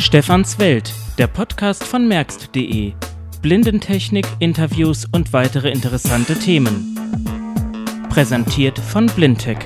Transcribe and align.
Stefans 0.00 0.58
Welt, 0.58 0.94
der 1.18 1.26
Podcast 1.26 1.84
von 1.84 2.08
merkst.de. 2.08 2.94
Blindentechnik, 3.42 4.26
Interviews 4.38 5.04
und 5.12 5.34
weitere 5.34 5.70
interessante 5.70 6.38
Themen. 6.38 6.96
Präsentiert 8.08 8.78
von 8.78 9.06
Blindtech. 9.06 9.58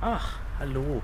Ach, 0.00 0.38
hallo. 0.58 1.02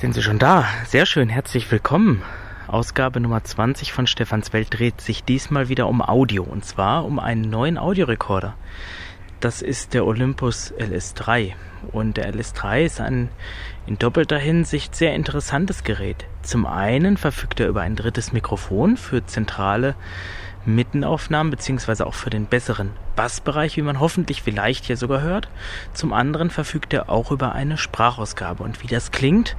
Sind 0.00 0.14
Sie 0.14 0.22
schon 0.22 0.38
da? 0.38 0.64
Sehr 0.86 1.04
schön, 1.04 1.28
herzlich 1.28 1.70
willkommen. 1.70 2.22
Ausgabe 2.66 3.20
Nummer 3.20 3.44
20 3.44 3.92
von 3.92 4.06
Stefans 4.06 4.54
Welt 4.54 4.68
dreht 4.70 5.02
sich 5.02 5.24
diesmal 5.24 5.68
wieder 5.68 5.88
um 5.88 6.00
Audio 6.00 6.42
und 6.42 6.64
zwar 6.64 7.04
um 7.04 7.18
einen 7.18 7.42
neuen 7.42 7.76
Audiorekorder. 7.76 8.54
Das 9.40 9.60
ist 9.60 9.92
der 9.92 10.06
Olympus 10.06 10.72
LS3 10.72 11.52
und 11.92 12.16
der 12.16 12.32
LS3 12.32 12.82
ist 12.82 12.98
ein 13.02 13.28
in 13.86 13.98
doppelter 13.98 14.38
Hinsicht 14.38 14.96
sehr 14.96 15.14
interessantes 15.14 15.84
Gerät. 15.84 16.24
Zum 16.40 16.64
einen 16.64 17.18
verfügt 17.18 17.60
er 17.60 17.68
über 17.68 17.82
ein 17.82 17.94
drittes 17.94 18.32
Mikrofon 18.32 18.96
für 18.96 19.26
zentrale 19.26 19.96
Mittenaufnahmen 20.64 21.50
beziehungsweise 21.50 22.06
auch 22.06 22.14
für 22.14 22.30
den 22.30 22.46
besseren 22.46 22.90
Bassbereich, 23.16 23.76
wie 23.76 23.82
man 23.82 24.00
hoffentlich 24.00 24.42
vielleicht 24.42 24.84
hier 24.84 24.96
sogar 24.96 25.22
hört. 25.22 25.48
Zum 25.94 26.12
anderen 26.12 26.50
verfügt 26.50 26.92
er 26.92 27.08
auch 27.08 27.30
über 27.30 27.52
eine 27.52 27.78
Sprachausgabe 27.78 28.62
und 28.62 28.82
wie 28.82 28.86
das 28.86 29.10
klingt, 29.10 29.56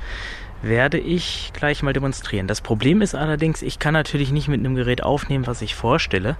werde 0.61 0.97
ich 0.97 1.51
gleich 1.53 1.83
mal 1.83 1.93
demonstrieren. 1.93 2.47
Das 2.47 2.61
Problem 2.61 3.01
ist 3.01 3.15
allerdings, 3.15 3.61
ich 3.61 3.79
kann 3.79 3.93
natürlich 3.93 4.31
nicht 4.31 4.47
mit 4.47 4.59
einem 4.59 4.75
Gerät 4.75 5.03
aufnehmen, 5.03 5.47
was 5.47 5.61
ich 5.61 5.75
vorstelle 5.75 6.37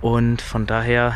und 0.00 0.42
von 0.42 0.66
daher 0.66 1.14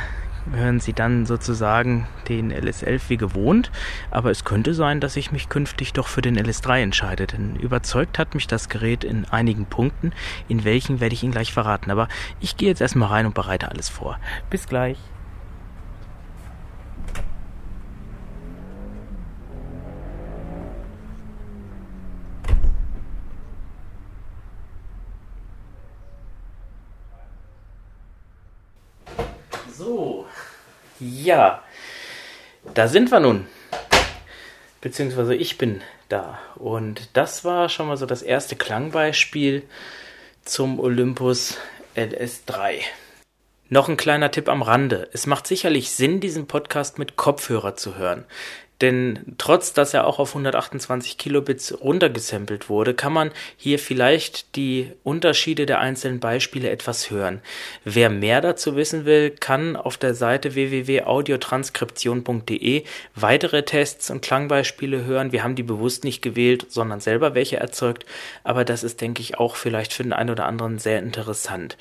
hören 0.53 0.81
Sie 0.81 0.93
dann 0.93 1.27
sozusagen 1.27 2.07
den 2.29 2.53
LS11 2.53 3.01
wie 3.09 3.17
gewohnt. 3.17 3.71
Aber 4.11 4.31
es 4.31 4.45
könnte 4.45 4.75
sein, 4.75 5.01
dass 5.01 5.17
ich 5.17 5.33
mich 5.33 5.49
künftig 5.49 5.93
doch 5.93 6.09
für 6.09 6.23
den 6.23 6.39
LS3 6.39 6.83
entscheide, 6.83 7.27
denn 7.27 7.57
überzeugt 7.57 8.19
hat 8.19 8.35
mich 8.35 8.47
das 8.47 8.69
Gerät 8.69 9.05
in 9.05 9.27
einigen 9.27 9.67
Punkten. 9.67 10.13
In 10.49 10.65
welchen 10.65 11.01
werde 11.01 11.15
ich 11.15 11.23
Ihnen 11.23 11.33
gleich 11.33 11.53
verraten. 11.53 11.91
Aber 11.91 12.09
ich 12.41 12.57
gehe 12.57 12.69
jetzt 12.69 12.81
erstmal 12.81 13.09
rein 13.09 13.27
und 13.27 13.35
bereite 13.35 13.71
alles 13.71 13.89
vor. 13.89 14.19
Bis 14.51 14.67
gleich. 14.67 14.99
So, 29.79 30.27
ja, 31.01 31.63
da 32.75 32.89
sind 32.89 33.11
wir 33.11 33.21
nun. 33.21 33.47
Beziehungsweise 34.81 35.35
ich 35.35 35.59
bin 35.59 35.83
da. 36.09 36.39
Und 36.57 37.09
das 37.13 37.45
war 37.45 37.69
schon 37.69 37.89
mal 37.89 37.97
so 37.97 38.07
das 38.07 38.23
erste 38.23 38.57
Klangbeispiel 38.57 39.63
zum 40.45 40.79
Olympus 40.81 41.59
LS3. 41.97 42.81
Noch 43.69 43.89
ein 43.89 43.97
kleiner 43.97 44.31
Tipp 44.31 44.49
am 44.49 44.63
Rande. 44.63 45.11
Es 45.13 45.27
macht 45.27 45.47
sicherlich 45.47 45.91
Sinn, 45.91 46.21
diesen 46.21 46.47
Podcast 46.47 46.99
mit 46.99 47.17
Kopfhörer 47.17 47.77
zu 47.77 47.97
hören. 47.97 48.25
Denn 48.81 49.35
trotz, 49.39 49.73
dass 49.73 49.93
er 49.93 50.07
auch 50.07 50.21
auf 50.21 50.29
128 50.31 51.19
Kilobits 51.19 51.81
runtergesampelt 51.81 52.69
wurde, 52.69 52.95
kann 52.95 53.13
man 53.13 53.33
hier 53.57 53.81
vielleicht 53.81 54.55
die 54.55 54.93
Unterschiede 55.03 55.67
der 55.67 55.81
einzelnen 55.81 56.21
Beispiele 56.21 56.71
etwas 56.71 57.11
hören. 57.11 57.43
Wer 57.85 58.09
mehr 58.09 58.41
dazu 58.41 58.77
wissen 58.77 59.05
will, 59.05 59.31
kann 59.31 59.75
auf 59.75 59.97
der 59.97 60.15
Seite 60.15 60.55
www.audiotranskription.de 60.55 62.85
weitere 63.17 63.65
Tests 63.65 64.11
und 64.11 64.23
Klangbeispiele 64.23 65.05
hören. 65.05 65.33
Wir 65.33 65.43
haben 65.43 65.57
die 65.57 65.65
bewusst 65.65 66.05
nicht 66.05 66.23
gewählt, 66.23 66.67
sondern 66.69 67.01
selber 67.01 67.35
welche 67.35 67.57
erzeugt. 67.57 68.07
Aber 68.45 68.65
das 68.65 68.85
ist, 68.85 69.01
denke 69.01 69.23
ich, 69.23 69.39
auch 69.39 69.57
vielleicht 69.57 69.93
für 69.93 70.05
den 70.05 70.13
einen 70.13 70.31
oder 70.31 70.47
anderen 70.47 70.79
sehr 70.79 71.01
interessant. 71.01 71.77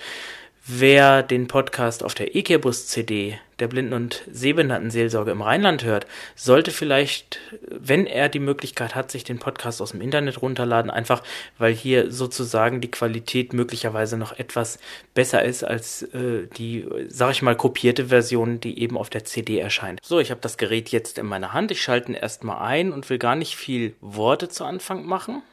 Wer 0.69 1.23
den 1.23 1.47
Podcast 1.47 2.03
auf 2.03 2.13
der 2.13 2.35
EKBus-CD 2.35 3.39
der 3.59 3.67
Blinden- 3.69 3.93
und 3.93 4.23
Sehbehindertenseelsorge 4.29 5.31
im 5.31 5.41
Rheinland 5.41 5.85
hört, 5.85 6.05
sollte 6.35 6.71
vielleicht, 6.71 7.39
wenn 7.69 8.05
er 8.05 8.27
die 8.27 8.39
Möglichkeit 8.39 8.93
hat, 8.93 9.09
sich 9.09 9.23
den 9.23 9.39
Podcast 9.39 9.81
aus 9.81 9.91
dem 9.91 10.01
Internet 10.01 10.41
runterladen, 10.41 10.91
einfach 10.91 11.23
weil 11.57 11.73
hier 11.73 12.11
sozusagen 12.11 12.81
die 12.81 12.91
Qualität 12.91 13.53
möglicherweise 13.53 14.17
noch 14.17 14.37
etwas 14.37 14.77
besser 15.13 15.41
ist 15.41 15.63
als 15.63 16.01
äh, 16.01 16.47
die, 16.57 16.85
sag 17.07 17.31
ich 17.31 17.41
mal, 17.41 17.55
kopierte 17.55 18.07
Version, 18.07 18.59
die 18.59 18.81
eben 18.81 18.97
auf 18.97 19.09
der 19.09 19.23
CD 19.23 19.59
erscheint. 19.59 20.01
So, 20.03 20.19
ich 20.19 20.31
habe 20.31 20.41
das 20.41 20.57
Gerät 20.57 20.89
jetzt 20.89 21.17
in 21.17 21.27
meiner 21.27 21.53
Hand. 21.53 21.71
Ich 21.71 21.81
schalte 21.81 22.11
ihn 22.11 22.15
erstmal 22.15 22.61
ein 22.61 22.91
und 22.91 23.09
will 23.09 23.19
gar 23.19 23.37
nicht 23.37 23.55
viel 23.55 23.95
Worte 24.01 24.49
zu 24.49 24.65
Anfang 24.65 25.05
machen. 25.05 25.43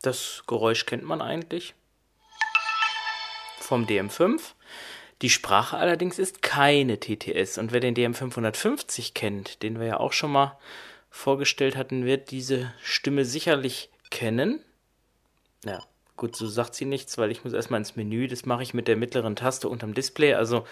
Das 0.00 0.44
Geräusch 0.46 0.86
kennt 0.86 1.02
man 1.02 1.20
eigentlich 1.20 1.74
vom 3.68 3.84
DM5. 3.84 4.40
Die 5.20 5.30
Sprache 5.30 5.76
allerdings 5.76 6.18
ist 6.18 6.42
keine 6.42 6.98
TTS. 6.98 7.58
Und 7.58 7.72
wer 7.72 7.80
den 7.80 7.94
DM550 7.94 9.12
kennt, 9.14 9.62
den 9.62 9.78
wir 9.78 9.86
ja 9.86 10.00
auch 10.00 10.12
schon 10.12 10.32
mal 10.32 10.58
vorgestellt 11.10 11.76
hatten, 11.76 12.06
wird 12.06 12.30
diese 12.30 12.72
Stimme 12.82 13.24
sicherlich 13.24 13.90
kennen. 14.10 14.62
Ja, 15.64 15.82
gut, 16.16 16.34
so 16.34 16.46
sagt 16.46 16.74
sie 16.74 16.86
nichts, 16.86 17.18
weil 17.18 17.30
ich 17.30 17.44
muss 17.44 17.52
erstmal 17.52 17.80
ins 17.80 17.96
Menü. 17.96 18.26
Das 18.26 18.46
mache 18.46 18.62
ich 18.62 18.74
mit 18.74 18.88
der 18.88 18.96
mittleren 18.96 19.36
Taste 19.36 19.68
unterm 19.68 19.92
Display. 19.92 20.34
Also 20.34 20.66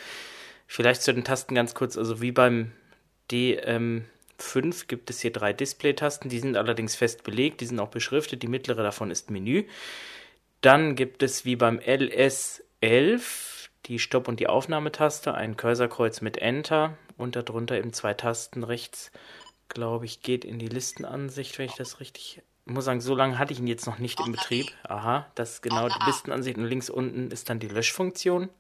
vielleicht 0.66 1.02
zu 1.02 1.12
den 1.12 1.24
Tasten 1.24 1.54
ganz 1.54 1.74
kurz. 1.74 1.98
Also 1.98 2.22
wie 2.22 2.32
beim 2.32 2.72
DM5 3.30 4.86
gibt 4.86 5.10
es 5.10 5.20
hier 5.20 5.32
drei 5.32 5.52
Display-Tasten. 5.52 6.30
Die 6.30 6.38
sind 6.38 6.56
allerdings 6.56 6.94
fest 6.94 7.24
belegt. 7.24 7.60
Die 7.60 7.66
sind 7.66 7.80
auch 7.80 7.90
beschriftet. 7.90 8.42
Die 8.42 8.48
mittlere 8.48 8.82
davon 8.82 9.10
ist 9.10 9.30
Menü. 9.30 9.64
Dann 10.60 10.94
gibt 10.94 11.22
es 11.22 11.44
wie 11.44 11.56
beim 11.56 11.78
LS 11.78 12.62
11 12.86 13.70
die 13.86 13.98
Stopp- 13.98 14.28
und 14.28 14.40
die 14.40 14.48
Aufnahmetaste, 14.48 15.34
ein 15.34 15.56
Cursorkreuz 15.56 16.20
mit 16.20 16.38
Enter 16.38 16.96
und 17.16 17.36
darunter 17.36 17.76
eben 17.76 17.92
zwei 17.92 18.14
Tasten 18.14 18.64
rechts, 18.64 19.10
glaube 19.68 20.04
ich, 20.06 20.22
geht 20.22 20.44
in 20.44 20.58
die 20.58 20.68
Listenansicht, 20.68 21.58
wenn 21.58 21.66
ich 21.66 21.74
das 21.74 22.00
richtig 22.00 22.42
ich 22.68 22.72
muss 22.72 22.84
sagen, 22.84 23.00
so 23.00 23.14
lange 23.14 23.38
hatte 23.38 23.52
ich 23.52 23.60
ihn 23.60 23.68
jetzt 23.68 23.86
noch 23.86 23.98
nicht 23.98 24.18
im 24.18 24.32
Betrieb. 24.32 24.72
Aha, 24.82 25.30
das 25.36 25.52
ist 25.52 25.62
genau 25.62 25.88
die 25.88 26.04
Listenansicht 26.04 26.56
und 26.56 26.64
links 26.64 26.90
unten 26.90 27.30
ist 27.30 27.48
dann 27.48 27.60
die 27.60 27.68
Löschfunktion. 27.68 28.50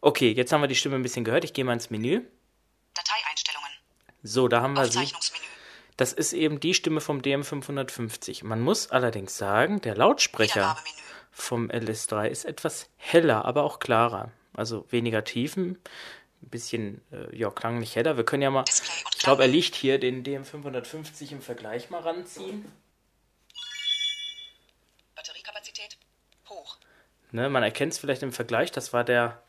Okay, 0.00 0.30
jetzt 0.30 0.52
haben 0.52 0.60
wir 0.60 0.68
die 0.68 0.76
Stimme 0.76 0.94
ein 0.94 1.02
bisschen 1.02 1.24
gehört. 1.24 1.42
Ich 1.42 1.52
gehe 1.52 1.64
mal 1.64 1.72
ins 1.72 1.90
Menü. 1.90 2.22
Dateieinstellungen. 2.94 3.70
So, 4.22 4.46
da 4.46 4.62
haben 4.62 4.74
wir 4.74 4.84
sie. 4.84 5.12
Das 5.96 6.12
ist 6.12 6.34
eben 6.34 6.60
die 6.60 6.72
Stimme 6.72 7.00
vom 7.00 7.20
DM550. 7.20 8.44
Man 8.44 8.60
muss 8.60 8.92
allerdings 8.92 9.36
sagen, 9.36 9.80
der 9.80 9.96
Lautsprecher 9.96 10.76
vom 11.36 11.68
LS3 11.68 12.28
ist 12.28 12.46
etwas 12.46 12.88
heller, 12.96 13.44
aber 13.44 13.62
auch 13.62 13.78
klarer. 13.78 14.32
Also 14.54 14.86
weniger 14.90 15.22
Tiefen, 15.22 15.78
ein 16.42 16.48
bisschen 16.48 17.02
äh, 17.12 17.36
ja, 17.36 17.50
klanglich 17.50 17.94
heller. 17.94 18.16
Wir 18.16 18.24
können 18.24 18.42
ja 18.42 18.50
mal, 18.50 18.64
ich 18.66 19.18
glaube, 19.18 19.42
er 19.42 19.48
liegt 19.48 19.74
hier, 19.74 19.98
den 19.98 20.24
DM550 20.24 21.32
im 21.32 21.42
Vergleich 21.42 21.90
mal 21.90 22.00
ranziehen. 22.00 22.64
Batteriekapazität 25.14 25.98
hoch. 26.48 26.78
Ne, 27.32 27.50
man 27.50 27.62
erkennt 27.62 27.92
es 27.92 27.98
vielleicht 27.98 28.22
im 28.22 28.32
Vergleich, 28.32 28.72
das 28.72 28.94
war 28.94 29.04
der 29.04 29.42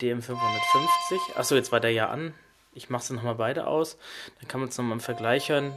DM550. 0.00 1.36
Achso, 1.36 1.56
jetzt 1.56 1.72
war 1.72 1.80
der 1.80 1.90
ja 1.90 2.10
an. 2.10 2.32
Ich 2.74 2.90
mache 2.90 3.02
es 3.02 3.10
nochmal 3.10 3.34
beide 3.34 3.66
aus. 3.66 3.98
Dann 4.38 4.46
kann 4.46 4.60
man 4.60 4.68
es 4.68 4.78
nochmal 4.78 4.94
im 4.94 5.00
Vergleich 5.00 5.48
hören. 5.48 5.76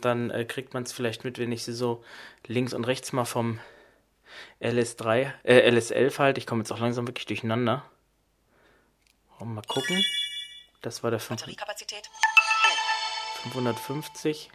Dann 0.00 0.30
äh, 0.30 0.46
kriegt 0.46 0.72
man 0.72 0.84
es 0.84 0.92
vielleicht 0.92 1.22
mit, 1.24 1.38
wenn 1.38 1.52
ich 1.52 1.64
sie 1.64 1.74
so 1.74 2.02
links 2.46 2.72
und 2.72 2.84
rechts 2.84 3.12
mal 3.12 3.26
vom 3.26 3.60
LS3, 4.60 5.32
äh, 5.44 5.70
LS11 5.70 6.18
halt. 6.18 6.38
Ich 6.38 6.46
komme 6.46 6.62
jetzt 6.62 6.72
auch 6.72 6.78
langsam 6.78 7.06
wirklich 7.06 7.26
durcheinander. 7.26 7.84
Mal 9.40 9.62
gucken. 9.62 10.04
Das 10.82 11.02
war 11.02 11.10
der 11.10 11.18
5, 11.18 11.42
550. 13.42 14.50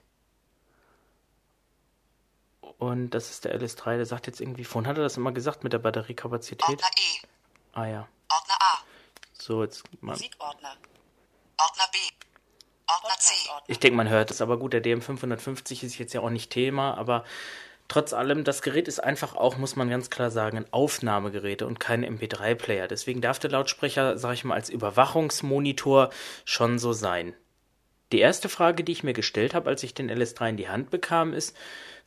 Und 2.78 3.10
das 3.10 3.30
ist 3.32 3.46
der 3.46 3.60
LS3, 3.60 3.98
der 3.98 4.06
sagt 4.06 4.28
jetzt 4.28 4.40
irgendwie, 4.40 4.64
vorhin 4.64 4.88
hat 4.88 4.98
er 4.98 5.04
das 5.04 5.18
immer 5.18 5.32
gesagt 5.32 5.64
mit 5.64 5.74
der 5.74 5.80
Batteriekapazität. 5.80 6.70
Ordner 6.70 6.88
E. 6.96 7.28
Ah 7.74 7.86
ja. 7.86 8.08
Ordner 8.30 8.56
A. 8.60 8.84
So, 9.34 9.64
jetzt 9.64 9.84
mal. 10.02 10.12
Musikordner. 10.14 10.76
Ordner 11.58 11.90
B. 11.92 11.98
Ordner 12.88 13.18
C. 13.20 13.34
Ich 13.68 13.80
denke, 13.80 13.98
man 13.98 14.10
hört 14.10 14.32
es, 14.32 14.42
aber 14.42 14.58
gut, 14.58 14.74
der 14.74 14.84
DM550 14.84 15.84
ist 15.84 15.98
jetzt 15.98 16.14
ja 16.14 16.22
auch 16.22 16.30
nicht 16.30 16.52
Thema, 16.52 16.96
aber 16.96 17.26
Trotz 17.88 18.12
allem, 18.12 18.44
das 18.44 18.62
Gerät 18.62 18.88
ist 18.90 19.00
einfach 19.00 19.36
auch, 19.36 19.58
muss 19.58 19.78
man 19.78 19.90
ganz 19.90 20.10
klar 20.10 20.30
sagen, 20.30 20.58
ein 20.58 20.74
Aufnahmegerät 20.74 21.62
und 21.62 21.80
kein 21.80 22.04
MP3-Player. 22.06 22.88
Deswegen 22.88 23.22
darf 23.22 23.40
der 23.40 23.52
Lautsprecher, 23.52 24.18
sag 24.18 24.34
ich 24.34 24.44
mal, 24.44 24.56
als 24.56 24.70
Überwachungsmonitor 24.70 26.10
schon 26.44 26.80
so 26.80 26.92
sein. 26.92 27.34
Die 28.12 28.20
erste 28.20 28.48
Frage, 28.48 28.84
die 28.84 28.94
ich 28.94 29.04
mir 29.04 29.14
gestellt 29.14 29.54
habe, 29.54 29.70
als 29.70 29.84
ich 29.84 29.94
den 29.94 30.10
LS3 30.10 30.50
in 30.50 30.58
die 30.58 30.70
Hand 30.70 30.90
bekam, 30.90 31.34
ist, 31.34 31.56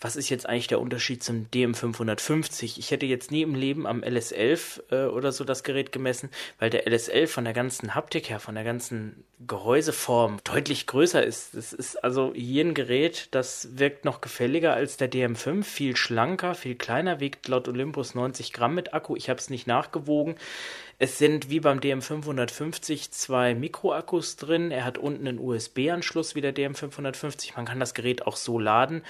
was 0.00 0.16
ist 0.16 0.30
jetzt 0.30 0.48
eigentlich 0.48 0.66
der 0.66 0.80
Unterschied 0.80 1.22
zum 1.22 1.46
DM550? 1.52 2.78
Ich 2.78 2.90
hätte 2.90 3.04
jetzt 3.04 3.30
nie 3.30 3.42
im 3.42 3.54
Leben 3.54 3.86
am 3.86 4.00
LS11 4.00 4.80
äh, 4.90 5.06
oder 5.08 5.30
so 5.30 5.44
das 5.44 5.62
Gerät 5.62 5.92
gemessen, 5.92 6.30
weil 6.58 6.70
der 6.70 6.86
LS11 6.86 7.26
von 7.26 7.44
der 7.44 7.52
ganzen 7.52 7.94
Haptik 7.94 8.30
her, 8.30 8.40
von 8.40 8.54
der 8.54 8.64
ganzen 8.64 9.24
Gehäuseform 9.46 10.38
deutlich 10.44 10.86
größer 10.86 11.22
ist. 11.22 11.54
Das 11.54 11.74
ist 11.74 12.02
also 12.02 12.32
hier 12.34 12.64
ein 12.64 12.72
Gerät, 12.72 13.28
das 13.32 13.76
wirkt 13.78 14.06
noch 14.06 14.22
gefälliger 14.22 14.72
als 14.72 14.96
der 14.96 15.12
DM5, 15.12 15.64
viel 15.64 15.96
schlanker, 15.96 16.54
viel 16.54 16.76
kleiner, 16.76 17.20
wiegt 17.20 17.46
laut 17.48 17.68
Olympus 17.68 18.14
90 18.14 18.54
Gramm 18.54 18.74
mit 18.74 18.94
Akku. 18.94 19.16
Ich 19.16 19.28
habe 19.28 19.38
es 19.38 19.50
nicht 19.50 19.66
nachgewogen. 19.66 20.36
Es 21.02 21.16
sind 21.16 21.48
wie 21.48 21.60
beim 21.60 21.78
DM550 21.78 23.10
zwei 23.10 23.54
Mikroakkus 23.54 24.36
drin. 24.36 24.70
Er 24.70 24.84
hat 24.84 24.98
unten 24.98 25.26
einen 25.26 25.38
USB-Anschluss 25.38 26.34
wie 26.34 26.42
der 26.42 26.54
DM550. 26.54 27.52
Man 27.56 27.64
kann 27.64 27.80
das 27.80 27.94
Gerät 27.94 28.26
auch 28.26 28.36
so 28.36 28.58
laden, 28.58 29.02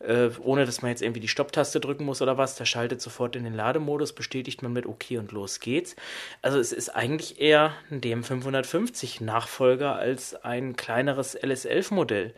äh, 0.00 0.30
ohne 0.40 0.64
dass 0.64 0.80
man 0.80 0.90
jetzt 0.90 1.02
irgendwie 1.02 1.20
die 1.20 1.28
Stopptaste 1.28 1.80
drücken 1.80 2.06
muss 2.06 2.22
oder 2.22 2.38
was. 2.38 2.56
Der 2.56 2.64
schaltet 2.64 3.02
sofort 3.02 3.36
in 3.36 3.44
den 3.44 3.52
Lademodus, 3.52 4.14
bestätigt 4.14 4.62
man 4.62 4.72
mit 4.72 4.86
OK 4.86 5.10
und 5.18 5.32
los 5.32 5.60
geht's. 5.60 5.96
Also 6.40 6.58
es 6.58 6.72
ist 6.72 6.88
eigentlich 6.88 7.38
eher 7.42 7.74
ein 7.90 8.00
DM550 8.00 9.22
Nachfolger 9.22 9.96
als 9.96 10.34
ein 10.46 10.76
kleineres 10.76 11.38
LS11-Modell. 11.38 12.32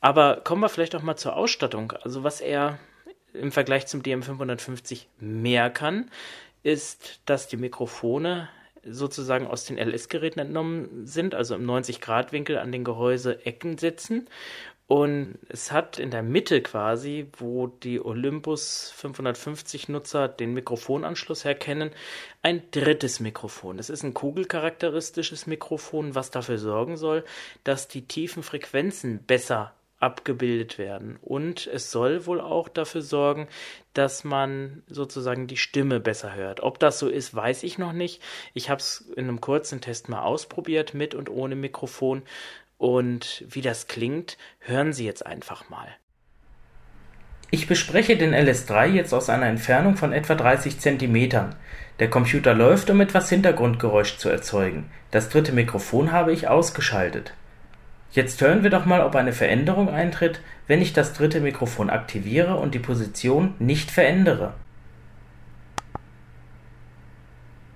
Aber 0.00 0.36
kommen 0.36 0.62
wir 0.62 0.68
vielleicht 0.68 0.94
auch 0.94 1.02
mal 1.02 1.16
zur 1.16 1.34
Ausstattung. 1.34 1.94
Also 2.00 2.22
was 2.22 2.40
er 2.40 2.78
im 3.32 3.50
Vergleich 3.50 3.86
zum 3.88 4.02
DM550 4.02 5.06
mehr 5.18 5.68
kann, 5.68 6.10
ist, 6.66 7.20
dass 7.26 7.46
die 7.46 7.56
Mikrofone 7.56 8.48
sozusagen 8.84 9.46
aus 9.46 9.64
den 9.64 9.78
LS-Geräten 9.78 10.40
entnommen 10.40 11.06
sind, 11.06 11.34
also 11.34 11.54
im 11.54 11.64
90-Grad-Winkel 11.64 12.58
an 12.58 12.72
den 12.72 12.84
Gehäuse-Ecken 12.84 13.78
sitzen. 13.78 14.28
Und 14.88 15.38
es 15.48 15.72
hat 15.72 15.98
in 15.98 16.10
der 16.10 16.22
Mitte 16.22 16.62
quasi, 16.62 17.28
wo 17.38 17.66
die 17.66 18.04
Olympus 18.04 18.92
550 18.96 19.88
Nutzer 19.88 20.28
den 20.28 20.54
Mikrofonanschluss 20.54 21.44
herkennen, 21.44 21.90
ein 22.42 22.62
drittes 22.70 23.18
Mikrofon. 23.18 23.80
Es 23.80 23.90
ist 23.90 24.04
ein 24.04 24.14
kugelcharakteristisches 24.14 25.46
Mikrofon, 25.46 26.14
was 26.14 26.30
dafür 26.30 26.58
sorgen 26.58 26.96
soll, 26.96 27.24
dass 27.64 27.88
die 27.88 28.06
tiefen 28.06 28.44
Frequenzen 28.44 29.24
besser 29.24 29.72
abgebildet 29.98 30.78
werden. 30.78 31.18
Und 31.22 31.66
es 31.66 31.90
soll 31.90 32.26
wohl 32.26 32.40
auch 32.40 32.68
dafür 32.68 33.02
sorgen, 33.02 33.48
dass 33.94 34.24
man 34.24 34.82
sozusagen 34.88 35.46
die 35.46 35.56
Stimme 35.56 36.00
besser 36.00 36.34
hört. 36.34 36.60
Ob 36.60 36.78
das 36.78 36.98
so 36.98 37.08
ist, 37.08 37.34
weiß 37.34 37.62
ich 37.62 37.78
noch 37.78 37.92
nicht. 37.92 38.22
Ich 38.52 38.68
habe 38.68 38.80
es 38.80 39.10
in 39.16 39.28
einem 39.28 39.40
kurzen 39.40 39.80
Test 39.80 40.08
mal 40.08 40.22
ausprobiert, 40.22 40.94
mit 40.94 41.14
und 41.14 41.30
ohne 41.30 41.56
Mikrofon. 41.56 42.22
Und 42.78 43.44
wie 43.48 43.62
das 43.62 43.86
klingt, 43.86 44.36
hören 44.58 44.92
Sie 44.92 45.06
jetzt 45.06 45.24
einfach 45.24 45.70
mal. 45.70 45.88
Ich 47.50 47.68
bespreche 47.68 48.16
den 48.16 48.34
LS3 48.34 48.88
jetzt 48.88 49.14
aus 49.14 49.30
einer 49.30 49.46
Entfernung 49.46 49.96
von 49.96 50.12
etwa 50.12 50.34
30 50.34 50.78
cm. 50.80 51.54
Der 52.00 52.10
Computer 52.10 52.52
läuft, 52.52 52.90
um 52.90 53.00
etwas 53.00 53.30
Hintergrundgeräusch 53.30 54.18
zu 54.18 54.28
erzeugen. 54.28 54.90
Das 55.10 55.30
dritte 55.30 55.52
Mikrofon 55.52 56.12
habe 56.12 56.32
ich 56.32 56.48
ausgeschaltet. 56.48 57.32
Jetzt 58.16 58.40
hören 58.40 58.62
wir 58.62 58.70
doch 58.70 58.86
mal, 58.86 59.02
ob 59.02 59.14
eine 59.14 59.34
Veränderung 59.34 59.90
eintritt, 59.90 60.40
wenn 60.66 60.80
ich 60.80 60.94
das 60.94 61.12
dritte 61.12 61.42
Mikrofon 61.42 61.90
aktiviere 61.90 62.56
und 62.56 62.74
die 62.74 62.78
Position 62.78 63.52
nicht 63.58 63.90
verändere. 63.90 64.54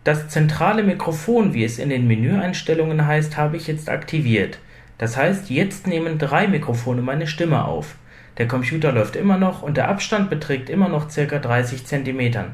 Das 0.03 0.31
zentrale 0.31 0.83
Mikrofon, 0.83 1.53
wie 1.53 1.63
es 1.63 1.79
in 1.79 1.91
den 1.91 2.07
Menüeinstellungen 2.07 3.07
heißt, 3.07 3.37
habe 3.37 3.59
ich 3.59 3.67
jetzt 3.67 3.91
aktiviert. 3.91 4.61
Das 4.97 5.19
heißt, 5.19 5.51
jetzt 5.51 5.87
nehmen 5.87 6.19
drei 6.19 6.49
Mikrofone 6.49 7.03
meine 7.03 7.27
Stimme 7.27 7.67
auf. 7.67 7.97
Der 8.39 8.49
Computer 8.49 8.93
läuft 8.93 9.17
immer 9.17 9.37
noch 9.37 9.61
und 9.61 9.77
der 9.77 9.89
Abstand 9.89 10.31
beträgt 10.31 10.71
immer 10.71 10.89
noch 10.89 11.15
ca. 11.15 11.39
30 11.39 11.85
cm. 11.85 12.53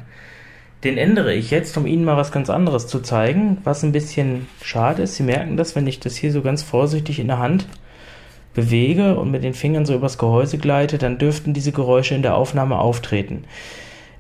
Den 0.84 0.98
ändere 0.98 1.34
ich 1.34 1.50
jetzt, 1.50 1.76
um 1.76 1.86
Ihnen 1.86 2.04
mal 2.04 2.16
was 2.16 2.32
ganz 2.32 2.50
anderes 2.50 2.86
zu 2.86 3.00
zeigen, 3.00 3.58
was 3.64 3.82
ein 3.82 3.92
bisschen 3.92 4.46
schade 4.62 5.02
ist. 5.02 5.16
Sie 5.16 5.22
merken 5.22 5.56
das, 5.56 5.74
wenn 5.74 5.86
ich 5.86 6.00
das 6.00 6.16
hier 6.16 6.32
so 6.32 6.42
ganz 6.42 6.62
vorsichtig 6.62 7.18
in 7.18 7.28
der 7.28 7.38
Hand 7.38 7.66
bewege 8.54 9.18
und 9.18 9.30
mit 9.30 9.44
den 9.44 9.54
Fingern 9.54 9.86
so 9.86 9.94
übers 9.94 10.18
Gehäuse 10.18 10.58
gleite, 10.58 10.98
dann 10.98 11.18
dürften 11.18 11.54
diese 11.54 11.72
Geräusche 11.72 12.14
in 12.14 12.22
der 12.22 12.34
Aufnahme 12.34 12.78
auftreten. 12.78 13.44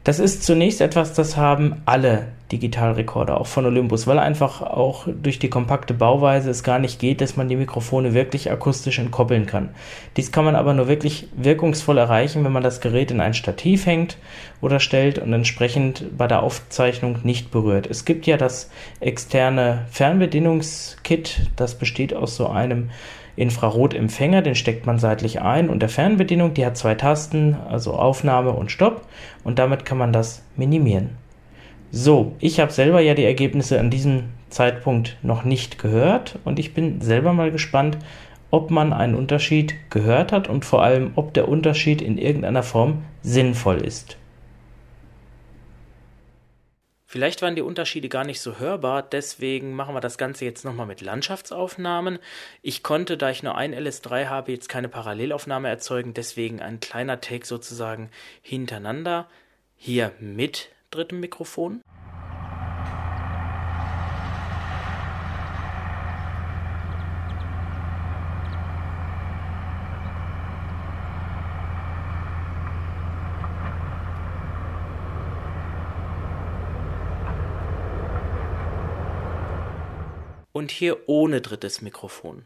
Das 0.06 0.20
ist 0.20 0.44
zunächst 0.44 0.80
etwas, 0.80 1.14
das 1.14 1.36
haben 1.36 1.82
alle 1.84 2.28
Digitalrekorder, 2.52 3.40
auch 3.40 3.48
von 3.48 3.66
Olympus, 3.66 4.06
weil 4.06 4.20
einfach 4.20 4.62
auch 4.62 5.08
durch 5.08 5.40
die 5.40 5.50
kompakte 5.50 5.94
Bauweise 5.94 6.48
es 6.48 6.62
gar 6.62 6.78
nicht 6.78 7.00
geht, 7.00 7.20
dass 7.20 7.36
man 7.36 7.48
die 7.48 7.56
Mikrofone 7.56 8.14
wirklich 8.14 8.48
akustisch 8.52 9.00
entkoppeln 9.00 9.46
kann. 9.46 9.70
Dies 10.16 10.30
kann 10.30 10.44
man 10.44 10.54
aber 10.54 10.74
nur 10.74 10.86
wirklich 10.86 11.26
wirkungsvoll 11.36 11.98
erreichen, 11.98 12.44
wenn 12.44 12.52
man 12.52 12.62
das 12.62 12.80
Gerät 12.80 13.10
in 13.10 13.20
ein 13.20 13.34
Stativ 13.34 13.86
hängt 13.86 14.16
oder 14.60 14.78
stellt 14.78 15.18
und 15.18 15.32
entsprechend 15.32 16.16
bei 16.16 16.28
der 16.28 16.44
Aufzeichnung 16.44 17.18
nicht 17.24 17.50
berührt. 17.50 17.88
Es 17.88 18.04
gibt 18.04 18.28
ja 18.28 18.36
das 18.36 18.70
externe 19.00 19.86
Fernbedienungskit, 19.90 21.50
das 21.56 21.76
besteht 21.76 22.14
aus 22.14 22.36
so 22.36 22.46
einem 22.46 22.90
Infrarotempfänger, 23.36 24.42
den 24.42 24.54
steckt 24.54 24.86
man 24.86 24.98
seitlich 24.98 25.40
ein 25.40 25.68
und 25.68 25.80
der 25.80 25.88
Fernbedienung, 25.88 26.54
die 26.54 26.64
hat 26.66 26.76
zwei 26.76 26.94
Tasten, 26.94 27.56
also 27.68 27.94
Aufnahme 27.94 28.52
und 28.52 28.70
Stopp 28.70 29.02
und 29.44 29.58
damit 29.58 29.84
kann 29.84 29.98
man 29.98 30.12
das 30.12 30.42
minimieren. 30.56 31.10
So, 31.92 32.32
ich 32.40 32.60
habe 32.60 32.72
selber 32.72 33.00
ja 33.00 33.14
die 33.14 33.24
Ergebnisse 33.24 33.78
an 33.78 33.90
diesem 33.90 34.24
Zeitpunkt 34.50 35.16
noch 35.22 35.44
nicht 35.44 35.78
gehört 35.78 36.38
und 36.44 36.58
ich 36.58 36.74
bin 36.74 37.00
selber 37.00 37.32
mal 37.32 37.50
gespannt, 37.50 37.98
ob 38.50 38.70
man 38.70 38.92
einen 38.92 39.14
Unterschied 39.14 39.74
gehört 39.90 40.32
hat 40.32 40.48
und 40.48 40.64
vor 40.64 40.82
allem, 40.82 41.12
ob 41.14 41.34
der 41.34 41.48
Unterschied 41.48 42.00
in 42.00 42.18
irgendeiner 42.18 42.62
Form 42.62 43.04
sinnvoll 43.22 43.78
ist. 43.78 44.16
Vielleicht 47.08 47.40
waren 47.40 47.54
die 47.54 47.62
Unterschiede 47.62 48.08
gar 48.08 48.24
nicht 48.24 48.40
so 48.40 48.58
hörbar, 48.58 49.00
deswegen 49.00 49.74
machen 49.74 49.94
wir 49.94 50.00
das 50.00 50.18
Ganze 50.18 50.44
jetzt 50.44 50.64
nochmal 50.64 50.86
mit 50.86 51.00
Landschaftsaufnahmen. 51.00 52.18
Ich 52.62 52.82
konnte, 52.82 53.16
da 53.16 53.30
ich 53.30 53.44
nur 53.44 53.54
ein 53.54 53.72
LS3 53.72 54.26
habe, 54.26 54.50
jetzt 54.50 54.68
keine 54.68 54.88
Parallelaufnahme 54.88 55.68
erzeugen, 55.68 56.14
deswegen 56.14 56.60
ein 56.60 56.80
kleiner 56.80 57.20
Take 57.20 57.46
sozusagen 57.46 58.10
hintereinander. 58.42 59.28
Hier 59.76 60.12
mit 60.18 60.70
drittem 60.90 61.20
Mikrofon. 61.20 61.80
Und 80.66 80.72
hier 80.72 81.08
ohne 81.08 81.40
drittes 81.40 81.80
Mikrofon. 81.80 82.44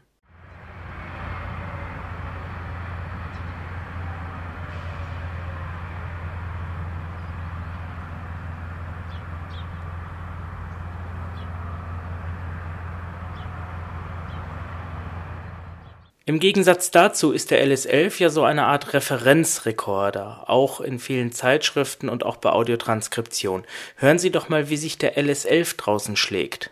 Im 16.25 16.37
Gegensatz 16.37 16.91
dazu 16.91 17.31
ist 17.31 17.49
der 17.49 17.65
LS11 17.65 18.19
ja 18.21 18.29
so 18.29 18.43
eine 18.43 18.65
Art 18.67 18.93
Referenzrekorder, 18.93 20.47
auch 20.47 20.79
in 20.79 20.99
vielen 20.99 21.31
Zeitschriften 21.31 22.07
und 22.07 22.23
auch 22.23 22.37
bei 22.37 22.51
Audiotranskription. 22.51 23.65
Hören 23.95 24.19
Sie 24.19 24.29
doch 24.29 24.47
mal, 24.47 24.69
wie 24.69 24.77
sich 24.77 24.99
der 24.99 25.17
LS11 25.17 25.77
draußen 25.77 26.15
schlägt. 26.15 26.69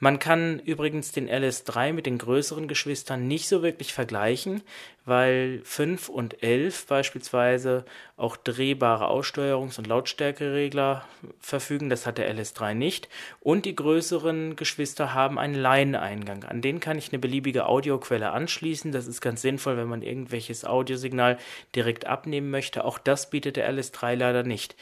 Man 0.00 0.20
kann 0.20 0.60
übrigens 0.60 1.10
den 1.10 1.28
LS3 1.28 1.92
mit 1.92 2.06
den 2.06 2.18
größeren 2.18 2.68
Geschwistern 2.68 3.26
nicht 3.26 3.48
so 3.48 3.62
wirklich 3.62 3.92
vergleichen, 3.92 4.62
weil 5.04 5.60
5 5.64 6.08
und 6.08 6.40
11 6.40 6.86
beispielsweise 6.86 7.84
auch 8.16 8.36
drehbare 8.36 9.08
Aussteuerungs- 9.08 9.78
und 9.78 9.88
Lautstärkeregler 9.88 11.04
verfügen. 11.40 11.88
Das 11.88 12.06
hat 12.06 12.18
der 12.18 12.32
LS3 12.32 12.74
nicht. 12.74 13.08
Und 13.40 13.64
die 13.64 13.74
größeren 13.74 14.54
Geschwister 14.54 15.14
haben 15.14 15.36
einen 15.36 15.54
Line-Eingang. 15.54 16.44
An 16.44 16.60
den 16.60 16.78
kann 16.78 16.98
ich 16.98 17.10
eine 17.10 17.18
beliebige 17.18 17.66
Audioquelle 17.66 18.30
anschließen. 18.30 18.92
Das 18.92 19.08
ist 19.08 19.20
ganz 19.20 19.42
sinnvoll, 19.42 19.78
wenn 19.78 19.88
man 19.88 20.02
irgendwelches 20.02 20.64
Audiosignal 20.64 21.38
direkt 21.74 22.06
abnehmen 22.06 22.50
möchte. 22.50 22.84
Auch 22.84 22.98
das 22.98 23.30
bietet 23.30 23.56
der 23.56 23.68
LS3 23.72 24.14
leider 24.14 24.44
nicht. 24.44 24.76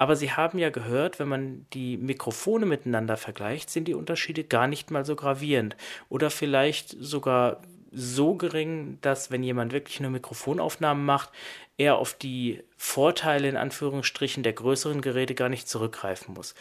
Aber 0.00 0.16
Sie 0.16 0.32
haben 0.32 0.58
ja 0.58 0.70
gehört, 0.70 1.18
wenn 1.18 1.28
man 1.28 1.66
die 1.74 1.98
Mikrofone 1.98 2.64
miteinander 2.64 3.18
vergleicht, 3.18 3.68
sind 3.68 3.86
die 3.86 3.92
Unterschiede 3.92 4.44
gar 4.44 4.66
nicht 4.66 4.90
mal 4.90 5.04
so 5.04 5.14
gravierend 5.14 5.76
oder 6.08 6.30
vielleicht 6.30 6.96
sogar 6.98 7.60
so 7.92 8.34
gering, 8.34 8.96
dass 9.02 9.30
wenn 9.30 9.42
jemand 9.42 9.72
wirklich 9.72 10.00
nur 10.00 10.10
Mikrofonaufnahmen 10.10 11.04
macht, 11.04 11.28
er 11.76 11.96
auf 11.96 12.14
die 12.14 12.62
Vorteile 12.78 13.46
in 13.46 13.58
Anführungsstrichen 13.58 14.42
der 14.42 14.54
größeren 14.54 15.02
Geräte 15.02 15.34
gar 15.34 15.50
nicht 15.50 15.68
zurückgreifen 15.68 16.32
muss. 16.32 16.54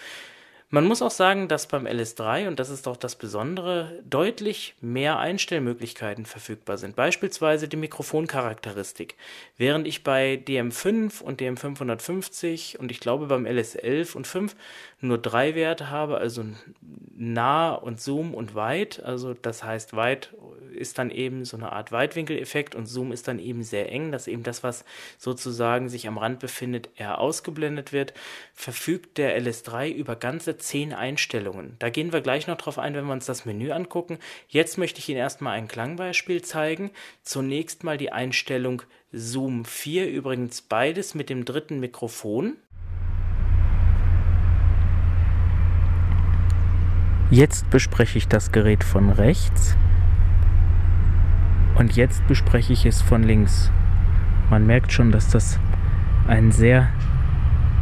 Man 0.72 0.86
muss 0.86 1.02
auch 1.02 1.10
sagen, 1.10 1.48
dass 1.48 1.66
beim 1.66 1.88
LS3, 1.88 2.48
und 2.48 2.60
das 2.60 2.70
ist 2.70 2.86
doch 2.86 2.96
das 2.96 3.16
Besondere, 3.16 4.04
deutlich 4.08 4.76
mehr 4.82 5.18
Einstellmöglichkeiten 5.18 6.28
verfügbar 6.28 6.78
sind. 6.78 6.96
Beispielsweise 6.96 7.68
die 7.68 7.76
Mikrofoncharakteristik. 7.76 9.16
Während 9.58 9.88
ich 9.88 10.04
bei 10.04 10.40
DM5 10.48 11.24
und 11.24 11.42
DM550 11.42 12.78
und 12.78 12.92
ich 12.92 13.00
glaube 13.00 13.26
beim 13.26 13.48
LS11 13.48 14.16
und 14.16 14.28
5 14.28 14.56
nur 15.02 15.18
drei 15.18 15.56
Werte 15.56 15.90
habe, 15.90 16.20
also 16.20 16.46
nah 17.18 17.74
und 17.74 18.00
Zoom 18.00 18.36
und 18.36 18.54
weit. 18.54 19.02
Also 19.04 19.34
das 19.34 19.64
heißt, 19.64 19.96
weit 19.96 20.36
ist 20.72 20.98
dann 20.98 21.10
eben 21.10 21.46
so 21.46 21.58
eine 21.58 21.72
Art 21.72 21.92
Weitwinkeleffekt 21.92 22.76
und 22.76 22.86
Zoom 22.86 23.12
ist 23.12 23.28
dann 23.28 23.40
eben 23.40 23.64
sehr 23.64 23.92
eng, 23.92 24.12
dass 24.12 24.28
eben 24.28 24.44
das, 24.44 24.64
was 24.64 24.86
sozusagen 25.18 25.90
sich 25.90 26.08
am 26.08 26.18
Rand 26.18 26.40
befindet, 26.40 26.90
eher 26.96 27.20
ausgeblendet 27.20 27.92
wird. 27.92 28.14
Verfügt 28.54 29.18
der 29.18 29.40
LS3 29.42 29.92
über 29.92 30.16
ganze 30.16 30.58
zehn 30.60 30.94
Einstellungen. 30.94 31.76
Da 31.80 31.90
gehen 31.90 32.14
wir 32.14 32.22
gleich 32.22 32.48
noch 32.48 32.58
drauf 32.58 32.78
ein, 32.78 32.94
wenn 32.94 33.06
wir 33.06 33.14
uns 33.14 33.26
das 33.26 33.46
Menü 33.46 33.72
angucken. 33.72 34.20
Jetzt 34.48 34.78
möchte 34.78 35.00
ich 35.00 35.10
Ihnen 35.10 35.18
erstmal 35.18 35.58
ein 35.58 35.68
Klangbeispiel 35.68 36.42
zeigen. 36.42 36.92
Zunächst 37.24 37.84
mal 37.84 37.98
die 37.98 38.12
Einstellung 38.12 38.84
Zoom 39.12 39.66
4, 39.66 40.10
übrigens 40.10 40.62
beides 40.62 41.16
mit 41.16 41.30
dem 41.30 41.46
dritten 41.46 41.80
Mikrofon. 41.80 42.58
Jetzt 47.32 47.70
bespreche 47.70 48.18
ich 48.18 48.28
das 48.28 48.52
Gerät 48.52 48.84
von 48.84 49.12
rechts 49.12 49.76
und 51.76 51.96
jetzt 51.96 52.26
bespreche 52.28 52.74
ich 52.74 52.86
es 52.86 53.02
von 53.02 53.24
links. 53.24 53.72
Man 54.50 54.66
merkt 54.66 54.92
schon, 54.92 55.12
dass 55.12 55.30
das 55.30 55.60
ein 56.28 56.52
sehr 56.52 56.90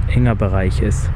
enger 0.07 0.35
Bereich 0.35 0.81
ist. 0.81 1.09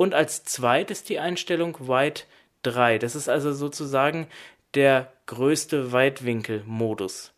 Und 0.00 0.14
als 0.14 0.44
zweites 0.44 1.04
die 1.04 1.18
Einstellung 1.18 1.78
Wide 1.78 2.22
3. 2.62 2.96
Das 2.96 3.14
ist 3.14 3.28
also 3.28 3.52
sozusagen 3.52 4.28
der 4.72 5.12
größte 5.26 5.92
Weitwinkel-Modus. 5.92 7.34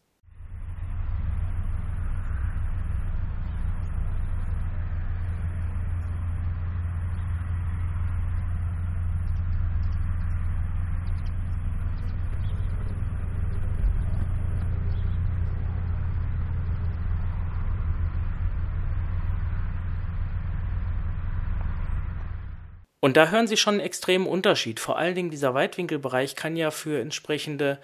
Und 23.04 23.16
da 23.16 23.30
hören 23.30 23.48
Sie 23.48 23.56
schon 23.56 23.74
einen 23.74 23.80
extremen 23.80 24.28
Unterschied. 24.28 24.78
Vor 24.78 24.96
allen 24.96 25.16
Dingen 25.16 25.30
dieser 25.30 25.54
Weitwinkelbereich 25.54 26.36
kann 26.36 26.54
ja 26.54 26.70
für 26.70 27.00
entsprechende 27.00 27.80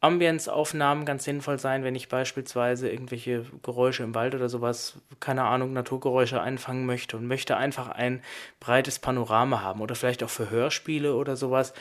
Ambience-Aufnahmen 0.00 1.04
ganz 1.04 1.24
sinnvoll 1.24 1.58
sein, 1.58 1.82
wenn 1.82 1.96
ich 1.96 2.08
beispielsweise 2.08 2.88
irgendwelche 2.88 3.44
Geräusche 3.64 4.04
im 4.04 4.14
Wald 4.14 4.36
oder 4.36 4.48
sowas, 4.48 4.98
keine 5.18 5.42
Ahnung, 5.42 5.72
Naturgeräusche 5.72 6.40
einfangen 6.40 6.86
möchte 6.86 7.16
und 7.16 7.26
möchte 7.26 7.56
einfach 7.56 7.88
ein 7.88 8.22
breites 8.60 9.00
Panorama 9.00 9.62
haben 9.62 9.80
oder 9.80 9.96
vielleicht 9.96 10.22
auch 10.22 10.30
für 10.30 10.48
Hörspiele 10.48 11.16
oder 11.16 11.34
sowas. 11.34 11.74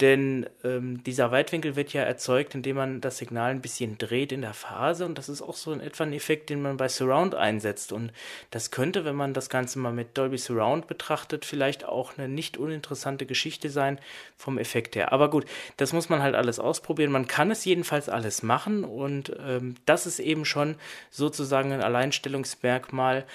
Denn 0.00 0.46
ähm, 0.64 1.04
dieser 1.04 1.30
Weitwinkel 1.30 1.76
wird 1.76 1.92
ja 1.92 2.02
erzeugt, 2.02 2.56
indem 2.56 2.76
man 2.76 3.00
das 3.00 3.18
Signal 3.18 3.52
ein 3.52 3.60
bisschen 3.60 3.96
dreht 3.96 4.32
in 4.32 4.40
der 4.40 4.52
Phase 4.52 5.04
und 5.04 5.18
das 5.18 5.28
ist 5.28 5.40
auch 5.40 5.54
so 5.54 5.72
in 5.72 5.78
etwa 5.78 6.02
ein 6.02 6.12
Effekt, 6.12 6.50
den 6.50 6.62
man 6.62 6.76
bei 6.76 6.88
Surround 6.88 7.36
einsetzt. 7.36 7.92
Und 7.92 8.12
das 8.50 8.72
könnte, 8.72 9.04
wenn 9.04 9.14
man 9.14 9.34
das 9.34 9.48
Ganze 9.48 9.78
mal 9.78 9.92
mit 9.92 10.18
Dolby 10.18 10.36
Surround 10.36 10.88
betrachtet, 10.88 11.44
vielleicht 11.44 11.84
auch 11.84 12.18
eine 12.18 12.28
nicht 12.28 12.56
uninteressante 12.56 13.24
Geschichte 13.24 13.70
sein 13.70 14.00
vom 14.36 14.58
Effekt 14.58 14.96
her. 14.96 15.12
Aber 15.12 15.30
gut, 15.30 15.44
das 15.76 15.92
muss 15.92 16.08
man 16.08 16.22
halt 16.22 16.34
alles 16.34 16.58
ausprobieren. 16.58 17.12
Man 17.12 17.28
kann 17.28 17.52
es 17.52 17.64
jedenfalls 17.64 18.08
alles 18.08 18.42
machen 18.42 18.82
und 18.82 19.32
ähm, 19.46 19.76
das 19.86 20.06
ist 20.06 20.18
eben 20.18 20.44
schon 20.44 20.74
sozusagen 21.10 21.70
ein 21.70 21.82
Alleinstellungsmerkmal 21.82 23.26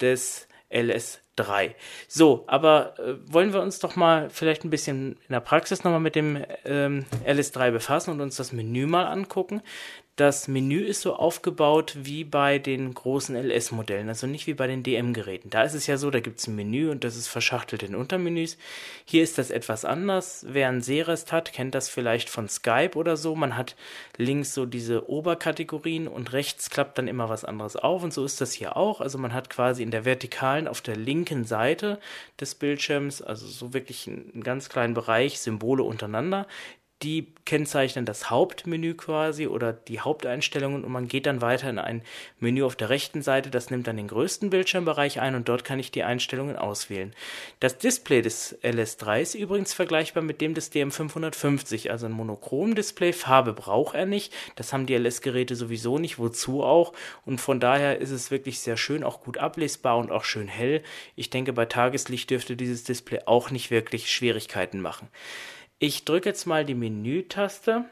des 0.00 0.47
LS 0.70 1.20
3. 1.36 1.74
So, 2.08 2.44
aber 2.46 2.98
äh, 2.98 3.14
wollen 3.32 3.52
wir 3.52 3.62
uns 3.62 3.78
doch 3.78 3.96
mal 3.96 4.28
vielleicht 4.30 4.64
ein 4.64 4.70
bisschen 4.70 5.12
in 5.28 5.32
der 5.32 5.40
Praxis 5.40 5.84
nochmal 5.84 6.00
mit 6.00 6.14
dem 6.14 6.44
ähm, 6.64 7.06
LS3 7.26 7.70
befassen 7.70 8.10
und 8.10 8.20
uns 8.20 8.36
das 8.36 8.52
Menü 8.52 8.86
mal 8.86 9.06
angucken. 9.06 9.62
Das 10.18 10.48
Menü 10.48 10.80
ist 10.80 11.02
so 11.02 11.14
aufgebaut 11.14 11.94
wie 12.02 12.24
bei 12.24 12.58
den 12.58 12.92
großen 12.92 13.36
LS-Modellen, 13.36 14.08
also 14.08 14.26
nicht 14.26 14.48
wie 14.48 14.54
bei 14.54 14.66
den 14.66 14.82
DM-Geräten. 14.82 15.48
Da 15.48 15.62
ist 15.62 15.74
es 15.74 15.86
ja 15.86 15.96
so, 15.96 16.10
da 16.10 16.18
gibt 16.18 16.40
es 16.40 16.48
ein 16.48 16.56
Menü 16.56 16.90
und 16.90 17.04
das 17.04 17.14
ist 17.14 17.28
verschachtelt 17.28 17.84
in 17.84 17.94
Untermenüs. 17.94 18.58
Hier 19.04 19.22
ist 19.22 19.38
das 19.38 19.52
etwas 19.52 19.84
anders. 19.84 20.44
Wer 20.48 20.70
ein 20.70 20.82
Serest 20.82 21.30
hat, 21.30 21.52
kennt 21.52 21.76
das 21.76 21.88
vielleicht 21.88 22.30
von 22.30 22.48
Skype 22.48 22.96
oder 22.96 23.16
so. 23.16 23.36
Man 23.36 23.56
hat 23.56 23.76
links 24.16 24.54
so 24.54 24.66
diese 24.66 25.08
Oberkategorien 25.08 26.08
und 26.08 26.32
rechts 26.32 26.68
klappt 26.68 26.98
dann 26.98 27.06
immer 27.06 27.28
was 27.28 27.44
anderes 27.44 27.76
auf 27.76 28.02
und 28.02 28.12
so 28.12 28.24
ist 28.24 28.40
das 28.40 28.52
hier 28.52 28.76
auch. 28.76 29.00
Also 29.00 29.18
man 29.18 29.32
hat 29.32 29.50
quasi 29.50 29.84
in 29.84 29.92
der 29.92 30.04
vertikalen 30.04 30.66
auf 30.66 30.80
der 30.80 30.96
linken 30.96 31.44
Seite 31.44 32.00
des 32.40 32.56
Bildschirms, 32.56 33.22
also 33.22 33.46
so 33.46 33.72
wirklich 33.72 34.08
einen 34.08 34.42
ganz 34.42 34.68
kleinen 34.68 34.94
Bereich, 34.94 35.38
Symbole 35.38 35.84
untereinander 35.84 36.48
die 37.02 37.28
kennzeichnen 37.44 38.04
das 38.04 38.28
Hauptmenü 38.28 38.94
quasi 38.94 39.46
oder 39.46 39.72
die 39.72 40.00
Haupteinstellungen 40.00 40.84
und 40.84 40.90
man 40.90 41.06
geht 41.06 41.26
dann 41.26 41.40
weiter 41.40 41.70
in 41.70 41.78
ein 41.78 42.02
Menü 42.40 42.64
auf 42.64 42.74
der 42.74 42.90
rechten 42.90 43.22
Seite, 43.22 43.50
das 43.50 43.70
nimmt 43.70 43.86
dann 43.86 43.96
den 43.96 44.08
größten 44.08 44.50
Bildschirmbereich 44.50 45.20
ein 45.20 45.36
und 45.36 45.48
dort 45.48 45.64
kann 45.64 45.78
ich 45.78 45.92
die 45.92 46.02
Einstellungen 46.02 46.56
auswählen. 46.56 47.14
Das 47.60 47.78
Display 47.78 48.20
des 48.20 48.58
LS3 48.62 49.20
ist 49.20 49.34
übrigens 49.34 49.74
vergleichbar 49.74 50.24
mit 50.24 50.40
dem 50.40 50.54
des 50.54 50.72
DM550, 50.72 51.88
also 51.88 52.06
ein 52.06 52.12
Monochrom-Display, 52.12 53.12
Farbe 53.12 53.52
braucht 53.52 53.94
er 53.94 54.06
nicht, 54.06 54.34
das 54.56 54.72
haben 54.72 54.86
die 54.86 54.96
LS-Geräte 54.96 55.54
sowieso 55.54 55.98
nicht, 55.98 56.18
wozu 56.18 56.64
auch 56.64 56.92
und 57.24 57.40
von 57.40 57.60
daher 57.60 57.98
ist 57.98 58.10
es 58.10 58.32
wirklich 58.32 58.58
sehr 58.58 58.76
schön, 58.76 59.04
auch 59.04 59.22
gut 59.22 59.38
ablesbar 59.38 59.98
und 59.98 60.10
auch 60.10 60.24
schön 60.24 60.48
hell. 60.48 60.82
Ich 61.14 61.30
denke, 61.30 61.52
bei 61.52 61.64
Tageslicht 61.64 62.30
dürfte 62.30 62.56
dieses 62.56 62.82
Display 62.82 63.20
auch 63.26 63.52
nicht 63.52 63.70
wirklich 63.70 64.10
Schwierigkeiten 64.10 64.80
machen. 64.80 65.08
Ich 65.78 66.04
drücke 66.04 66.28
jetzt 66.28 66.46
mal 66.46 66.64
die 66.64 66.74
Menü-Taste. 66.74 67.84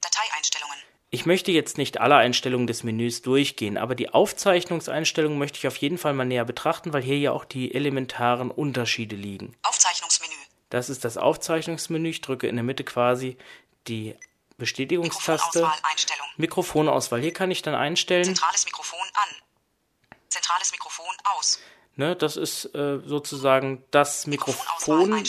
Dateieinstellungen. 0.00 0.76
Ich 1.12 1.26
möchte 1.26 1.50
jetzt 1.50 1.78
nicht 1.78 1.98
alle 1.98 2.16
Einstellungen 2.16 2.66
des 2.66 2.84
Menüs 2.84 3.22
durchgehen, 3.22 3.78
aber 3.78 3.94
die 3.94 4.10
Aufzeichnungseinstellungen 4.10 5.38
möchte 5.38 5.58
ich 5.58 5.66
auf 5.66 5.76
jeden 5.78 5.98
Fall 5.98 6.12
mal 6.12 6.24
näher 6.24 6.44
betrachten, 6.44 6.92
weil 6.92 7.02
hier 7.02 7.18
ja 7.18 7.32
auch 7.32 7.44
die 7.44 7.74
elementaren 7.74 8.50
Unterschiede 8.50 9.16
liegen. 9.16 9.56
Aufzeichnungsmenü. 9.62 10.34
Das 10.68 10.88
ist 10.88 11.04
das 11.04 11.16
Aufzeichnungsmenü. 11.16 12.10
Ich 12.10 12.20
drücke 12.20 12.46
in 12.46 12.54
der 12.54 12.64
Mitte 12.64 12.84
quasi 12.84 13.36
die 13.88 14.14
Bestätigungstaste. 14.56 15.60
Mikrofonauswahl, 15.60 16.32
Mikrofonauswahl. 16.36 17.20
Hier 17.20 17.32
kann 17.32 17.50
ich 17.50 17.62
dann 17.62 17.74
einstellen. 17.74 18.24
Zentrales 18.24 18.66
Mikrofon 18.66 19.00
an. 19.14 20.16
Zentrales 20.28 20.70
Mikrofon 20.70 21.14
aus. 21.36 21.60
Ne, 21.96 22.16
das 22.16 22.36
ist 22.36 22.74
äh, 22.74 23.00
sozusagen 23.04 23.82
das 23.90 24.26
Mikrofon. 24.26 25.22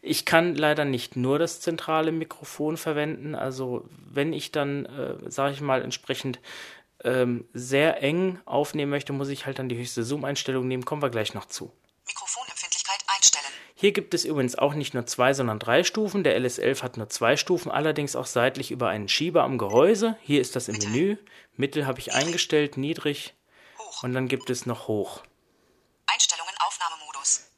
Ich 0.00 0.24
kann 0.24 0.54
leider 0.54 0.84
nicht 0.84 1.16
nur 1.16 1.38
das 1.38 1.60
zentrale 1.60 2.12
Mikrofon 2.12 2.76
verwenden. 2.76 3.34
Also 3.34 3.84
wenn 4.10 4.32
ich 4.32 4.52
dann, 4.52 4.86
äh, 4.86 5.30
sage 5.30 5.54
ich 5.54 5.60
mal, 5.60 5.82
entsprechend 5.82 6.40
ähm, 7.02 7.46
sehr 7.52 8.02
eng 8.02 8.38
aufnehmen 8.44 8.90
möchte, 8.90 9.12
muss 9.12 9.28
ich 9.28 9.44
halt 9.46 9.58
dann 9.58 9.68
die 9.68 9.76
höchste 9.76 10.02
Zoom-Einstellung 10.02 10.66
nehmen. 10.66 10.84
Kommen 10.84 11.02
wir 11.02 11.10
gleich 11.10 11.34
noch 11.34 11.46
zu. 11.46 11.72
Mikrofonempfindlichkeit 12.06 13.04
einstellen. 13.16 13.44
Hier 13.74 13.92
gibt 13.92 14.14
es 14.14 14.24
übrigens 14.24 14.56
auch 14.56 14.74
nicht 14.74 14.94
nur 14.94 15.04
zwei, 15.06 15.34
sondern 15.34 15.58
drei 15.58 15.84
Stufen. 15.84 16.24
Der 16.24 16.38
LS11 16.40 16.82
hat 16.82 16.96
nur 16.96 17.08
zwei 17.08 17.36
Stufen, 17.36 17.70
allerdings 17.70 18.16
auch 18.16 18.26
seitlich 18.26 18.70
über 18.70 18.88
einen 18.88 19.08
Schieber 19.08 19.42
am 19.42 19.58
Gehäuse. 19.58 20.16
Hier 20.22 20.40
ist 20.40 20.56
das 20.56 20.68
im 20.68 20.76
Mittel. 20.76 20.90
Menü. 20.90 21.16
Mittel 21.56 21.86
habe 21.86 21.98
ich 21.98 22.14
eingestellt, 22.14 22.76
niedrig 22.76 23.34
Hoch. 23.78 24.02
und 24.02 24.14
dann 24.14 24.28
gibt 24.28 24.48
es 24.48 24.64
noch 24.64 24.88
hoch. 24.88 25.22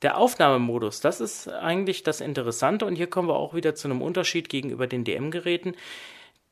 Der 0.03 0.19
Aufnahmemodus, 0.19 1.00
das 1.00 1.23
ist 1.23 1.49
eigentlich 1.49 2.03
das 2.03 2.21
Interessante 2.21 2.85
und 2.85 2.97
hier 2.97 3.07
kommen 3.07 3.29
wir 3.29 3.37
auch 3.37 3.55
wieder 3.55 3.75
zu 3.75 3.88
einem 3.88 4.03
Unterschied 4.03 4.50
gegenüber 4.50 4.87
den 4.87 5.05
DM-Geräten. 5.05 5.75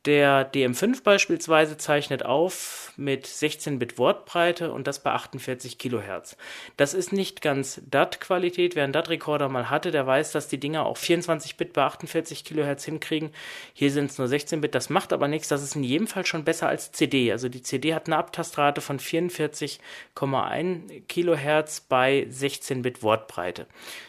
Der 0.05 0.51
DM5 0.53 1.01
beispielsweise 1.01 1.77
zeichnet 1.77 2.23
auf 2.23 2.93
mit 2.95 3.25
16-Bit 3.25 3.97
Wortbreite 3.97 4.71
und 4.71 4.85
das 4.85 5.01
bei 5.01 5.11
48 5.11 5.79
Kilohertz. 5.79 6.37
Das 6.77 6.93
ist 6.93 7.11
nicht 7.11 7.41
ganz 7.41 7.81
DAT-Qualität. 7.89 8.75
Wer 8.75 8.83
einen 8.83 8.93
DAT-Rekorder 8.93 9.49
mal 9.49 9.71
hatte, 9.71 9.89
der 9.89 10.05
weiß, 10.05 10.31
dass 10.31 10.47
die 10.47 10.59
Dinger 10.59 10.85
auch 10.85 10.97
24-Bit 10.97 11.73
bei 11.73 11.81
48 11.83 12.45
Kilohertz 12.45 12.85
hinkriegen. 12.85 13.31
Hier 13.73 13.91
sind 13.91 14.11
es 14.11 14.19
nur 14.19 14.27
16-Bit. 14.27 14.75
Das 14.75 14.91
macht 14.91 15.11
aber 15.11 15.27
nichts. 15.27 15.47
Das 15.47 15.63
ist 15.63 15.75
in 15.75 15.83
jedem 15.83 16.05
Fall 16.05 16.27
schon 16.27 16.45
besser 16.45 16.67
als 16.67 16.91
CD. 16.91 17.31
Also 17.31 17.49
die 17.49 17.63
CD 17.63 17.95
hat 17.95 18.05
eine 18.05 18.17
Abtastrate 18.17 18.81
von 18.81 18.99
44,1 18.99 21.01
Kilohertz 21.07 21.81
bei 21.81 22.27
16-Bit 22.29 23.01
Wortbreite. 23.01 23.65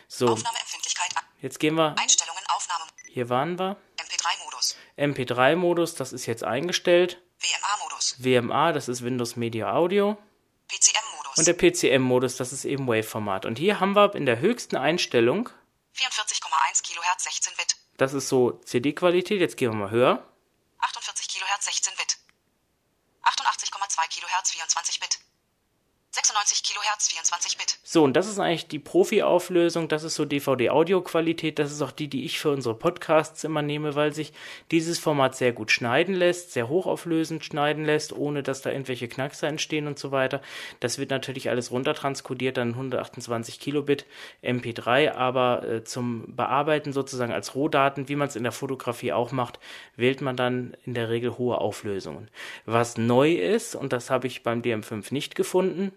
So, 0.08 0.28
Aufnahmeempfindlichkeit. 0.28 1.16
an- 1.16 1.22
jetzt 1.40 1.58
gehen 1.58 1.74
wir. 1.74 1.94
Einstellungen 1.98 2.42
Aufnahme. 2.54 2.84
Hier 3.16 3.30
waren 3.30 3.58
wir. 3.58 3.78
MP3-Modus. 3.96 4.76
MP3-Modus, 4.98 5.94
das 5.94 6.12
ist 6.12 6.26
jetzt 6.26 6.44
eingestellt. 6.44 7.22
WMA-Modus. 7.38 8.16
WMA, 8.18 8.72
das 8.72 8.88
ist 8.88 9.02
Windows 9.02 9.36
Media 9.36 9.72
Audio. 9.72 10.18
PCM-Modus. 10.68 11.38
Und 11.38 11.46
der 11.46 11.54
PCM-Modus, 11.54 12.36
das 12.36 12.52
ist 12.52 12.66
eben 12.66 12.86
Wave-Format. 12.86 13.46
Und 13.46 13.56
hier 13.56 13.80
haben 13.80 13.96
wir 13.96 14.14
in 14.14 14.26
der 14.26 14.40
höchsten 14.40 14.76
Einstellung, 14.76 15.48
44,1 15.96 16.82
Kilohertz 16.82 17.24
16 17.24 17.54
Bit. 17.56 17.76
das 17.96 18.12
ist 18.12 18.28
so 18.28 18.60
CD-Qualität, 18.66 19.40
jetzt 19.40 19.56
gehen 19.56 19.70
wir 19.70 19.76
mal 19.86 19.90
höher. 19.90 20.22
48 20.80 21.26
Kilohertz 21.26 21.64
16 21.64 21.94
Bit. 21.96 22.18
88,2 23.24 24.08
Kilohertz 24.10 24.50
24 24.50 25.00
Bit. 25.00 25.20
96 26.16 26.62
Kilohertz 26.62 27.08
24 27.08 27.58
Bit. 27.58 27.78
So, 27.84 28.02
und 28.02 28.14
das 28.14 28.26
ist 28.26 28.38
eigentlich 28.38 28.68
die 28.68 28.78
Profi-Auflösung, 28.78 29.88
das 29.88 30.02
ist 30.02 30.14
so 30.14 30.24
DVD-Audio-Qualität, 30.24 31.58
das 31.58 31.70
ist 31.70 31.82
auch 31.82 31.90
die, 31.90 32.08
die 32.08 32.24
ich 32.24 32.38
für 32.38 32.50
unsere 32.50 32.74
Podcasts 32.74 33.44
immer 33.44 33.60
nehme, 33.60 33.94
weil 33.96 34.14
sich 34.14 34.32
dieses 34.70 34.98
Format 34.98 35.36
sehr 35.36 35.52
gut 35.52 35.70
schneiden 35.70 36.14
lässt, 36.14 36.52
sehr 36.52 36.70
hochauflösend 36.70 37.44
schneiden 37.44 37.84
lässt, 37.84 38.14
ohne 38.14 38.42
dass 38.42 38.62
da 38.62 38.70
irgendwelche 38.70 39.08
Knackser 39.08 39.46
entstehen 39.46 39.86
und 39.86 39.98
so 39.98 40.10
weiter. 40.10 40.40
Das 40.80 40.96
wird 40.96 41.10
natürlich 41.10 41.50
alles 41.50 41.70
runtertranskodiert, 41.70 42.56
dann 42.56 42.70
128 42.70 43.60
Kilobit 43.60 44.06
MP3, 44.42 45.12
aber 45.12 45.68
äh, 45.68 45.84
zum 45.84 46.34
Bearbeiten 46.34 46.94
sozusagen 46.94 47.32
als 47.32 47.54
Rohdaten, 47.54 48.08
wie 48.08 48.16
man 48.16 48.28
es 48.28 48.36
in 48.36 48.42
der 48.42 48.52
Fotografie 48.52 49.12
auch 49.12 49.32
macht, 49.32 49.60
wählt 49.96 50.22
man 50.22 50.34
dann 50.34 50.78
in 50.86 50.94
der 50.94 51.10
Regel 51.10 51.36
hohe 51.36 51.58
Auflösungen. 51.58 52.30
Was 52.64 52.96
neu 52.96 53.34
ist, 53.34 53.74
und 53.74 53.92
das 53.92 54.08
habe 54.08 54.26
ich 54.26 54.42
beim 54.42 54.62
DM5 54.62 55.12
nicht 55.12 55.34
gefunden. 55.34 55.92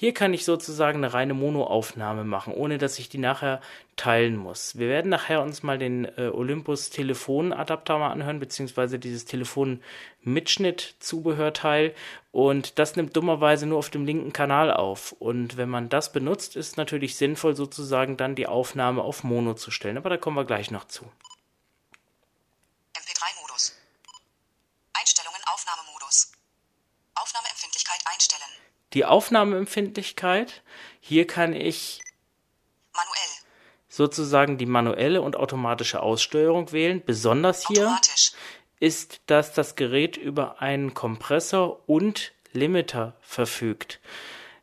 Hier 0.00 0.12
kann 0.14 0.32
ich 0.32 0.46
sozusagen 0.46 1.04
eine 1.04 1.12
reine 1.12 1.34
Monoaufnahme 1.34 2.24
machen, 2.24 2.54
ohne 2.54 2.78
dass 2.78 2.98
ich 2.98 3.10
die 3.10 3.18
nachher 3.18 3.60
teilen 3.96 4.34
muss. 4.34 4.78
Wir 4.78 4.88
werden 4.88 5.10
nachher 5.10 5.42
uns 5.42 5.62
mal 5.62 5.76
den 5.76 6.06
äh, 6.16 6.30
Olympus 6.32 6.88
Telefonadapter 6.88 7.98
mal 7.98 8.10
anhören, 8.10 8.40
beziehungsweise 8.40 8.98
dieses 8.98 9.26
Telefon-Mitschnitt-Zubehörteil. 9.26 11.94
Und 12.32 12.78
das 12.78 12.96
nimmt 12.96 13.14
dummerweise 13.14 13.66
nur 13.66 13.76
auf 13.76 13.90
dem 13.90 14.06
linken 14.06 14.32
Kanal 14.32 14.72
auf. 14.72 15.12
Und 15.12 15.58
wenn 15.58 15.68
man 15.68 15.90
das 15.90 16.12
benutzt, 16.12 16.56
ist 16.56 16.78
natürlich 16.78 17.16
sinnvoll, 17.16 17.54
sozusagen 17.54 18.16
dann 18.16 18.34
die 18.34 18.46
Aufnahme 18.46 19.02
auf 19.02 19.22
Mono 19.22 19.52
zu 19.52 19.70
stellen. 19.70 19.98
Aber 19.98 20.08
da 20.08 20.16
kommen 20.16 20.38
wir 20.38 20.46
gleich 20.46 20.70
noch 20.70 20.86
zu. 20.86 21.04
MP3-Modus. 22.94 23.76
Einstellungen 24.94 25.42
Aufnahmemodus. 25.52 26.32
Aufnahmeempfindlichkeit 27.16 28.00
einstellen. 28.06 28.48
Die 28.92 29.04
Aufnahmeempfindlichkeit, 29.04 30.62
hier 31.00 31.26
kann 31.26 31.52
ich 31.52 32.00
Manuell. 32.92 33.30
sozusagen 33.88 34.58
die 34.58 34.66
manuelle 34.66 35.22
und 35.22 35.36
automatische 35.36 36.02
Aussteuerung 36.02 36.72
wählen. 36.72 37.02
Besonders 37.04 37.68
hier 37.68 37.96
ist, 38.80 39.20
dass 39.26 39.52
das 39.52 39.76
Gerät 39.76 40.16
über 40.16 40.60
einen 40.60 40.94
Kompressor 40.94 41.88
und 41.88 42.32
Limiter 42.52 43.16
verfügt. 43.20 44.00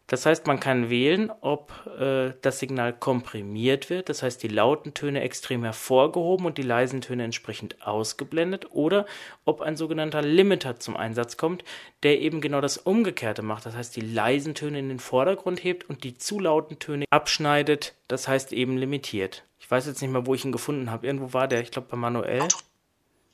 Das 0.08 0.26
heißt, 0.26 0.48
man 0.48 0.62
kann 0.62 0.90
wählen, 0.90 1.30
ob 1.42 1.86
äh, 2.00 2.34
das 2.42 2.60
Signal 2.60 2.94
komprimiert 2.94 3.90
wird, 3.90 4.08
das 4.08 4.24
heißt 4.24 4.42
die 4.42 4.48
lauten 4.48 4.94
Töne 4.94 5.22
extrem 5.22 5.66
hervorgehoben 5.66 6.46
und 6.46 6.58
die 6.58 6.64
leisen 6.64 7.02
Töne 7.02 7.26
entsprechend 7.26 7.86
ausgeblendet, 7.86 8.72
oder 8.72 9.06
ob 9.44 9.60
ein 9.60 9.76
sogenannter 9.76 10.22
Limiter 10.22 10.80
zum 10.80 10.96
Einsatz 10.96 11.36
kommt, 11.36 11.66
der 12.04 12.22
eben 12.22 12.40
genau 12.40 12.62
das 12.62 12.78
Umgekehrte 12.78 13.42
macht, 13.42 13.66
das 13.66 13.76
heißt 13.76 13.98
die 13.98 14.02
leisen 14.02 14.56
Töne 14.56 14.80
in 14.80 14.88
den 14.88 15.00
Vordergrund 15.00 15.62
hebt 15.62 15.90
und 15.90 16.06
die 16.06 16.18
zu 16.18 16.40
lauten 16.40 16.80
Töne 16.80 17.04
abschneidet, 17.10 17.94
das 18.08 18.30
heißt 18.30 18.54
eben 18.54 18.78
limitiert. 18.78 19.44
Ich 19.60 19.70
weiß 19.70 19.88
jetzt 19.88 20.02
nicht 20.02 20.12
mehr, 20.12 20.26
wo 20.26 20.34
ich 20.34 20.46
ihn 20.46 20.54
gefunden 20.54 20.90
habe. 20.90 21.06
Irgendwo 21.06 21.34
war 21.34 21.50
der, 21.50 21.60
ich 21.60 21.72
glaube 21.72 21.90
bei 21.90 21.98
manuell. 21.98 22.42
Auto. 22.42 22.60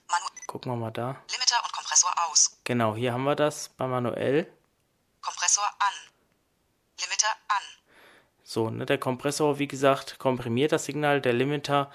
Manu 0.09 0.25
Gucken 0.47 0.71
wir 0.71 0.75
mal 0.75 0.89
da. 0.89 1.17
Limiter 1.31 1.57
und 1.63 1.71
Kompressor 1.71 2.11
aus. 2.27 2.57
Genau, 2.63 2.95
hier 2.95 3.13
haben 3.13 3.23
wir 3.23 3.35
das 3.35 3.69
bei 3.69 3.85
manuell. 3.85 4.51
Kompressor 5.21 5.65
an. 5.79 6.02
So, 8.53 8.69
ne, 8.69 8.85
der 8.85 8.99
Kompressor, 8.99 9.57
wie 9.57 9.67
gesagt, 9.67 10.19
komprimiert 10.19 10.71
das 10.73 10.85
Signal, 10.85 11.21
der 11.21 11.33
Limiter 11.33 11.89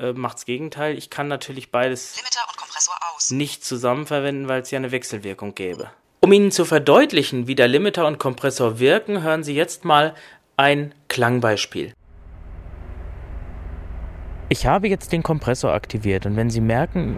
äh, 0.00 0.12
macht's 0.12 0.46
Gegenteil. 0.46 0.98
Ich 0.98 1.10
kann 1.10 1.28
natürlich 1.28 1.70
beides 1.70 2.16
Limiter 2.16 2.40
und 2.50 2.56
Kompressor 2.56 2.96
aus. 3.14 3.30
nicht 3.30 3.64
zusammen 3.64 4.06
verwenden, 4.06 4.48
weil 4.48 4.62
es 4.62 4.72
ja 4.72 4.78
eine 4.78 4.90
Wechselwirkung 4.90 5.54
gäbe. 5.54 5.92
Um 6.18 6.32
Ihnen 6.32 6.50
zu 6.50 6.64
verdeutlichen, 6.64 7.46
wie 7.46 7.54
der 7.54 7.68
Limiter 7.68 8.08
und 8.08 8.18
Kompressor 8.18 8.80
wirken, 8.80 9.22
hören 9.22 9.44
Sie 9.44 9.54
jetzt 9.54 9.84
mal 9.84 10.16
ein 10.56 10.92
Klangbeispiel. 11.06 11.92
Ich 14.48 14.66
habe 14.66 14.88
jetzt 14.88 15.12
den 15.12 15.22
Kompressor 15.22 15.72
aktiviert 15.72 16.26
und 16.26 16.34
wenn 16.34 16.50
Sie 16.50 16.60
merken, 16.60 17.16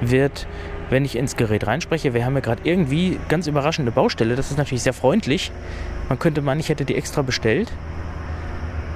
wird, 0.00 0.48
wenn 0.90 1.04
ich 1.04 1.14
ins 1.14 1.36
Gerät 1.36 1.68
reinspreche, 1.68 2.14
wir 2.14 2.24
haben 2.24 2.34
ja 2.34 2.40
gerade 2.40 2.62
irgendwie 2.64 3.20
ganz 3.28 3.46
überraschende 3.46 3.92
Baustelle, 3.92 4.34
das 4.34 4.50
ist 4.50 4.58
natürlich 4.58 4.82
sehr 4.82 4.92
freundlich. 4.92 5.52
Man 6.08 6.18
könnte 6.18 6.42
meinen, 6.42 6.58
ich 6.58 6.68
hätte 6.68 6.84
die 6.84 6.96
extra 6.96 7.22
bestellt. 7.22 7.70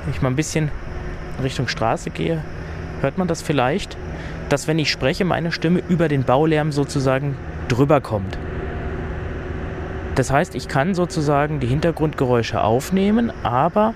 Wenn 0.04 0.14
ich 0.14 0.22
mal 0.22 0.30
ein 0.30 0.36
bisschen 0.36 0.70
Richtung 1.42 1.68
Straße 1.68 2.10
gehe, 2.10 2.42
hört 3.00 3.18
man 3.18 3.28
das 3.28 3.42
vielleicht, 3.42 3.96
dass 4.48 4.68
wenn 4.68 4.78
ich 4.78 4.90
spreche, 4.90 5.24
meine 5.24 5.52
Stimme 5.52 5.82
über 5.88 6.08
den 6.08 6.24
Baulärm 6.24 6.72
sozusagen 6.72 7.36
drüber 7.68 8.00
kommt. 8.00 8.38
Das 10.14 10.30
heißt, 10.30 10.54
ich 10.54 10.68
kann 10.68 10.94
sozusagen 10.94 11.58
die 11.58 11.66
Hintergrundgeräusche 11.66 12.62
aufnehmen, 12.62 13.32
aber 13.42 13.94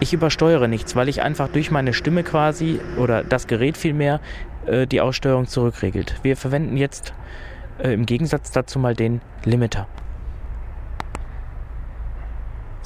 ich 0.00 0.14
übersteuere 0.14 0.66
nichts, 0.66 0.96
weil 0.96 1.10
ich 1.10 1.20
einfach 1.20 1.48
durch 1.48 1.70
meine 1.70 1.92
Stimme 1.92 2.22
quasi 2.22 2.80
oder 2.96 3.22
das 3.22 3.46
Gerät 3.46 3.76
vielmehr 3.76 4.20
äh, 4.66 4.86
die 4.86 5.02
Aussteuerung 5.02 5.46
zurückregelt. 5.46 6.14
Wir 6.22 6.38
verwenden 6.38 6.78
jetzt 6.78 7.12
äh, 7.82 7.92
im 7.92 8.06
Gegensatz 8.06 8.50
dazu 8.50 8.78
mal 8.78 8.94
den 8.94 9.20
Limiter. 9.44 9.86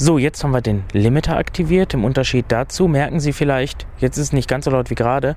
So, 0.04 0.18
jetzt 0.18 0.42
haben 0.42 0.50
wir 0.50 0.62
den 0.62 0.82
Limiter 0.90 1.36
aktiviert. 1.36 1.94
Im 1.94 2.04
Unterschied 2.04 2.46
dazu 2.48 2.88
merken 2.88 3.20
Sie 3.20 3.32
vielleicht, 3.32 3.86
jetzt 3.98 4.16
ist 4.16 4.24
es 4.24 4.32
nicht 4.32 4.48
ganz 4.48 4.64
so 4.64 4.72
laut 4.72 4.90
wie 4.90 4.96
gerade, 4.96 5.36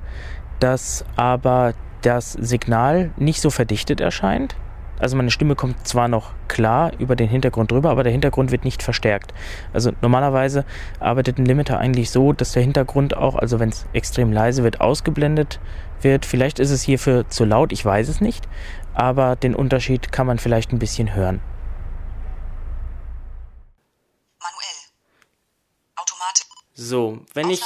dass 0.59 1.05
aber 1.15 1.75
das 2.01 2.31
Signal 2.31 3.11
nicht 3.15 3.41
so 3.41 3.51
verdichtet 3.51 4.01
erscheint. 4.01 4.55
Also 4.97 5.17
meine 5.17 5.29
Stimme 5.29 5.53
kommt 5.53 5.87
zwar 5.87 6.07
noch 6.07 6.31
klar 6.47 6.93
über 6.97 7.15
den 7.15 7.29
Hintergrund 7.29 7.69
drüber, 7.69 7.91
aber 7.91 8.01
der 8.01 8.11
Hintergrund 8.11 8.49
wird 8.49 8.65
nicht 8.65 8.81
verstärkt. 8.81 9.35
Also 9.71 9.91
normalerweise 10.01 10.65
arbeitet 10.99 11.37
ein 11.37 11.45
Limiter 11.45 11.77
eigentlich 11.77 12.09
so, 12.09 12.33
dass 12.33 12.53
der 12.53 12.63
Hintergrund 12.63 13.15
auch, 13.15 13.35
also 13.35 13.59
wenn 13.59 13.69
es 13.69 13.85
extrem 13.93 14.33
leise 14.33 14.63
wird, 14.63 14.81
ausgeblendet 14.81 15.59
wird. 16.01 16.25
Vielleicht 16.25 16.57
ist 16.57 16.71
es 16.71 16.81
hierfür 16.81 17.29
zu 17.29 17.45
laut, 17.45 17.71
ich 17.71 17.85
weiß 17.85 18.09
es 18.09 18.19
nicht, 18.19 18.47
aber 18.95 19.35
den 19.35 19.53
Unterschied 19.53 20.11
kann 20.11 20.25
man 20.25 20.39
vielleicht 20.39 20.73
ein 20.73 20.79
bisschen 20.79 21.13
hören. 21.13 21.39
Manuell. 24.45 24.77
Automatisch. 25.95 26.64
So, 26.77 27.19
wenn 27.33 27.49
ich. 27.49 27.61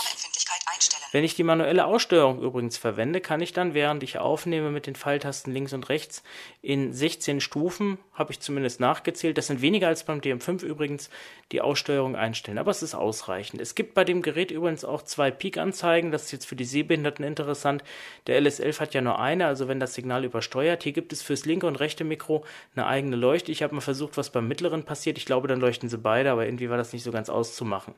Wenn 1.12 1.24
ich 1.24 1.34
die 1.34 1.44
manuelle 1.44 1.86
Aussteuerung 1.86 2.40
übrigens 2.40 2.78
verwende, 2.78 3.20
kann 3.20 3.42
ich 3.42 3.52
dann, 3.52 3.74
während 3.74 4.04
ich 4.04 4.20
aufnehme 4.20 4.70
mit 4.70 4.86
den 4.86 4.94
Pfeiltasten 4.94 5.52
links 5.52 5.74
und 5.74 5.90
rechts, 5.90 6.22
in 6.62 6.94
16 6.94 7.42
Stufen, 7.42 7.98
habe 8.14 8.32
ich 8.32 8.40
zumindest 8.40 8.80
nachgezählt, 8.80 9.40
das 9.40 9.48
sind 9.48 9.62
weniger 9.62 9.88
als 9.88 10.04
beim 10.04 10.20
DM5 10.20 10.64
übrigens, 10.64 11.10
die 11.52 11.62
Aussteuerung 11.62 12.16
einstellen. 12.16 12.60
Aber 12.60 12.70
es 12.70 12.84
ist 12.84 12.94
ausreichend. 12.94 13.60
Es 13.60 13.74
gibt 13.74 13.96
bei 13.96 14.04
dem 14.04 14.22
Gerät 14.22 14.52
übrigens 14.52 14.86
auch 14.86 15.02
zwei 15.02 15.32
Peak-Anzeigen, 15.32 16.12
das 16.12 16.26
ist 16.26 16.32
jetzt 16.32 16.46
für 16.46 16.56
die 16.56 16.66
Sehbehinderten 16.66 17.26
interessant. 17.26 17.84
Der 18.28 18.40
LS11 18.40 18.80
hat 18.80 18.94
ja 18.94 19.02
nur 19.02 19.18
eine, 19.18 19.48
also 19.48 19.68
wenn 19.68 19.80
das 19.80 19.96
Signal 19.96 20.24
übersteuert. 20.26 20.84
Hier 20.84 20.94
gibt 20.94 21.12
es 21.12 21.24
fürs 21.24 21.46
linke 21.46 21.66
und 21.66 21.78
rechte 21.78 22.04
Mikro 22.04 22.46
eine 22.76 22.86
eigene 22.86 23.16
Leuchte. 23.16 23.52
Ich 23.52 23.64
habe 23.64 23.74
mal 23.74 23.82
versucht, 23.82 24.16
was 24.18 24.30
beim 24.30 24.48
mittleren 24.48 24.84
passiert. 24.84 25.18
Ich 25.18 25.26
glaube, 25.26 25.48
dann 25.48 25.60
leuchten 25.60 25.90
sie 25.90 25.98
beide, 25.98 26.30
aber 26.30 26.46
irgendwie 26.46 26.70
war 26.70 26.78
das 26.78 26.94
nicht 26.94 27.04
so 27.04 27.12
ganz 27.12 27.30
auszumachen. 27.30 27.96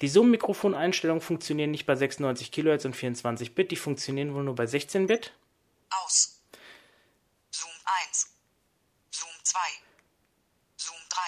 Die 0.00 0.08
Zoom-Mikrofoneinstellungen 0.08 1.20
funktionieren 1.20 1.70
nicht 1.70 1.86
bei 1.86 1.94
96 1.94 2.52
kHz 2.52 2.84
und 2.86 2.96
24 2.96 3.54
Bit, 3.54 3.70
die 3.70 3.76
funktionieren 3.76 4.34
wohl 4.34 4.44
nur 4.44 4.54
bei 4.54 4.66
16 4.66 5.06
Bit. 5.06 5.34
Aus. 5.90 6.42
Zoom 7.50 7.70
1. 8.08 8.30
Zoom 9.10 9.30
2. 9.42 9.58
Zoom 10.76 10.96
3. 11.08 11.20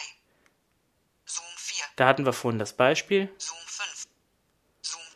Zoom 1.27 1.45
4. 1.57 1.85
Da 1.97 2.07
hatten 2.07 2.25
wir 2.25 2.33
vorhin 2.33 2.59
das 2.59 2.73
Beispiel. 2.73 3.29
Zoom 3.39 3.59
5. 3.67 4.07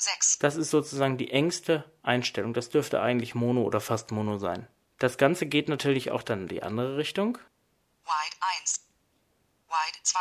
6. 0.06 0.38
Das 0.38 0.56
ist 0.56 0.70
sozusagen 0.70 1.18
die 1.18 1.30
engste 1.30 1.90
Einstellung. 2.02 2.54
Das 2.54 2.70
dürfte 2.70 3.00
eigentlich 3.00 3.34
Mono 3.34 3.62
oder 3.62 3.80
fast 3.80 4.12
Mono 4.12 4.38
sein. 4.38 4.68
Das 4.98 5.18
Ganze 5.18 5.46
geht 5.46 5.68
natürlich 5.68 6.10
auch 6.10 6.22
dann 6.22 6.42
in 6.42 6.48
die 6.48 6.62
andere 6.62 6.96
Richtung. 6.96 7.38
Wide 8.04 8.36
1. 8.60 8.80
Wide 9.68 10.02
2. 10.02 10.18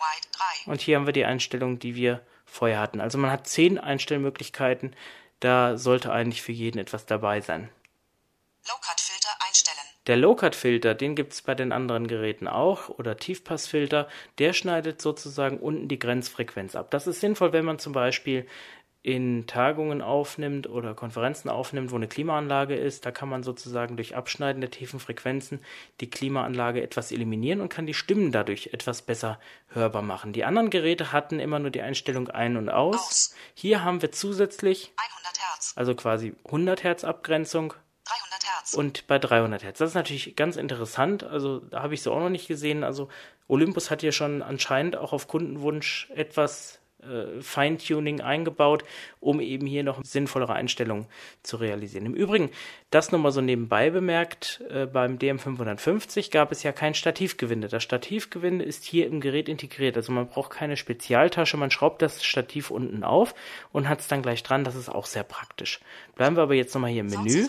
Wide 0.00 0.28
3. 0.64 0.72
Und 0.72 0.80
hier 0.80 0.96
haben 0.96 1.06
wir 1.06 1.12
die 1.12 1.24
Einstellung, 1.24 1.78
die 1.78 1.94
wir 1.94 2.24
vorher 2.46 2.80
hatten. 2.80 3.00
Also 3.00 3.18
man 3.18 3.30
hat 3.30 3.46
zehn 3.46 3.78
Einstellmöglichkeiten. 3.78 4.96
Da 5.40 5.76
sollte 5.76 6.12
eigentlich 6.12 6.42
für 6.42 6.52
jeden 6.52 6.78
etwas 6.78 7.06
dabei 7.06 7.40
sein. 7.40 7.70
Low-Cut-Filter 8.68 9.30
einstellen. 9.46 9.76
Der 10.06 10.16
Low-Cut-Filter, 10.16 10.94
den 10.94 11.14
gibt 11.14 11.32
es 11.34 11.42
bei 11.42 11.54
den 11.54 11.72
anderen 11.72 12.08
Geräten 12.08 12.48
auch, 12.48 12.88
oder 12.88 13.16
Tiefpassfilter, 13.16 14.08
der 14.38 14.52
schneidet 14.52 15.00
sozusagen 15.00 15.58
unten 15.58 15.88
die 15.88 15.98
Grenzfrequenz 15.98 16.74
ab. 16.74 16.90
Das 16.90 17.06
ist 17.06 17.20
sinnvoll, 17.20 17.52
wenn 17.52 17.64
man 17.64 17.78
zum 17.78 17.92
Beispiel 17.92 18.46
in 19.02 19.46
Tagungen 19.46 20.02
aufnimmt 20.02 20.68
oder 20.68 20.94
Konferenzen 20.94 21.48
aufnimmt, 21.48 21.90
wo 21.90 21.96
eine 21.96 22.06
Klimaanlage 22.08 22.74
ist. 22.74 23.06
Da 23.06 23.10
kann 23.10 23.30
man 23.30 23.42
sozusagen 23.42 23.96
durch 23.96 24.14
Abschneiden 24.14 24.60
der 24.60 24.70
tiefen 24.70 25.00
Frequenzen 25.00 25.60
die 26.00 26.10
Klimaanlage 26.10 26.82
etwas 26.82 27.10
eliminieren 27.10 27.62
und 27.62 27.70
kann 27.70 27.86
die 27.86 27.94
Stimmen 27.94 28.30
dadurch 28.30 28.70
etwas 28.74 29.00
besser 29.00 29.40
hörbar 29.68 30.02
machen. 30.02 30.34
Die 30.34 30.44
anderen 30.44 30.68
Geräte 30.68 31.12
hatten 31.12 31.40
immer 31.40 31.58
nur 31.58 31.70
die 31.70 31.80
Einstellung 31.80 32.28
ein 32.28 32.58
und 32.58 32.68
aus. 32.68 32.96
Aus. 32.96 33.34
Hier 33.54 33.82
haben 33.84 34.02
wir 34.02 34.12
zusätzlich, 34.12 34.92
100 34.96 35.42
Hertz. 35.42 35.72
also 35.76 35.94
quasi 35.94 36.34
100 36.44 36.84
Hertz 36.84 37.04
Abgrenzung 37.04 37.72
300 38.04 38.46
Hertz. 38.54 38.74
und 38.74 39.06
bei 39.06 39.18
300 39.18 39.62
Hertz. 39.62 39.78
Das 39.78 39.90
ist 39.90 39.94
natürlich 39.94 40.36
ganz 40.36 40.56
interessant. 40.56 41.24
Also 41.24 41.60
da 41.60 41.82
habe 41.82 41.94
ich 41.94 42.02
so 42.02 42.12
auch 42.12 42.20
noch 42.20 42.28
nicht 42.28 42.48
gesehen. 42.48 42.84
Also 42.84 43.08
Olympus 43.48 43.90
hat 43.90 44.02
hier 44.02 44.12
schon 44.12 44.42
anscheinend 44.42 44.96
auch 44.96 45.14
auf 45.14 45.26
Kundenwunsch 45.26 46.10
etwas 46.14 46.79
äh, 47.02 47.40
Feintuning 47.40 48.20
eingebaut, 48.20 48.84
um 49.20 49.40
eben 49.40 49.66
hier 49.66 49.82
noch 49.82 50.04
sinnvollere 50.04 50.54
Einstellungen 50.54 51.06
zu 51.42 51.56
realisieren. 51.56 52.06
Im 52.06 52.14
Übrigen, 52.14 52.50
das 52.90 53.12
nochmal 53.12 53.32
so 53.32 53.40
nebenbei 53.40 53.90
bemerkt, 53.90 54.62
äh, 54.70 54.86
beim 54.86 55.18
DM550 55.18 56.30
gab 56.30 56.52
es 56.52 56.62
ja 56.62 56.72
kein 56.72 56.94
Stativgewinde. 56.94 57.68
Das 57.68 57.82
Stativgewinde 57.82 58.64
ist 58.64 58.84
hier 58.84 59.06
im 59.06 59.20
Gerät 59.20 59.48
integriert. 59.48 59.96
Also 59.96 60.12
man 60.12 60.28
braucht 60.28 60.50
keine 60.50 60.76
Spezialtasche, 60.76 61.56
man 61.56 61.70
schraubt 61.70 62.02
das 62.02 62.24
Stativ 62.24 62.70
unten 62.70 63.04
auf 63.04 63.34
und 63.72 63.88
hat 63.88 64.00
es 64.00 64.08
dann 64.08 64.22
gleich 64.22 64.42
dran. 64.42 64.64
Das 64.64 64.74
ist 64.74 64.88
auch 64.88 65.06
sehr 65.06 65.24
praktisch. 65.24 65.80
Bleiben 66.16 66.36
wir 66.36 66.42
aber 66.42 66.54
jetzt 66.54 66.74
nochmal 66.74 66.90
hier 66.90 67.00
im 67.00 67.08
Menü. 67.08 67.46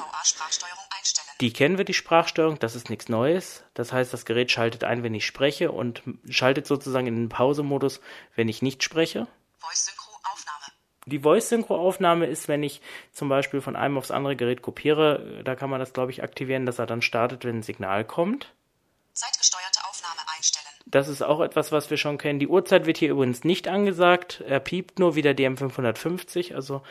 Die 1.42 1.52
kennen 1.52 1.80
wir, 1.80 1.86
die 1.86 1.96
Sprachsteuerung, 1.96 2.60
das 2.60 2.76
ist 2.76 2.92
nichts 2.92 3.10
Neues. 3.10 3.64
Das 3.74 3.92
heißt, 3.92 4.14
das 4.14 4.26
Gerät 4.26 4.52
schaltet 4.52 4.84
ein, 4.84 5.02
wenn 5.02 5.16
ich 5.16 5.26
spreche 5.26 5.72
und 5.72 6.04
schaltet 6.30 6.68
sozusagen 6.68 7.08
in 7.08 7.16
den 7.16 7.30
Pausemodus, 7.30 8.00
wenn 8.36 8.48
ich 8.48 8.62
nicht 8.62 8.84
spreche. 8.84 9.28
Voice 9.62 9.86
Synchro 9.86 10.12
Aufnahme. 10.32 10.66
Die 11.06 11.20
Voice-Synchro-Aufnahme 11.20 12.28
ist, 12.28 12.48
wenn 12.48 12.62
ich 12.62 12.82
zum 13.12 13.28
Beispiel 13.28 13.62
von 13.62 13.76
einem 13.76 13.98
aufs 13.98 14.12
andere 14.12 14.36
Gerät 14.36 14.62
kopiere, 14.62 15.42
da 15.44 15.56
kann 15.56 15.70
man 15.70 15.80
das, 15.80 15.94
glaube 15.94 16.12
ich, 16.12 16.22
aktivieren, 16.22 16.66
dass 16.66 16.80
er 16.80 16.86
dann 16.86 17.02
startet, 17.02 17.44
wenn 17.44 17.58
ein 17.58 17.64
Signal 17.64 18.06
kommt. 18.06 18.54
Zeitgesteuerte 19.14 19.80
Aufnahme 19.90 20.22
einstellen. 20.38 20.68
Das 20.86 21.08
ist 21.08 21.24
auch 21.24 21.42
etwas, 21.42 21.72
was 21.72 21.90
wir 21.90 21.98
schon 21.98 22.18
kennen. 22.18 22.40
Die 22.40 22.48
Uhrzeit 22.48 22.86
wird 22.86 22.98
hier 22.98 23.10
übrigens 23.10 23.44
nicht 23.44 23.68
angesagt. 23.68 24.44
Er 24.48 24.60
piept 24.60 25.00
nur 25.00 25.16
wie 25.16 25.22
der 25.24 25.36
DM550. 25.36 26.54
Also 26.54 26.84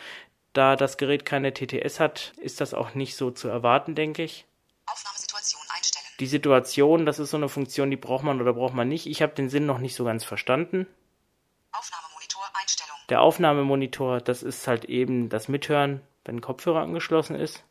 da 0.52 0.74
das 0.74 0.96
Gerät 0.96 1.24
keine 1.24 1.54
TTS 1.54 2.00
hat, 2.00 2.32
ist 2.36 2.60
das 2.60 2.74
auch 2.74 2.94
nicht 2.94 3.16
so 3.16 3.30
zu 3.30 3.48
erwarten, 3.48 3.94
denke 3.94 4.24
ich. 4.24 4.44
Aufnahmesituation 4.86 5.62
einstellen. 5.76 6.06
Die 6.18 6.26
Situation, 6.26 7.06
das 7.06 7.20
ist 7.20 7.30
so 7.30 7.36
eine 7.36 7.48
Funktion, 7.48 7.90
die 7.90 7.96
braucht 7.96 8.24
man 8.24 8.40
oder 8.40 8.54
braucht 8.54 8.74
man 8.74 8.88
nicht. 8.88 9.06
Ich 9.06 9.22
habe 9.22 9.34
den 9.34 9.48
Sinn 9.48 9.66
noch 9.66 9.78
nicht 9.78 9.94
so 9.94 10.04
ganz 10.04 10.24
verstanden. 10.24 10.88
Einstellung. 11.72 12.09
Der 13.10 13.20
Aufnahmemonitor, 13.22 14.20
das 14.20 14.42
ist 14.42 14.66
halt 14.66 14.84
eben 14.84 15.28
das 15.28 15.48
Mithören, 15.48 16.00
wenn 16.24 16.36
ein 16.36 16.40
Kopfhörer 16.40 16.80
angeschlossen 16.80 17.34
ist. 17.34 17.64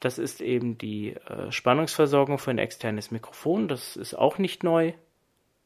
Das 0.00 0.18
ist 0.18 0.40
eben 0.40 0.78
die 0.78 1.14
äh, 1.14 1.50
Spannungsversorgung 1.50 2.38
für 2.38 2.50
ein 2.50 2.58
externes 2.58 3.10
Mikrofon. 3.10 3.66
Das 3.66 3.96
ist 3.96 4.14
auch 4.14 4.38
nicht 4.38 4.62
neu. 4.62 4.92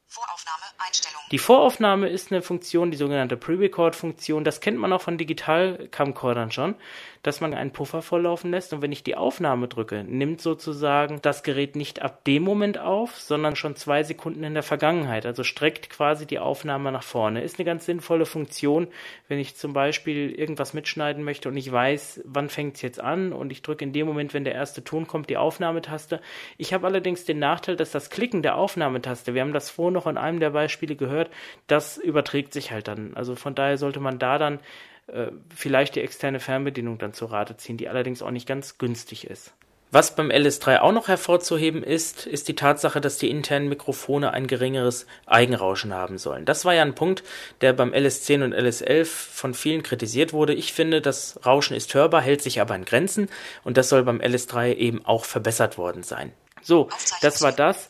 Voraufnahme 0.07 0.63
Einstellung. 0.79 1.21
Die 1.31 1.39
Voraufnahme 1.39 2.09
ist 2.09 2.33
eine 2.33 2.43
Funktion, 2.43 2.91
die 2.91 2.97
sogenannte 2.97 3.37
Pre-Record-Funktion. 3.37 4.43
Das 4.43 4.61
kennt 4.61 4.79
man 4.79 4.93
auch 4.93 5.03
von 5.03 5.19
Digital-Camcordern 5.19 6.51
schon, 6.51 6.75
dass 7.23 7.41
man 7.41 7.53
einen 7.53 7.73
Puffer 7.73 8.01
volllaufen 8.01 8.51
lässt 8.51 8.73
und 8.73 8.81
wenn 8.81 8.93
ich 8.93 9.03
die 9.03 9.17
Aufnahme 9.17 9.69
drücke, 9.69 10.05
nimmt 10.05 10.41
sozusagen 10.41 11.21
das 11.21 11.43
Gerät 11.43 11.77
nicht 11.77 12.01
ab 12.01 12.25
dem 12.25 12.43
Moment 12.43 12.79
auf, 12.79 13.17
sondern 13.17 13.57
schon 13.57 13.77
zwei 13.77 14.03
Sekunden 14.03 14.43
in 14.43 14.55
der 14.55 14.63
Vergangenheit. 14.63 15.27
Also 15.27 15.45
streckt 15.45 15.91
quasi 15.91 16.27
die 16.27 16.39
Aufnahme 16.39 16.91
nach 16.93 17.03
vorne. 17.03 17.43
Ist 17.43 17.59
eine 17.59 17.67
ganz 17.67 17.85
sinnvolle 17.85 18.25
Funktion, 18.25 18.89
wenn 19.29 19.39
ich 19.39 19.57
zum 19.57 19.75
Beispiel 19.75 20.31
irgendwas 20.31 20.73
mitschneiden 20.73 21.23
möchte 21.23 21.51
und 21.51 21.57
ich 21.59 21.71
weiß, 21.71 22.23
wann 22.25 22.49
fängt 22.49 22.77
es 22.77 22.83
jetzt 22.83 23.01
an 23.01 23.33
und 23.35 23.53
ich 23.53 23.61
drücke 23.61 23.85
in 23.85 23.93
dem 23.93 24.07
Moment, 24.07 24.33
wenn 24.33 24.45
der 24.45 24.55
erste 24.55 24.83
Ton 24.83 25.07
kommt, 25.07 25.29
die 25.29 25.37
Aufnahmetaste. 25.37 26.21
Ich 26.57 26.73
habe 26.73 26.87
allerdings 26.87 27.27
den 27.27 27.39
Nachteil, 27.39 27.77
dass 27.77 27.91
das 27.91 28.09
Klicken 28.09 28.43
der 28.43 28.57
Aufnahmetaste, 28.57 29.35
wir 29.35 29.43
haben 29.43 29.53
das 29.53 29.69
vorhin 29.69 29.95
noch 29.95 30.07
in 30.07 30.17
einem 30.17 30.41
der 30.41 30.51
Beispiele 30.51 30.97
gehört, 30.97 31.31
das 31.67 31.99
überträgt 31.99 32.55
sich 32.55 32.73
halt 32.73 32.89
dann. 32.89 33.15
Also 33.15 33.35
von 33.35 33.55
daher 33.55 33.77
sollte 33.77 34.01
man 34.01 34.19
da 34.19 34.39
dann 34.39 34.61
äh, 35.13 35.31
vielleicht 35.55 35.97
die 35.97 36.01
externe 36.01 36.41
Fernbedienung 36.41 36.99
dann 36.99 37.13
zur 37.13 37.33
Rate 37.33 37.57
ziehen, 37.57 37.77
die 37.77 37.89
allerdings 37.89 38.23
auch 38.23 38.31
nicht 38.31 38.47
ganz 38.47 38.79
günstig 38.79 39.27
ist. 39.27 39.53
Was 39.93 40.15
beim 40.15 40.31
LS3 40.31 40.79
auch 40.79 40.93
noch 40.93 41.09
hervorzuheben 41.09 41.83
ist, 41.83 42.25
ist 42.25 42.47
die 42.47 42.55
Tatsache, 42.55 43.01
dass 43.01 43.19
die 43.19 43.29
internen 43.29 43.69
Mikrofone 43.69 44.33
ein 44.33 44.47
geringeres 44.47 45.07
Eigenrauschen 45.27 45.93
haben 45.93 46.17
sollen. 46.17 46.45
Das 46.45 46.65
war 46.65 46.75
ja 46.75 46.83
ein 46.83 46.95
Punkt, 46.95 47.25
der 47.61 47.73
beim 47.73 47.93
LS10 47.93 48.45
und 48.45 48.55
LS11 48.55 49.07
von 49.07 49.53
vielen 49.53 49.83
kritisiert 49.83 50.33
wurde. 50.33 50.55
Ich 50.55 50.73
finde, 50.73 51.01
das 51.01 51.41
Rauschen 51.45 51.77
ist 51.77 51.93
hörbar, 51.93 52.23
hält 52.23 52.41
sich 52.41 52.61
aber 52.61 52.77
in 52.77 52.85
Grenzen 52.85 53.29
und 53.65 53.77
das 53.77 53.89
soll 53.89 54.05
beim 54.05 54.21
LS3 54.21 54.77
eben 54.77 55.05
auch 55.05 55.25
verbessert 55.25 55.77
worden 55.77 56.05
sein. 56.05 56.33
So, 56.63 56.89
das 57.21 57.43
war 57.43 57.53
das. 57.53 57.89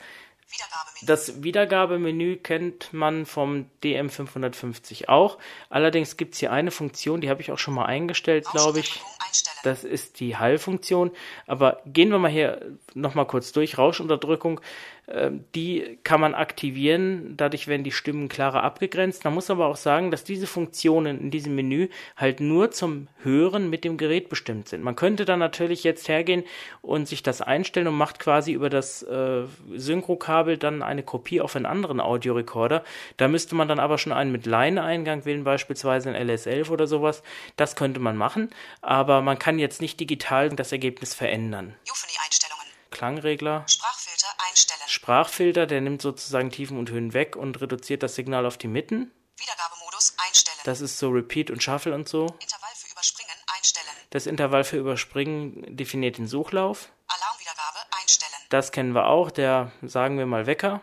Wiedergabemenü. 0.51 1.07
Das 1.07 1.43
Wiedergabemenü 1.43 2.37
kennt 2.39 2.93
man 2.93 3.27
vom 3.27 3.71
DM550 3.83 5.09
auch. 5.09 5.39
Allerdings 5.69 6.17
gibt 6.17 6.35
es 6.35 6.41
hier 6.41 6.53
eine 6.53 6.71
Funktion, 6.71 7.21
die 7.21 7.31
habe 7.31 7.41
ich 7.43 7.53
auch 7.53 7.59
schon 7.59 7.75
mal 7.75 7.87
eingestellt, 7.87 8.47
glaube 8.53 8.81
ich. 8.81 9.01
Einstellen. 9.19 9.50
Das 9.63 9.85
ist 9.85 10.21
die 10.21 10.37
Hall-Funktion. 10.37 11.11
Aber 11.47 11.81
gehen 11.87 12.11
wir 12.11 12.19
mal 12.19 12.31
hier 12.31 12.61
nochmal 12.95 13.27
kurz 13.27 13.53
durch. 13.53 13.79
Rauschunterdrückung, 13.79 14.61
äh, 15.07 15.31
die 15.55 15.99
kann 16.05 16.21
man 16.21 16.35
aktivieren. 16.35 17.35
Dadurch 17.37 17.69
werden 17.69 17.85
die 17.85 17.93
Stimmen 17.93 18.29
klarer 18.29 18.63
abgegrenzt. 18.63 19.25
Man 19.25 19.35
muss 19.35 19.51
aber 19.51 19.67
auch 19.67 19.77
sagen, 19.77 20.11
dass 20.11 20.25
diese 20.25 20.47
Funktionen 20.47 21.21
in 21.21 21.31
diesem 21.31 21.55
Menü 21.55 21.89
halt 22.17 22.41
nur 22.41 22.71
zum 22.71 23.09
Hören 23.23 23.69
mit 23.71 23.85
dem 23.85 23.97
Gerät 23.97 24.29
bestimmt 24.29 24.69
sind. 24.69 24.83
Man 24.83 24.97
könnte 24.97 25.25
dann 25.25 25.39
natürlich 25.39 25.85
jetzt 25.85 26.09
hergehen 26.09 26.45
und 26.81 27.09
sich 27.09 27.23
das 27.23 27.43
einstellen 27.43 27.89
und 27.89 27.97
macht 27.97 28.19
quasi 28.19 28.53
über 28.53 28.71
das 28.71 29.03
äh, 29.03 29.43
Synchrokabel 29.75 30.57
dann 30.57 30.83
eine 30.83 31.03
Kopie 31.03 31.41
auf 31.41 31.57
einen 31.57 31.67
anderen 31.67 32.01
Audiorekorder. 32.01 32.85
Da 33.17 33.29
müsste 33.29 33.55
man 33.55 33.69
dann 33.69 33.81
aber 33.81 33.99
schon 33.99 34.13
einen 34.13 34.33
mit 34.33 34.47
Line-Eingang 34.47 35.25
wählen, 35.25 35.45
beispielsweise 35.45 36.11
ein 36.11 36.29
LS11 36.29 36.71
oder 36.71 36.87
sowas. 36.87 37.23
Das 37.57 37.77
könnte 37.77 38.01
man 38.01 38.17
machen, 38.17 38.51
aber 38.81 39.21
man 39.21 39.39
kann 39.39 39.50
jetzt 39.59 39.81
nicht 39.81 39.99
digital 40.01 40.51
das 40.51 40.73
Ergebnis 40.73 41.15
verändern. 41.15 41.77
Euphony-Einstellungen. 41.89 42.67
Klangregler, 42.91 43.65
Sprachfilter 43.69 44.29
einstellen. 44.49 44.81
Sprachfilter, 44.87 45.67
der 45.67 45.81
nimmt 45.81 46.03
sozusagen 46.03 46.51
Tiefen 46.51 46.79
und 46.79 46.91
Höhen 46.91 47.13
weg 47.13 47.37
und 47.37 47.61
reduziert 47.61 48.03
das 48.03 48.15
Signal 48.15 48.47
auf 48.47 48.59
die 48.59 48.69
Mitten. 48.69 49.13
Wiedergabemodus 49.37 50.15
einstellen. 50.27 50.59
Das 50.65 50.81
ist 50.81 50.99
so 50.99 51.09
Repeat 51.09 51.51
und 51.51 51.63
Shuffle 51.63 51.95
und 51.95 52.09
so. 52.09 52.27
Intervall 52.41 52.75
für 52.75 52.91
Überspringen 52.91 53.37
einstellen. 53.57 53.87
Das 54.11 54.27
Intervall 54.27 54.65
für 54.65 54.77
Überspringen 54.77 55.77
definiert 55.77 56.19
den 56.19 56.27
Suchlauf. 56.27 56.91
Alarmwiedergabe 57.07 57.79
einstellen. 58.01 58.33
Das 58.51 58.73
kennen 58.73 58.93
wir 58.95 59.07
auch, 59.07 59.31
der 59.31 59.73
sagen 59.83 60.19
wir 60.19 60.27
mal 60.27 60.47
Wecker. 60.47 60.83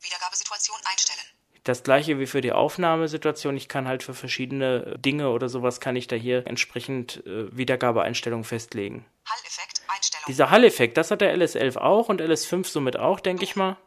Wiedergabesituation. 0.00 0.53
Das 1.64 1.82
gleiche 1.82 2.18
wie 2.18 2.26
für 2.26 2.42
die 2.42 2.52
Aufnahmesituation. 2.52 3.56
Ich 3.56 3.68
kann 3.68 3.88
halt 3.88 4.02
für 4.02 4.12
verschiedene 4.14 4.98
Dinge 4.98 5.30
oder 5.30 5.48
sowas 5.48 5.80
kann 5.80 5.96
ich 5.96 6.06
da 6.06 6.14
hier 6.14 6.46
entsprechend 6.46 7.26
äh, 7.26 7.56
Wiedergabeeinstellungen 7.56 8.44
festlegen. 8.44 9.06
Hall-Effekt 9.24 9.82
Einstellung. 9.88 10.24
Dieser 10.28 10.50
Hall-Effekt, 10.50 10.96
das 10.98 11.10
hat 11.10 11.22
der 11.22 11.34
LS11 11.34 11.78
auch 11.78 12.10
und 12.10 12.20
LS5 12.20 12.66
somit 12.66 12.98
auch, 12.98 13.18
denke 13.18 13.44
ich 13.44 13.56
mal. 13.56 13.78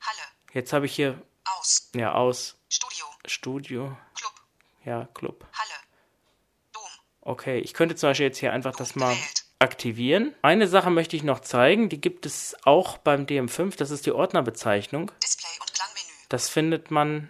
Halle. 0.00 0.18
Jetzt 0.52 0.72
habe 0.72 0.86
ich 0.86 0.94
hier 0.94 1.22
Aus. 1.58 1.88
ja 1.94 2.12
aus 2.14 2.56
Studio. 2.68 3.06
Studio, 3.26 3.96
Club. 4.16 4.32
ja 4.84 5.08
Club. 5.14 5.46
Halle. 5.52 5.80
Dom. 6.74 6.82
Okay, 7.20 7.58
ich 7.60 7.74
könnte 7.74 7.94
zum 7.94 8.10
Beispiel 8.10 8.26
jetzt 8.26 8.38
hier 8.38 8.52
einfach 8.52 8.74
das 8.74 8.96
mal 8.96 9.14
Gewählt. 9.14 9.44
aktivieren. 9.60 10.34
Eine 10.42 10.66
Sache 10.66 10.90
möchte 10.90 11.14
ich 11.14 11.22
noch 11.22 11.38
zeigen, 11.38 11.88
die 11.88 12.00
gibt 12.00 12.26
es 12.26 12.56
auch 12.64 12.98
beim 12.98 13.26
DM5, 13.26 13.76
das 13.76 13.92
ist 13.92 14.04
die 14.06 14.12
Ordnerbezeichnung. 14.12 15.12
Display 15.22 15.50
und. 15.60 15.71
Das 16.32 16.48
findet 16.48 16.90
man 16.90 17.28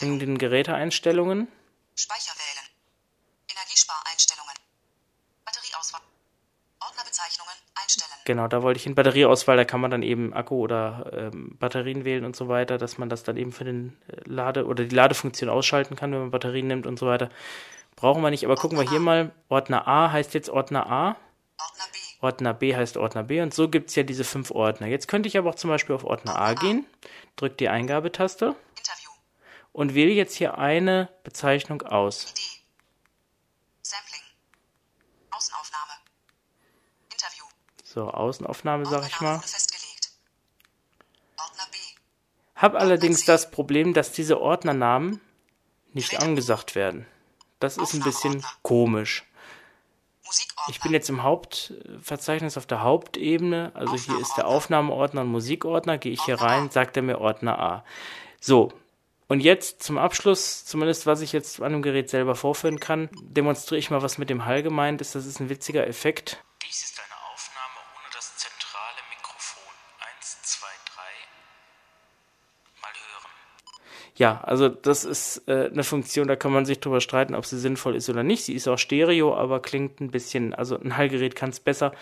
in 0.00 0.18
den 0.18 0.36
Geräteeinstellungen. 0.36 1.46
Speicher 1.94 2.32
wählen. 2.32 2.66
Energiespareinstellungen. 3.48 4.54
Batterieauswahl. 5.44 6.00
Ordner 6.80 6.96
Ladebezeichnungen 6.96 7.54
einstellen. 7.80 8.10
Genau, 8.24 8.48
da 8.48 8.62
wollte 8.64 8.80
ich 8.80 8.86
in 8.86 8.96
Batterieauswahl, 8.96 9.56
da 9.56 9.64
kann 9.64 9.80
man 9.80 9.92
dann 9.92 10.02
eben 10.02 10.34
Akku 10.34 10.56
oder 10.56 11.12
ähm, 11.12 11.56
Batterien 11.60 12.04
wählen 12.04 12.24
und 12.24 12.34
so 12.34 12.48
weiter, 12.48 12.76
dass 12.76 12.98
man 12.98 13.08
das 13.08 13.22
dann 13.22 13.36
eben 13.36 13.52
für 13.52 13.62
den 13.62 13.96
äh, 14.08 14.28
Lade 14.28 14.66
oder 14.66 14.82
die 14.82 14.96
Ladefunktion 14.96 15.48
ausschalten 15.48 15.94
kann, 15.94 16.10
wenn 16.10 16.20
man 16.20 16.30
Batterien 16.32 16.66
nimmt 16.66 16.88
und 16.88 16.98
so 16.98 17.06
weiter. 17.06 17.30
Brauchen 17.94 18.20
wir 18.20 18.30
nicht, 18.30 18.44
aber 18.44 18.56
gucken 18.56 18.78
wir 18.78 18.88
hier 18.88 18.98
mal. 18.98 19.30
Ordner 19.48 19.86
A 19.86 20.10
heißt 20.10 20.34
jetzt 20.34 20.48
Ordner 20.48 20.90
A. 20.90 21.16
Ordner. 21.58 21.84
Ordner 22.20 22.52
B 22.54 22.76
heißt 22.76 22.96
Ordner 22.96 23.24
B 23.24 23.40
und 23.40 23.54
so 23.54 23.68
gibt 23.68 23.90
es 23.90 23.96
ja 23.96 24.02
diese 24.02 24.24
fünf 24.24 24.50
Ordner. 24.50 24.86
Jetzt 24.86 25.08
könnte 25.08 25.28
ich 25.28 25.38
aber 25.38 25.50
auch 25.50 25.54
zum 25.54 25.70
Beispiel 25.70 25.94
auf 25.94 26.04
Ordner 26.04 26.38
A 26.38 26.54
gehen, 26.54 26.86
drücke 27.36 27.56
die 27.56 27.68
Eingabetaste 27.68 28.54
Interview. 28.76 29.10
und 29.72 29.94
wähle 29.94 30.12
jetzt 30.12 30.34
hier 30.34 30.58
eine 30.58 31.08
Bezeichnung 31.24 31.82
aus. 31.82 32.34
Sampling. 33.82 34.20
Außenaufnahme. 35.30 35.92
Interview. 37.10 37.44
So, 37.84 38.10
Außenaufnahme 38.10 38.86
sag 38.86 39.06
ich 39.06 39.20
mal. 39.20 39.40
Hab 42.54 42.74
allerdings 42.74 43.24
das 43.24 43.50
Problem, 43.50 43.94
dass 43.94 44.12
diese 44.12 44.38
Ordnernamen 44.38 45.22
nicht 45.94 46.20
angesagt 46.20 46.74
werden. 46.74 47.06
Das 47.58 47.78
ist 47.78 47.94
ein 47.94 48.02
bisschen 48.02 48.44
komisch. 48.62 49.24
Ich 50.68 50.80
bin 50.80 50.92
jetzt 50.92 51.08
im 51.08 51.22
Hauptverzeichnis 51.22 52.56
auf 52.56 52.66
der 52.66 52.82
Hauptebene, 52.82 53.72
also 53.74 53.94
hier 53.94 54.18
ist 54.20 54.36
der 54.36 54.46
Aufnahmeordner 54.46 55.22
und 55.22 55.28
Musikordner, 55.28 55.98
gehe 55.98 56.12
ich 56.12 56.22
hier 56.22 56.40
rein, 56.40 56.70
sagt 56.70 56.96
er 56.96 57.02
mir 57.02 57.18
Ordner 57.18 57.58
A. 57.58 57.84
So, 58.40 58.72
und 59.30 59.40
jetzt 59.40 59.82
zum 59.82 59.96
Abschluss, 59.96 60.64
zumindest 60.64 61.06
was 61.06 61.20
ich 61.20 61.32
jetzt 61.32 61.62
an 61.62 61.70
dem 61.70 61.82
Gerät 61.82 62.10
selber 62.10 62.34
vorführen 62.34 62.80
kann, 62.80 63.08
demonstriere 63.22 63.78
ich 63.78 63.88
mal, 63.88 64.02
was 64.02 64.18
mit 64.18 64.28
dem 64.28 64.44
Hall 64.44 64.64
gemeint 64.64 65.00
ist. 65.00 65.14
Das 65.14 65.24
ist 65.24 65.38
ein 65.38 65.48
witziger 65.48 65.86
Effekt. 65.86 66.42
Dies 66.66 66.82
ist 66.82 66.98
eine 66.98 67.09
Ja, 74.20 74.38
also 74.42 74.68
das 74.68 75.06
ist 75.06 75.48
äh, 75.48 75.70
eine 75.72 75.82
Funktion, 75.82 76.28
da 76.28 76.36
kann 76.36 76.52
man 76.52 76.66
sich 76.66 76.78
drüber 76.78 77.00
streiten, 77.00 77.34
ob 77.34 77.46
sie 77.46 77.58
sinnvoll 77.58 77.96
ist 77.96 78.10
oder 78.10 78.22
nicht. 78.22 78.44
Sie 78.44 78.52
ist 78.52 78.68
auch 78.68 78.76
Stereo, 78.76 79.34
aber 79.34 79.62
klingt 79.62 79.98
ein 80.02 80.10
bisschen, 80.10 80.52
also 80.52 80.78
ein 80.78 80.98
Hallgerät 80.98 81.34
kann 81.34 81.48
es 81.48 81.58
besser. 81.58 81.92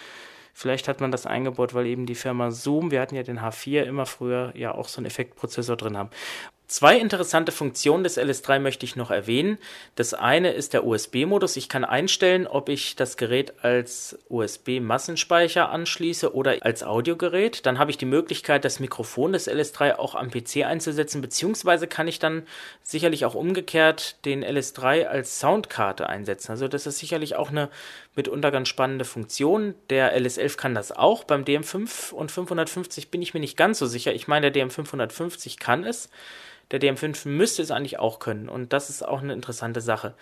Vielleicht 0.53 0.89
hat 0.89 1.01
man 1.01 1.13
das 1.13 1.27
eingebaut, 1.27 1.75
weil 1.75 1.87
eben 1.87 2.07
die 2.07 2.17
Firma 2.17 2.51
Zoom, 2.51 2.91
wir 2.91 3.01
hatten 3.01 3.15
ja 3.15 3.23
den 3.23 3.39
H4 3.39 3.85
immer 3.85 4.05
früher 4.05 4.53
ja 4.57 4.75
auch 4.75 4.89
so 4.89 4.99
einen 4.99 5.07
Effektprozessor 5.07 5.77
drin 5.77 5.97
haben. 5.97 6.11
Zwei 6.71 6.99
interessante 6.99 7.51
Funktionen 7.51 8.05
des 8.05 8.19
LS3 8.19 8.59
möchte 8.59 8.85
ich 8.85 8.95
noch 8.95 9.11
erwähnen. 9.11 9.57
Das 9.95 10.13
eine 10.13 10.53
ist 10.53 10.75
der 10.75 10.85
USB-Modus. 10.85 11.57
Ich 11.57 11.71
kann 11.71 11.83
einstellen, 11.83 12.47
ob 12.47 12.69
ich 12.69 12.95
das 12.95 13.17
Gerät 13.17 13.65
als 13.65 14.19
USB-Massenspeicher 14.29 15.71
anschließe 15.71 16.35
oder 16.35 16.57
als 16.61 16.83
Audiogerät. 16.83 17.65
Dann 17.65 17.79
habe 17.79 17.91
ich 17.91 17.97
die 17.97 18.05
Möglichkeit, 18.05 18.67
das 18.67 18.81
Mikrofon 18.81 19.33
des 19.33 19.49
LS3 19.49 19.95
auch 19.95 20.15
am 20.15 20.31
PC 20.31 20.67
einzusetzen, 20.67 21.23
beziehungsweise 21.23 21.87
kann 21.87 22.07
ich 22.07 22.19
dann 22.19 22.43
sicherlich 22.83 23.25
auch 23.25 23.35
umgekehrt 23.35 24.23
den 24.27 24.45
LS3 24.45 25.07
als 25.07 25.41
Soundkarte 25.41 26.07
einsetzen. 26.07 26.51
Also 26.51 26.69
das 26.69 26.87
ist 26.87 26.99
sicherlich 26.99 27.37
auch 27.37 27.49
eine 27.49 27.71
mitunter 28.15 28.51
ganz 28.51 28.69
spannende 28.69 29.07
Funktion. 29.07 29.75
Der 29.89 30.15
LS11 30.15 30.59
kann 30.59 30.75
das 30.75 30.93
auch. 30.93 31.25
Beim 31.25 31.45
DM5 31.45 32.13
und 32.13 32.31
550 32.31 33.11
bin 33.11 33.23
ich 33.23 33.33
mir 33.33 33.41
nicht 33.41 33.57
ganz 33.57 33.79
so 33.79 33.87
sicher. 33.87 34.13
Ich 34.13 34.29
meine, 34.29 34.53
der 34.53 34.69
DM550 34.69 35.59
kann 35.59 35.85
es. 35.85 36.11
Der 36.71 36.81
DM5 36.81 37.29
müsste 37.29 37.63
es 37.63 37.71
eigentlich 37.71 37.99
auch 37.99 38.19
können. 38.19 38.49
Und 38.49 38.73
das 38.73 38.91
ist 38.91 39.07
auch 39.07 39.23
eine 39.23 39.33
interessante 39.33 39.81
Sache. 39.81 40.15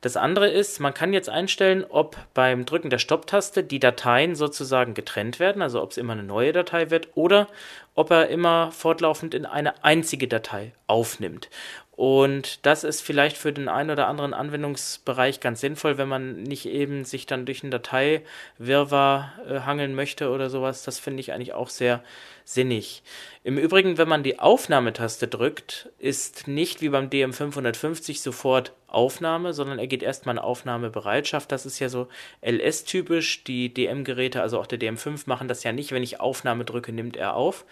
Das 0.00 0.16
andere 0.16 0.48
ist, 0.48 0.78
man 0.78 0.94
kann 0.94 1.12
jetzt 1.12 1.28
einstellen, 1.28 1.84
ob 1.88 2.16
beim 2.32 2.64
Drücken 2.64 2.88
der 2.88 2.98
Stopptaste 2.98 3.64
die 3.64 3.80
Dateien 3.80 4.36
sozusagen 4.36 4.94
getrennt 4.94 5.40
werden, 5.40 5.60
also 5.60 5.82
ob 5.82 5.90
es 5.90 5.96
immer 5.96 6.12
eine 6.12 6.22
neue 6.22 6.52
Datei 6.52 6.90
wird 6.90 7.08
oder 7.16 7.48
ob 7.96 8.12
er 8.12 8.28
immer 8.28 8.70
fortlaufend 8.70 9.34
in 9.34 9.44
eine 9.44 9.82
einzige 9.82 10.28
Datei 10.28 10.72
aufnimmt. 10.86 11.50
Und 11.98 12.64
das 12.64 12.84
ist 12.84 13.00
vielleicht 13.00 13.36
für 13.36 13.52
den 13.52 13.68
einen 13.68 13.90
oder 13.90 14.06
anderen 14.06 14.32
Anwendungsbereich 14.32 15.40
ganz 15.40 15.60
sinnvoll, 15.60 15.98
wenn 15.98 16.06
man 16.06 16.44
nicht 16.44 16.66
eben 16.66 17.04
sich 17.04 17.26
dann 17.26 17.44
durch 17.44 17.64
einen 17.64 17.72
Dateiwirrwarr 17.72 19.32
äh, 19.48 19.60
hangeln 19.62 19.96
möchte 19.96 20.30
oder 20.30 20.48
sowas. 20.48 20.84
Das 20.84 21.00
finde 21.00 21.18
ich 21.18 21.32
eigentlich 21.32 21.54
auch 21.54 21.70
sehr 21.70 22.04
sinnig. 22.48 23.02
Im 23.44 23.58
Übrigen, 23.58 23.98
wenn 23.98 24.08
man 24.08 24.22
die 24.22 24.38
Aufnahmetaste 24.38 25.28
drückt, 25.28 25.90
ist 25.98 26.48
nicht 26.48 26.80
wie 26.80 26.88
beim 26.88 27.10
DM550 27.10 28.20
sofort 28.22 28.72
Aufnahme, 28.86 29.52
sondern 29.52 29.78
er 29.78 29.86
geht 29.86 30.02
erstmal 30.02 30.36
in 30.36 30.40
Aufnahmebereitschaft. 30.40 31.52
Das 31.52 31.66
ist 31.66 31.78
ja 31.78 31.90
so 31.90 32.08
LS-typisch. 32.40 33.44
Die 33.44 33.72
DM-Geräte, 33.72 34.40
also 34.40 34.58
auch 34.58 34.66
der 34.66 34.80
DM5, 34.80 35.24
machen 35.26 35.46
das 35.46 35.62
ja 35.62 35.72
nicht. 35.72 35.92
Wenn 35.92 36.02
ich 36.02 36.20
Aufnahme 36.20 36.64
drücke, 36.64 36.90
nimmt 36.90 37.18
er 37.18 37.34
auf. 37.34 37.66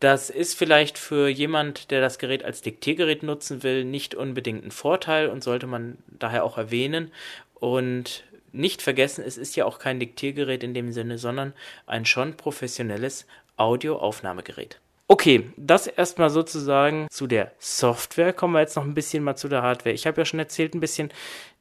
Das 0.00 0.30
ist 0.30 0.56
vielleicht 0.56 0.96
für 0.96 1.28
jemand, 1.28 1.90
der 1.90 2.00
das 2.00 2.18
Gerät 2.18 2.42
als 2.42 2.62
Diktiergerät 2.62 3.22
nutzen 3.22 3.62
will, 3.62 3.84
nicht 3.84 4.14
unbedingt 4.14 4.64
ein 4.64 4.70
Vorteil 4.70 5.28
und 5.28 5.44
sollte 5.44 5.66
man 5.66 5.98
daher 6.06 6.44
auch 6.44 6.56
erwähnen. 6.56 7.10
Und 7.54 8.24
nicht 8.52 8.80
vergessen, 8.80 9.22
es 9.26 9.36
ist 9.36 9.56
ja 9.56 9.66
auch 9.66 9.78
kein 9.78 10.00
Diktiergerät 10.00 10.64
in 10.64 10.72
dem 10.72 10.92
Sinne, 10.92 11.18
sondern 11.18 11.52
ein 11.86 12.06
schon 12.06 12.34
professionelles 12.34 13.26
Audioaufnahmegerät. 13.56 14.80
Okay, 15.08 15.50
das 15.56 15.86
erstmal 15.86 16.30
sozusagen 16.30 17.06
zu 17.10 17.26
der 17.26 17.52
Software. 17.58 18.32
Kommen 18.32 18.54
wir 18.54 18.60
jetzt 18.60 18.76
noch 18.76 18.84
ein 18.84 18.94
bisschen 18.94 19.22
mal 19.22 19.36
zu 19.36 19.48
der 19.48 19.62
Hardware. 19.62 19.94
Ich 19.94 20.06
habe 20.06 20.20
ja 20.20 20.24
schon 20.24 20.40
erzählt 20.40 20.74
ein 20.74 20.80
bisschen 20.80 21.10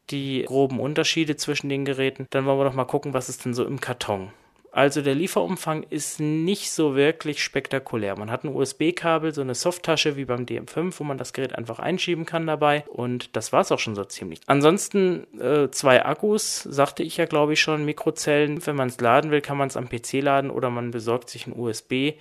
die 0.09 0.43
groben 0.45 0.79
Unterschiede 0.79 1.35
zwischen 1.35 1.69
den 1.69 1.85
Geräten. 1.85 2.27
Dann 2.31 2.45
wollen 2.45 2.59
wir 2.59 2.65
doch 2.65 2.73
mal 2.73 2.85
gucken, 2.85 3.13
was 3.13 3.29
ist 3.29 3.45
denn 3.45 3.53
so 3.53 3.65
im 3.65 3.79
Karton. 3.79 4.31
Also 4.75 5.01
der 5.01 5.15
Lieferumfang 5.15 5.83
ist 5.89 6.19
nicht 6.19 6.69
so 6.69 6.97
wirklich 6.97 7.41
spektakulär. 7.41 8.19
Man 8.19 8.29
hat 8.29 8.43
ein 8.43 8.53
USB-Kabel, 8.53 9.33
so 9.33 9.39
eine 9.39 9.55
Softtasche 9.55 10.17
wie 10.17 10.25
beim 10.25 10.43
DM5, 10.43 10.95
wo 10.99 11.05
man 11.05 11.17
das 11.17 11.31
Gerät 11.31 11.55
einfach 11.55 11.79
einschieben 11.79 12.25
kann 12.25 12.45
dabei. 12.45 12.83
Und 12.89 13.37
das 13.37 13.53
war 13.53 13.61
es 13.61 13.71
auch 13.71 13.79
schon 13.79 13.95
so 13.95 14.03
ziemlich. 14.03 14.41
Ansonsten 14.47 15.27
äh, 15.39 15.71
zwei 15.71 16.03
Akkus, 16.03 16.63
sagte 16.63 17.03
ich 17.03 17.15
ja 17.15 17.23
glaube 17.23 17.53
ich 17.53 17.61
schon, 17.61 17.85
Mikrozellen. 17.85 18.67
Wenn 18.67 18.75
man 18.75 18.89
es 18.89 18.99
laden 18.99 19.31
will, 19.31 19.39
kann 19.39 19.55
man 19.55 19.69
es 19.69 19.77
am 19.77 19.87
PC 19.87 20.15
laden 20.15 20.51
oder 20.51 20.69
man 20.69 20.91
besorgt 20.91 21.29
sich 21.29 21.47
ein 21.47 21.57
USB. 21.57 22.15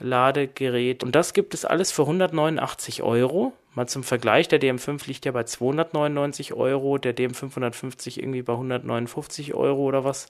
Ladegerät. 0.00 1.04
Und 1.04 1.14
das 1.14 1.32
gibt 1.32 1.54
es 1.54 1.64
alles 1.64 1.92
für 1.92 2.02
189 2.02 3.04
Euro. 3.04 3.52
Mal 3.76 3.86
zum 3.86 4.02
Vergleich, 4.02 4.48
der 4.48 4.60
DM5 4.60 5.06
liegt 5.06 5.26
ja 5.26 5.32
bei 5.32 5.44
299 5.44 6.54
Euro, 6.54 6.98
der 6.98 7.16
DM550 7.16 8.18
irgendwie 8.18 8.42
bei 8.42 8.54
159 8.54 9.54
Euro 9.54 9.82
oder 9.82 10.02
was. 10.02 10.28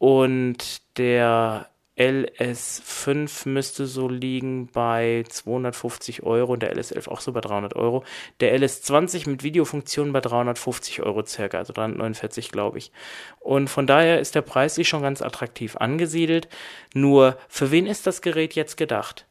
Und 0.00 0.80
der 0.96 1.68
LS5 1.98 3.46
müsste 3.46 3.84
so 3.84 4.08
liegen 4.08 4.68
bei 4.68 5.24
250 5.28 6.22
Euro 6.22 6.54
und 6.54 6.62
der 6.62 6.74
LS11 6.74 7.06
auch 7.08 7.20
so 7.20 7.32
bei 7.32 7.42
300 7.42 7.76
Euro. 7.76 8.02
Der 8.40 8.58
LS20 8.58 9.28
mit 9.28 9.42
Videofunktion 9.42 10.14
bei 10.14 10.22
350 10.22 11.02
Euro 11.02 11.26
circa, 11.26 11.58
also 11.58 11.74
349 11.74 12.50
glaube 12.50 12.78
ich. 12.78 12.92
Und 13.40 13.68
von 13.68 13.86
daher 13.86 14.20
ist 14.20 14.34
der 14.34 14.40
Preis 14.40 14.76
sich 14.76 14.88
schon 14.88 15.02
ganz 15.02 15.20
attraktiv 15.20 15.76
angesiedelt. 15.76 16.48
Nur, 16.94 17.36
für 17.50 17.70
wen 17.70 17.86
ist 17.86 18.06
das 18.06 18.22
Gerät 18.22 18.54
jetzt 18.54 18.78
gedacht? 18.78 19.26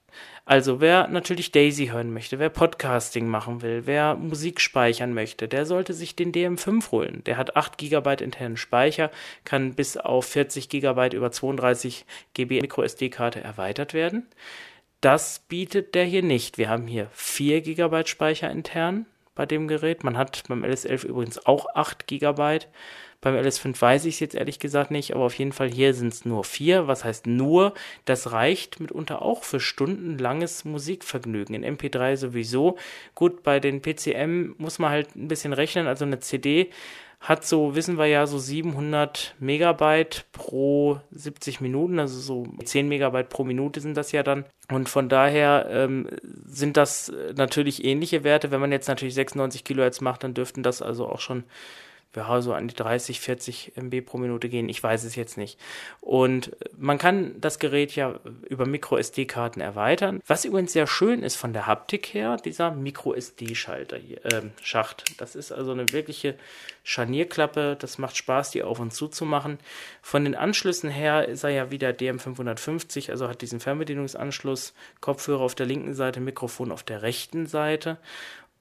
Also 0.49 0.81
wer 0.81 1.07
natürlich 1.09 1.51
Daisy 1.51 1.89
hören 1.89 2.11
möchte, 2.11 2.39
wer 2.39 2.49
Podcasting 2.49 3.27
machen 3.27 3.61
will, 3.61 3.83
wer 3.85 4.15
Musik 4.15 4.59
speichern 4.59 5.13
möchte, 5.13 5.47
der 5.47 5.67
sollte 5.67 5.93
sich 5.93 6.15
den 6.15 6.31
DM5 6.31 6.89
holen. 6.89 7.23
Der 7.27 7.37
hat 7.37 7.55
8 7.55 7.77
GB 7.77 8.15
internen 8.23 8.57
Speicher, 8.57 9.11
kann 9.45 9.75
bis 9.75 9.95
auf 9.95 10.25
40 10.25 10.67
GB 10.67 11.15
über 11.15 11.31
32 11.31 12.03
GB 12.33 12.61
MicroSD-Karte 12.61 13.41
erweitert 13.41 13.93
werden. 13.93 14.25
Das 15.01 15.37
bietet 15.47 15.93
der 15.93 16.05
hier 16.05 16.23
nicht. 16.23 16.57
Wir 16.57 16.67
haben 16.67 16.87
hier 16.87 17.09
4 17.13 17.61
GB 17.61 18.07
Speicher 18.07 18.49
intern 18.49 19.05
bei 19.35 19.45
dem 19.45 19.67
Gerät. 19.67 20.03
Man 20.03 20.17
hat 20.17 20.45
beim 20.47 20.63
LS11 20.65 21.05
übrigens 21.05 21.45
auch 21.45 21.67
8 21.75 22.07
GB. 22.07 22.61
Beim 23.21 23.35
LS5 23.35 23.81
weiß 23.81 24.05
ich 24.05 24.15
es 24.15 24.19
jetzt 24.21 24.35
ehrlich 24.35 24.59
gesagt 24.59 24.91
nicht, 24.91 25.13
aber 25.13 25.25
auf 25.25 25.37
jeden 25.37 25.51
Fall 25.51 25.69
hier 25.69 25.93
sind 25.93 26.13
es 26.13 26.23
nur 26.23 26.43
vier. 26.45 26.87
Was 26.87 27.03
heißt 27.03 27.27
nur? 27.27 27.73
Das 28.05 28.31
reicht 28.31 28.79
mitunter 28.79 29.21
auch 29.21 29.43
für 29.43 29.59
stundenlanges 29.59 30.63
Musikvergnügen. 30.63 31.55
In 31.55 31.77
MP3 31.77 32.15
sowieso. 32.15 32.77
Gut, 33.15 33.43
bei 33.43 33.59
den 33.59 33.81
PCM 33.81 34.55
muss 34.57 34.79
man 34.79 34.91
halt 34.91 35.15
ein 35.15 35.27
bisschen 35.27 35.51
rechnen. 35.51 35.87
Also 35.87 36.05
eine 36.05 36.19
CD 36.19 36.69
hat 37.19 37.45
so, 37.45 37.75
wissen 37.75 37.97
wir 37.97 38.05
ja, 38.05 38.25
so 38.25 38.39
700 38.39 39.35
Megabyte 39.39 40.25
pro 40.31 41.01
70 41.11 41.59
Minuten, 41.59 41.99
also 41.99 42.17
so 42.17 42.47
10 42.63 42.87
Megabyte 42.87 43.27
pro 43.27 43.43
Minute 43.43 43.81
sind 43.81 43.97
das 43.97 44.13
ja 44.13 44.23
dann. 44.23 44.45
Und 44.71 44.87
von 44.87 45.09
daher 45.09 45.67
ähm, 45.69 46.07
sind 46.45 46.77
das 46.77 47.11
natürlich 47.35 47.83
ähnliche 47.83 48.23
Werte. 48.23 48.51
Wenn 48.51 48.61
man 48.61 48.71
jetzt 48.71 48.87
natürlich 48.87 49.15
96 49.15 49.65
Kilohertz 49.65 49.99
macht, 49.99 50.23
dann 50.23 50.33
dürften 50.33 50.63
das 50.63 50.81
also 50.81 51.07
auch 51.09 51.19
schon 51.19 51.43
ja, 52.15 52.41
so 52.41 52.53
an 52.53 52.67
die 52.67 52.75
30, 52.75 53.19
40 53.19 53.73
MB 53.75 54.01
pro 54.05 54.17
Minute 54.17 54.49
gehen. 54.49 54.67
Ich 54.67 54.81
weiß 54.81 55.03
es 55.03 55.15
jetzt 55.15 55.37
nicht. 55.37 55.59
Und 56.01 56.55
man 56.77 56.97
kann 56.97 57.39
das 57.39 57.59
Gerät 57.59 57.95
ja 57.95 58.19
über 58.49 58.65
Micro-SD-Karten 58.65 59.61
erweitern. 59.61 60.21
Was 60.25 60.45
übrigens 60.45 60.73
sehr 60.73 60.87
schön 60.87 61.21
ist 61.21 61.35
von 61.35 61.53
der 61.53 61.67
Haptik 61.67 62.13
her, 62.13 62.37
dieser 62.37 62.71
Micro-SD-Schalter 62.71 63.97
hier, 63.97 64.25
äh, 64.25 64.41
Schacht. 64.61 65.19
Das 65.19 65.35
ist 65.35 65.51
also 65.51 65.71
eine 65.71 65.91
wirkliche 65.91 66.35
Scharnierklappe. 66.83 67.77
Das 67.79 67.99
macht 67.99 68.17
Spaß, 68.17 68.51
die 68.51 68.63
auf 68.63 68.79
und 68.79 68.91
zu 68.91 69.07
zu 69.07 69.25
machen. 69.25 69.59
Von 70.01 70.23
den 70.23 70.35
Anschlüssen 70.35 70.89
her 70.89 71.27
ist 71.27 71.43
er 71.43 71.51
ja 71.51 71.69
wieder 71.69 71.89
DM550, 71.89 73.11
also 73.11 73.27
hat 73.27 73.41
diesen 73.41 73.59
Fernbedienungsanschluss, 73.59 74.73
Kopfhörer 74.99 75.41
auf 75.41 75.55
der 75.55 75.67
linken 75.67 75.93
Seite, 75.93 76.19
Mikrofon 76.19 76.71
auf 76.71 76.81
der 76.83 77.03
rechten 77.03 77.45
Seite. 77.45 77.97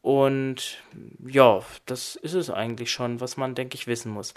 Und 0.01 0.79
ja, 1.27 1.63
das 1.87 2.17
ist 2.17 2.35
es 2.35 2.51
eigentlich 2.51 2.91
schon, 2.91 3.21
was 3.21 3.37
man, 3.37 3.55
denke 3.55 3.75
ich, 3.75 3.87
wissen 3.87 4.13
muss. 4.13 4.35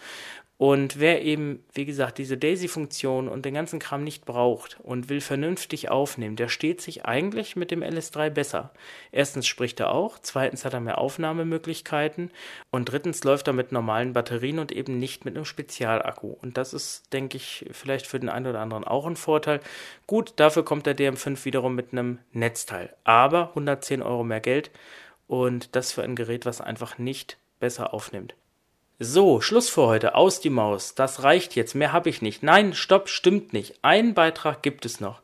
Und 0.62 1.00
wer 1.00 1.24
eben, 1.24 1.66
wie 1.74 1.86
gesagt, 1.86 2.20
diese 2.20 2.38
Daisy-Funktion 2.38 3.28
und 3.28 3.46
den 3.46 3.56
ganzen 3.56 3.80
Kram 3.80 4.04
nicht 4.04 4.26
braucht 4.26 4.80
und 4.84 5.10
will 5.10 5.20
vernünftig 5.20 5.90
aufnehmen, 5.90 6.36
der 6.36 6.50
steht 6.50 6.82
sich 6.82 7.04
eigentlich 7.04 7.56
mit 7.56 7.72
dem 7.72 7.82
LS3 7.82 8.30
besser. 8.30 8.72
Erstens 9.12 9.48
spricht 9.48 9.80
er 9.80 9.92
auch, 9.92 10.20
zweitens 10.20 10.64
hat 10.64 10.74
er 10.74 10.80
mehr 10.80 11.00
Aufnahmemöglichkeiten 11.00 12.30
und 12.70 12.86
drittens 12.86 13.24
läuft 13.24 13.48
er 13.48 13.54
mit 13.54 13.72
normalen 13.72 14.14
Batterien 14.14 14.60
und 14.60 14.72
eben 14.72 15.00
nicht 15.00 15.26
mit 15.26 15.36
einem 15.36 15.46
Spezialakku. 15.46 16.36
Und 16.44 16.58
das 16.58 16.76
ist, 16.76 17.12
denke 17.12 17.38
ich, 17.38 17.66
vielleicht 17.72 18.06
für 18.06 18.20
den 18.20 18.30
einen 18.30 18.46
oder 18.46 18.60
anderen 18.60 18.84
auch 18.84 19.08
ein 19.08 19.16
Vorteil. 19.16 19.62
Gut, 20.06 20.34
dafür 20.36 20.64
kommt 20.64 20.86
der 20.86 20.96
DM5 20.96 21.44
wiederum 21.44 21.74
mit 21.74 21.92
einem 21.92 22.20
Netzteil. 22.34 22.96
Aber 23.04 23.50
110 23.50 24.04
Euro 24.04 24.24
mehr 24.24 24.42
Geld 24.42 24.70
und 25.32 25.78
das 25.78 25.94
für 25.94 26.04
ein 26.04 26.18
Gerät, 26.18 26.46
was 26.46 26.60
einfach 26.60 26.98
nicht 26.98 27.38
besser 27.62 27.94
aufnimmt. 27.94 28.36
So, 29.04 29.42
Schluss 29.42 29.68
für 29.68 29.88
heute. 29.88 30.14
Aus 30.14 30.42
die 30.42 30.52
Maus. 30.52 30.94
Das 30.94 31.24
reicht 31.24 31.56
jetzt. 31.56 31.74
Mehr 31.74 31.92
habe 31.92 32.08
ich 32.08 32.22
nicht. 32.22 32.44
Nein, 32.44 32.76
stopp, 32.76 33.10
stimmt 33.10 33.52
nicht. 33.52 33.80
Einen 33.82 34.14
Beitrag 34.14 34.62
gibt 34.62 34.86
es 34.86 35.00
noch. 35.00 35.22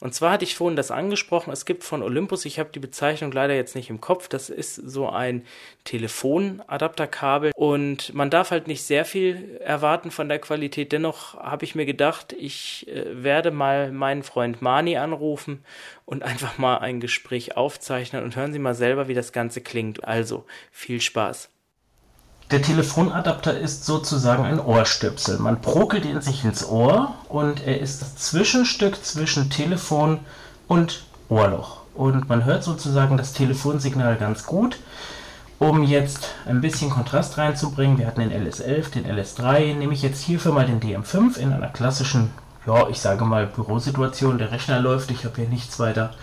Und 0.00 0.16
zwar 0.16 0.32
hatte 0.32 0.42
ich 0.42 0.56
vorhin 0.56 0.74
das 0.74 0.90
angesprochen. 0.90 1.52
Es 1.52 1.64
gibt 1.64 1.84
von 1.84 2.02
Olympus, 2.02 2.44
ich 2.44 2.58
habe 2.58 2.70
die 2.74 2.80
Bezeichnung 2.80 3.30
leider 3.30 3.54
jetzt 3.54 3.76
nicht 3.76 3.88
im 3.88 4.00
Kopf, 4.00 4.26
das 4.26 4.50
ist 4.50 4.74
so 4.74 5.08
ein 5.08 5.44
Telefonadapterkabel 5.84 7.52
und 7.54 8.12
man 8.14 8.30
darf 8.30 8.50
halt 8.50 8.66
nicht 8.66 8.82
sehr 8.82 9.04
viel 9.04 9.60
erwarten 9.60 10.10
von 10.10 10.28
der 10.28 10.40
Qualität. 10.40 10.90
Dennoch 10.90 11.34
habe 11.34 11.64
ich 11.64 11.76
mir 11.76 11.86
gedacht, 11.86 12.34
ich 12.36 12.88
äh, 12.88 13.22
werde 13.22 13.52
mal 13.52 13.92
meinen 13.92 14.24
Freund 14.24 14.60
Mani 14.60 14.96
anrufen 14.96 15.62
und 16.04 16.24
einfach 16.24 16.58
mal 16.58 16.78
ein 16.78 16.98
Gespräch 16.98 17.56
aufzeichnen 17.56 18.24
und 18.24 18.34
hören 18.34 18.52
Sie 18.52 18.58
mal 18.58 18.74
selber, 18.74 19.06
wie 19.06 19.14
das 19.14 19.32
Ganze 19.32 19.60
klingt. 19.60 20.02
Also, 20.02 20.46
viel 20.72 21.00
Spaß. 21.00 21.48
Der 22.50 22.62
Telefonadapter 22.62 23.56
ist 23.56 23.86
sozusagen 23.86 24.44
ein 24.44 24.58
Ohrstöpsel. 24.58 25.38
Man 25.38 25.60
prokelt 25.60 26.04
ihn 26.04 26.20
sich 26.20 26.44
ins 26.44 26.66
Ohr 26.66 27.14
und 27.28 27.64
er 27.64 27.80
ist 27.80 28.02
das 28.02 28.16
Zwischenstück 28.16 29.04
zwischen 29.04 29.50
Telefon 29.50 30.18
und 30.66 31.04
Ohrloch. 31.28 31.82
Und 31.94 32.28
man 32.28 32.44
hört 32.44 32.64
sozusagen 32.64 33.16
das 33.16 33.34
Telefonsignal 33.34 34.16
ganz 34.16 34.46
gut. 34.46 34.80
Um 35.60 35.84
jetzt 35.84 36.30
ein 36.44 36.60
bisschen 36.60 36.90
Kontrast 36.90 37.38
reinzubringen, 37.38 37.98
wir 37.98 38.08
hatten 38.08 38.28
den 38.28 38.32
LS11, 38.32 38.90
den 38.90 39.06
LS3, 39.06 39.74
nehme 39.74 39.94
ich 39.94 40.02
jetzt 40.02 40.20
hierfür 40.20 40.52
mal 40.52 40.66
den 40.66 40.80
DM5 40.80 41.36
in 41.36 41.52
einer 41.52 41.68
klassischen, 41.68 42.32
ja, 42.66 42.88
ich 42.88 43.00
sage 43.00 43.24
mal 43.24 43.46
Bürosituation. 43.46 44.38
Der 44.38 44.50
Rechner 44.50 44.80
läuft, 44.80 45.12
ich 45.12 45.24
habe 45.24 45.36
hier 45.36 45.48
nichts 45.48 45.78
weiter 45.78 46.14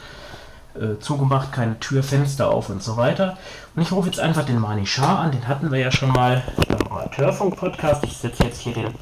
äh, 0.81 0.99
zugemacht, 0.99 1.51
keine 1.51 1.79
Tür, 1.79 2.03
Fenster 2.03 2.49
auf 2.49 2.69
und 2.69 2.81
so 2.83 2.97
weiter. 2.97 3.37
Und 3.75 3.81
ich 3.81 3.91
rufe 3.91 4.07
jetzt 4.07 4.19
einfach 4.19 4.43
den 4.45 4.59
Mani 4.59 4.85
Shah 4.85 5.19
an, 5.19 5.31
den 5.31 5.47
hatten 5.47 5.71
wir 5.71 5.79
ja 5.79 5.91
schon 5.91 6.11
mal 6.11 6.43
beim 6.67 6.87
Amateurfunk-Podcast. 6.91 8.03
Ich 8.05 8.17
setze 8.17 8.43
jetzt 8.43 8.61
hier 8.61 8.73
den 8.73 8.93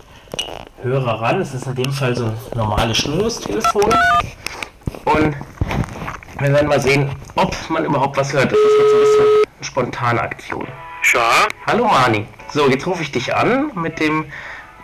Hörer 0.81 1.21
ran. 1.21 1.41
Es 1.41 1.53
ist 1.53 1.65
in 1.67 1.75
dem 1.75 1.91
Fall 1.91 2.15
so 2.15 2.25
ein 2.25 2.33
normales 2.55 2.97
Schnurlostelefon. 2.97 3.93
Und 5.05 5.35
wir 6.39 6.51
werden 6.53 6.67
mal 6.67 6.79
sehen, 6.81 7.09
ob 7.35 7.53
man 7.69 7.85
überhaupt 7.85 8.17
was 8.17 8.33
hört. 8.33 8.51
Das 8.51 8.57
ist 8.59 8.79
jetzt 8.79 8.93
ein 8.93 8.99
bisschen 8.99 9.25
eine 9.55 9.63
spontane 9.65 10.21
Aktion. 10.21 10.67
Schah? 11.01 11.47
Hallo 11.67 11.85
Mani. 11.85 12.27
So, 12.51 12.69
jetzt 12.69 12.85
rufe 12.87 13.01
ich 13.03 13.11
dich 13.11 13.35
an 13.35 13.71
mit 13.75 13.99
dem 13.99 14.25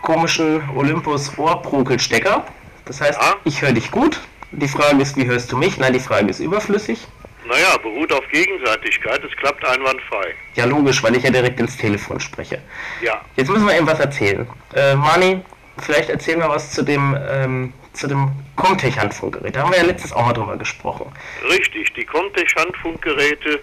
komischen 0.01 0.61
Olympus 0.75 1.37
Ohrprokelstecker. 1.37 2.43
Das 2.85 3.01
heißt, 3.01 3.19
Ja. 3.21 3.33
ich 3.43 3.61
höre 3.61 3.73
dich 3.73 3.91
gut. 3.91 4.19
Die 4.51 4.67
Frage 4.67 5.01
ist, 5.01 5.15
wie 5.15 5.25
hörst 5.25 5.51
du 5.51 5.57
mich? 5.57 5.77
Nein, 5.77 5.93
die 5.93 5.99
Frage 5.99 6.29
ist 6.29 6.39
überflüssig. 6.39 7.07
Naja, 7.45 7.77
beruht 7.77 8.11
auf 8.11 8.27
Gegenseitigkeit. 8.29 9.23
Es 9.23 9.35
klappt 9.37 9.65
einwandfrei. 9.65 10.35
Ja, 10.55 10.65
logisch, 10.65 11.01
weil 11.03 11.15
ich 11.15 11.23
ja 11.23 11.31
direkt 11.31 11.59
ins 11.59 11.77
Telefon 11.77 12.19
spreche. 12.19 12.61
Ja. 13.01 13.21
Jetzt 13.35 13.49
müssen 13.49 13.65
wir 13.65 13.75
eben 13.75 13.87
was 13.87 13.99
erzählen. 13.99 14.47
Äh, 14.75 14.95
Mani, 14.95 15.41
vielleicht 15.79 16.09
erzählen 16.09 16.39
wir 16.39 16.49
was 16.49 16.71
zu 16.71 16.83
dem, 16.83 17.17
ähm, 17.29 17.73
zu 17.93 18.07
dem 18.07 18.31
Comtech-Handfunkgerät. 18.57 19.55
Da 19.55 19.63
haben 19.63 19.71
wir 19.71 19.79
ja 19.79 19.85
letztens 19.85 20.13
auch 20.13 20.25
mal 20.25 20.33
drüber 20.33 20.57
gesprochen. 20.57 21.11
Richtig. 21.49 21.93
Die 21.93 22.05
Comtech-Handfunkgeräte 22.05 23.59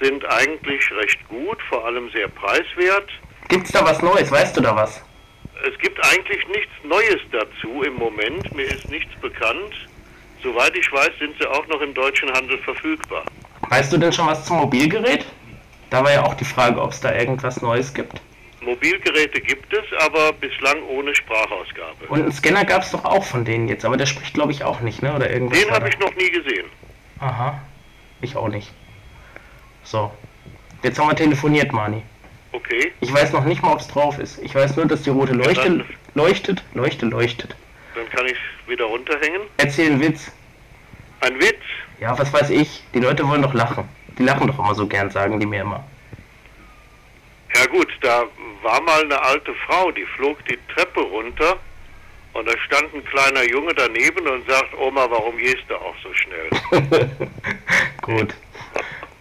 sind 0.00 0.24
eigentlich 0.26 0.90
recht 0.92 1.26
gut, 1.28 1.58
vor 1.68 1.84
allem 1.84 2.10
sehr 2.10 2.28
preiswert. 2.28 3.10
Gibt's 3.48 3.72
da 3.72 3.84
was 3.84 4.02
Neues? 4.02 4.30
Weißt 4.30 4.56
du 4.56 4.60
da 4.60 4.74
was? 4.74 5.02
Es 5.70 5.78
gibt 5.78 5.98
eigentlich 6.04 6.46
nichts 6.48 6.72
Neues 6.82 7.20
dazu 7.30 7.82
im 7.82 7.94
Moment. 7.94 8.54
Mir 8.54 8.66
ist 8.66 8.88
nichts 8.90 9.14
bekannt. 9.20 9.88
Soweit 10.44 10.76
ich 10.76 10.92
weiß, 10.92 11.10
sind 11.18 11.34
sie 11.40 11.46
auch 11.48 11.66
noch 11.68 11.80
im 11.80 11.94
deutschen 11.94 12.30
Handel 12.30 12.58
verfügbar. 12.58 13.24
Weißt 13.70 13.90
du 13.92 13.96
denn 13.98 14.12
schon 14.12 14.26
was 14.26 14.44
zum 14.44 14.58
Mobilgerät? 14.58 15.24
Da 15.90 16.04
war 16.04 16.12
ja 16.12 16.22
auch 16.22 16.34
die 16.34 16.44
Frage, 16.44 16.80
ob 16.80 16.90
es 16.92 17.00
da 17.00 17.14
irgendwas 17.14 17.62
Neues 17.62 17.92
gibt. 17.94 18.20
Mobilgeräte 18.60 19.40
gibt 19.40 19.72
es, 19.72 19.84
aber 20.00 20.32
bislang 20.34 20.82
ohne 20.88 21.14
Sprachausgabe. 21.14 22.06
Und 22.08 22.22
einen 22.22 22.32
Scanner 22.32 22.64
gab's 22.64 22.90
doch 22.90 23.04
auch 23.04 23.24
von 23.24 23.44
denen 23.44 23.68
jetzt, 23.68 23.84
aber 23.84 23.96
der 23.96 24.06
spricht 24.06 24.34
glaube 24.34 24.52
ich 24.52 24.64
auch 24.64 24.80
nicht, 24.80 25.02
ne? 25.02 25.14
Oder 25.14 25.30
irgendwas. 25.30 25.58
Den 25.58 25.70
habe 25.70 25.88
ich 25.88 25.98
noch 25.98 26.14
nie 26.14 26.30
gesehen. 26.30 26.66
Aha. 27.20 27.60
Ich 28.20 28.36
auch 28.36 28.48
nicht. 28.48 28.70
So. 29.82 30.12
Jetzt 30.82 30.98
haben 30.98 31.08
wir 31.08 31.16
telefoniert, 31.16 31.72
Mani. 31.72 32.02
Okay. 32.52 32.92
Ich 33.00 33.12
weiß 33.12 33.32
noch 33.32 33.44
nicht 33.44 33.62
mal, 33.62 33.72
ob 33.72 33.80
es 33.80 33.88
drauf 33.88 34.18
ist. 34.18 34.38
Ich 34.42 34.54
weiß 34.54 34.76
nur, 34.76 34.86
dass 34.86 35.02
die 35.02 35.10
rote 35.10 35.32
Leuchte 35.32 35.62
dann- 35.62 35.84
leuchtet, 36.14 36.62
leuchte, 36.74 37.06
leuchtet. 37.06 37.56
Dann 37.94 38.08
kann 38.10 38.26
ich 38.26 38.36
wieder 38.66 38.84
runterhängen. 38.84 39.42
Erzähl 39.58 39.92
einen 39.92 40.00
Witz. 40.00 40.30
Ein 41.20 41.36
Witz. 41.40 41.60
Ja, 42.00 42.18
was 42.18 42.32
weiß 42.32 42.50
ich. 42.50 42.82
Die 42.92 43.00
Leute 43.00 43.26
wollen 43.28 43.42
doch 43.42 43.54
lachen. 43.54 43.88
Die 44.18 44.22
lachen 44.24 44.46
doch 44.46 44.58
immer 44.58 44.74
so 44.74 44.86
gern, 44.86 45.10
sagen 45.10 45.38
die 45.40 45.46
mir 45.46 45.62
immer. 45.62 45.84
Ja 47.54 47.66
gut, 47.66 47.88
da 48.00 48.24
war 48.62 48.80
mal 48.82 49.02
eine 49.02 49.20
alte 49.22 49.54
Frau, 49.66 49.90
die 49.92 50.04
flog 50.16 50.44
die 50.46 50.58
Treppe 50.74 51.00
runter 51.00 51.56
und 52.32 52.48
da 52.48 52.52
stand 52.58 52.92
ein 52.94 53.04
kleiner 53.04 53.44
Junge 53.48 53.72
daneben 53.74 54.26
und 54.26 54.48
sagt, 54.48 54.74
Oma, 54.76 55.06
warum 55.08 55.36
gehst 55.38 55.62
du 55.68 55.76
auch 55.76 55.94
so 56.02 56.12
schnell? 56.14 56.50
Gut. 58.02 58.34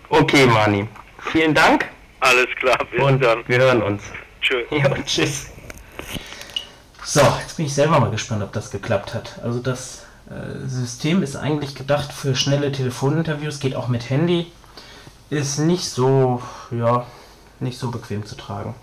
Okay, 0.09 0.47
Mani. 0.47 0.88
Vielen 1.31 1.53
Dank 1.53 1.86
Alles 2.21 2.47
klar, 2.59 2.77
bis 2.91 3.01
und 3.01 3.23
dann. 3.23 3.43
wir 3.47 3.57
hören 3.59 3.83
uns. 3.83 4.03
Tschö. 4.41 4.63
Ja, 4.71 4.89
tschüss. 5.05 5.53
So, 7.06 7.20
jetzt 7.42 7.58
bin 7.58 7.66
ich 7.66 7.74
selber 7.74 8.00
mal 8.00 8.12
gespannt, 8.12 8.44
ob 8.44 8.54
das 8.54 8.72
geklappt 8.72 9.13
hat. 9.13 9.39
Also 9.44 9.60
das 9.60 10.06
äh, 10.30 10.68
System 10.68 11.22
ist 11.22 11.36
eigentlich 11.36 11.76
gedacht 11.76 12.13
für 12.13 12.34
schnelle 12.34 12.72
Telefoninterviews, 12.72 13.60
geht 13.60 13.76
auch 13.76 13.89
mit 13.89 14.10
Handy. 14.10 14.48
Ist 15.30 15.60
nicht 15.60 15.89
so, 15.89 16.42
ja, 16.72 17.06
nicht 17.60 17.78
so 17.78 17.92
bequem 17.92 18.26
zu 18.26 18.36
tragen. 18.36 18.74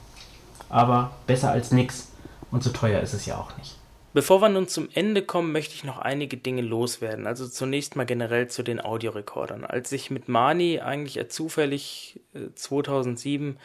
Aber 0.68 1.12
besser 1.26 1.50
als 1.50 1.72
nix. 1.72 2.08
Und 2.50 2.62
so 2.62 2.70
teuer 2.70 3.00
ist 3.00 3.14
es 3.14 3.24
ja 3.26 3.38
auch 3.38 3.56
nicht. 3.56 3.76
Bevor 4.12 4.42
wir 4.42 4.48
nun 4.48 4.68
zum 4.68 4.88
Ende 4.92 5.22
kommen, 5.22 5.52
möchte 5.52 5.74
ich 5.74 5.84
noch 5.84 5.98
einige 5.98 6.36
Dinge 6.36 6.62
loswerden. 6.62 7.26
Also 7.26 7.48
zunächst 7.48 7.96
mal 7.96 8.06
generell 8.06 8.48
zu 8.48 8.62
den 8.62 8.80
Audiorekordern. 8.80 9.64
Als 9.64 9.92
ich 9.92 10.10
mit 10.10 10.28
Mani 10.28 10.80
eigentlich 10.80 11.16
eher 11.16 11.28
zufällig 11.28 12.20
äh, 12.34 12.52
2007 12.54 13.56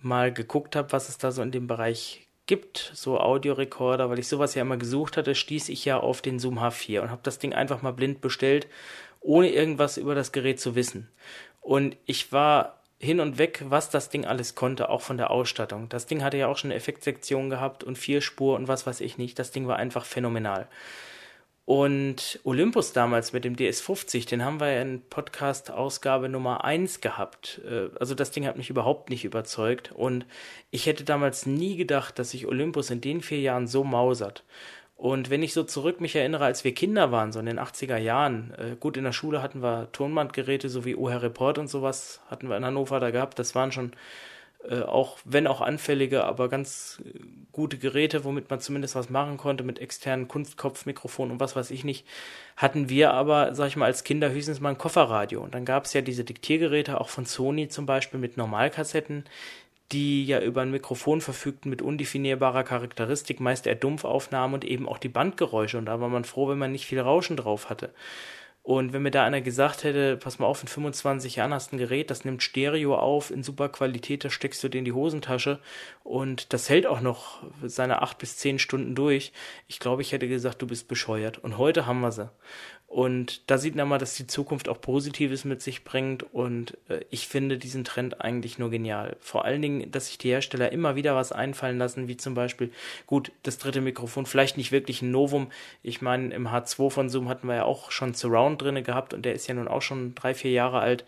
mal 0.00 0.32
geguckt 0.32 0.74
habe, 0.74 0.90
was 0.92 1.08
es 1.08 1.18
da 1.18 1.30
so 1.30 1.42
in 1.42 1.52
dem 1.52 1.66
Bereich 1.68 2.26
gibt, 2.52 2.92
so 2.92 3.18
Audiorekorder, 3.18 4.10
weil 4.10 4.18
ich 4.18 4.28
sowas 4.28 4.54
ja 4.54 4.60
immer 4.60 4.76
gesucht 4.76 5.16
hatte, 5.16 5.34
stieß 5.34 5.70
ich 5.70 5.86
ja 5.86 5.98
auf 5.98 6.20
den 6.20 6.38
Zoom 6.38 6.58
H4 6.58 7.00
und 7.00 7.10
habe 7.10 7.22
das 7.22 7.38
Ding 7.38 7.54
einfach 7.54 7.80
mal 7.80 7.94
blind 7.94 8.20
bestellt, 8.20 8.66
ohne 9.22 9.48
irgendwas 9.48 9.96
über 9.96 10.14
das 10.14 10.32
Gerät 10.32 10.60
zu 10.60 10.74
wissen. 10.74 11.08
Und 11.62 11.96
ich 12.04 12.30
war 12.30 12.82
hin 12.98 13.20
und 13.20 13.38
weg, 13.38 13.64
was 13.68 13.88
das 13.88 14.10
Ding 14.10 14.26
alles 14.26 14.54
konnte, 14.54 14.90
auch 14.90 15.00
von 15.00 15.16
der 15.16 15.30
Ausstattung. 15.30 15.88
Das 15.88 16.04
Ding 16.04 16.22
hatte 16.22 16.36
ja 16.36 16.46
auch 16.46 16.58
schon 16.58 16.68
eine 16.68 16.76
Effektsektion 16.76 17.48
gehabt 17.48 17.84
und 17.84 17.96
vier 17.96 18.20
Spur 18.20 18.54
und 18.56 18.68
was 18.68 18.86
weiß 18.86 19.00
ich 19.00 19.16
nicht. 19.16 19.38
Das 19.38 19.50
Ding 19.50 19.66
war 19.66 19.76
einfach 19.76 20.04
phänomenal. 20.04 20.68
Und 21.74 22.38
Olympus 22.44 22.92
damals 22.92 23.32
mit 23.32 23.46
dem 23.46 23.56
DS50, 23.56 24.28
den 24.28 24.44
haben 24.44 24.60
wir 24.60 24.82
in 24.82 25.00
Podcast-Ausgabe 25.08 26.28
Nummer 26.28 26.66
1 26.66 27.00
gehabt. 27.00 27.62
Äh, 27.66 27.88
Also 27.98 28.14
das 28.14 28.30
Ding 28.30 28.46
hat 28.46 28.58
mich 28.58 28.68
überhaupt 28.68 29.08
nicht 29.08 29.24
überzeugt. 29.24 29.90
Und 29.90 30.26
ich 30.70 30.84
hätte 30.84 31.02
damals 31.02 31.46
nie 31.46 31.76
gedacht, 31.76 32.18
dass 32.18 32.32
sich 32.32 32.46
Olympus 32.46 32.90
in 32.90 33.00
den 33.00 33.22
vier 33.22 33.40
Jahren 33.40 33.66
so 33.66 33.84
mausert. 33.84 34.44
Und 34.96 35.30
wenn 35.30 35.42
ich 35.42 35.54
so 35.54 35.64
zurück 35.64 36.02
mich 36.02 36.14
erinnere, 36.14 36.44
als 36.44 36.62
wir 36.62 36.74
Kinder 36.74 37.10
waren, 37.10 37.32
so 37.32 37.40
in 37.40 37.46
den 37.46 37.58
80er 37.58 37.96
Jahren, 37.96 38.52
äh, 38.58 38.76
gut, 38.78 38.98
in 38.98 39.04
der 39.04 39.12
Schule 39.12 39.40
hatten 39.42 39.62
wir 39.62 39.90
Tonbandgeräte, 39.92 40.68
so 40.68 40.84
wie 40.84 40.94
OHR 40.94 41.22
Report 41.22 41.56
und 41.56 41.68
sowas, 41.68 42.20
hatten 42.28 42.50
wir 42.50 42.58
in 42.58 42.66
Hannover 42.66 43.00
da 43.00 43.10
gehabt. 43.10 43.38
Das 43.38 43.54
waren 43.54 43.72
schon 43.72 43.92
Äh, 44.68 44.82
auch 44.82 45.18
wenn 45.24 45.48
auch 45.48 45.60
anfällige, 45.60 46.24
aber 46.24 46.48
ganz 46.48 47.02
äh, 47.04 47.18
gute 47.50 47.78
Geräte, 47.78 48.24
womit 48.24 48.48
man 48.48 48.60
zumindest 48.60 48.94
was 48.94 49.10
machen 49.10 49.36
konnte 49.36 49.64
mit 49.64 49.80
externen 49.80 50.28
Kunstkopfmikrofonen 50.28 51.32
und 51.32 51.40
was 51.40 51.56
weiß 51.56 51.72
ich 51.72 51.82
nicht, 51.82 52.06
hatten 52.56 52.88
wir 52.88 53.12
aber, 53.12 53.54
sag 53.56 53.68
ich 53.68 53.76
mal, 53.76 53.86
als 53.86 54.04
Kinder 54.04 54.30
höchstens 54.30 54.60
mal 54.60 54.70
ein 54.70 54.78
Kofferradio. 54.78 55.42
Und 55.42 55.54
dann 55.54 55.64
gab 55.64 55.86
es 55.86 55.94
ja 55.94 56.00
diese 56.00 56.22
Diktiergeräte, 56.22 57.00
auch 57.00 57.08
von 57.08 57.26
Sony 57.26 57.68
zum 57.68 57.86
Beispiel 57.86 58.20
mit 58.20 58.36
Normalkassetten, 58.36 59.24
die 59.90 60.24
ja 60.24 60.40
über 60.40 60.62
ein 60.62 60.70
Mikrofon 60.70 61.20
verfügten 61.20 61.68
mit 61.68 61.82
undefinierbarer 61.82 62.62
Charakteristik, 62.62 63.40
meist 63.40 63.66
eher 63.66 63.74
Dumpfaufnahmen 63.74 64.54
und 64.54 64.64
eben 64.64 64.88
auch 64.88 64.98
die 64.98 65.08
Bandgeräusche. 65.08 65.76
Und 65.76 65.86
da 65.86 66.00
war 66.00 66.08
man 66.08 66.24
froh, 66.24 66.48
wenn 66.48 66.58
man 66.58 66.72
nicht 66.72 66.86
viel 66.86 67.00
Rauschen 67.00 67.36
drauf 67.36 67.68
hatte. 67.68 67.92
Und 68.64 68.92
wenn 68.92 69.02
mir 69.02 69.10
da 69.10 69.24
einer 69.24 69.40
gesagt 69.40 69.82
hätte, 69.82 70.16
pass 70.16 70.38
mal 70.38 70.46
auf, 70.46 70.62
in 70.62 70.68
25 70.68 71.34
Jahren 71.34 71.52
hast 71.52 71.72
du 71.72 71.76
ein 71.76 71.78
Gerät, 71.78 72.10
das 72.10 72.24
nimmt 72.24 72.44
Stereo 72.44 72.96
auf, 72.96 73.32
in 73.32 73.42
super 73.42 73.68
Qualität, 73.68 74.24
das 74.24 74.32
steckst 74.32 74.62
du 74.62 74.68
dir 74.68 74.78
in 74.78 74.84
die 74.84 74.92
Hosentasche 74.92 75.58
und 76.04 76.52
das 76.52 76.68
hält 76.68 76.86
auch 76.86 77.00
noch 77.00 77.42
seine 77.64 78.02
acht 78.02 78.18
bis 78.18 78.36
zehn 78.36 78.60
Stunden 78.60 78.94
durch. 78.94 79.32
Ich 79.66 79.80
glaube, 79.80 80.02
ich 80.02 80.12
hätte 80.12 80.28
gesagt, 80.28 80.62
du 80.62 80.68
bist 80.68 80.86
bescheuert. 80.86 81.38
Und 81.38 81.58
heute 81.58 81.86
haben 81.86 82.00
wir 82.00 82.12
sie. 82.12 82.30
Und 82.92 83.50
da 83.50 83.56
sieht 83.56 83.74
man 83.74 83.88
mal, 83.88 83.96
dass 83.96 84.16
die 84.16 84.26
Zukunft 84.26 84.68
auch 84.68 84.78
Positives 84.78 85.46
mit 85.46 85.62
sich 85.62 85.82
bringt. 85.82 86.24
Und 86.34 86.76
äh, 86.90 87.00
ich 87.08 87.26
finde 87.26 87.56
diesen 87.56 87.84
Trend 87.84 88.20
eigentlich 88.20 88.58
nur 88.58 88.68
genial. 88.68 89.16
Vor 89.18 89.46
allen 89.46 89.62
Dingen, 89.62 89.90
dass 89.90 90.08
sich 90.08 90.18
die 90.18 90.28
Hersteller 90.28 90.72
immer 90.72 90.94
wieder 90.94 91.16
was 91.16 91.32
einfallen 91.32 91.78
lassen, 91.78 92.06
wie 92.06 92.18
zum 92.18 92.34
Beispiel, 92.34 92.70
gut, 93.06 93.32
das 93.44 93.56
dritte 93.56 93.80
Mikrofon, 93.80 94.26
vielleicht 94.26 94.58
nicht 94.58 94.72
wirklich 94.72 95.00
ein 95.00 95.10
Novum. 95.10 95.50
Ich 95.82 96.02
meine, 96.02 96.34
im 96.34 96.48
H2 96.48 96.90
von 96.90 97.08
Zoom 97.08 97.30
hatten 97.30 97.48
wir 97.48 97.54
ja 97.54 97.64
auch 97.64 97.90
schon 97.90 98.12
Surround 98.12 98.60
drinne 98.60 98.82
gehabt 98.82 99.14
und 99.14 99.24
der 99.24 99.32
ist 99.32 99.46
ja 99.46 99.54
nun 99.54 99.68
auch 99.68 99.80
schon 99.80 100.14
drei, 100.14 100.34
vier 100.34 100.50
Jahre 100.50 100.80
alt. 100.80 101.06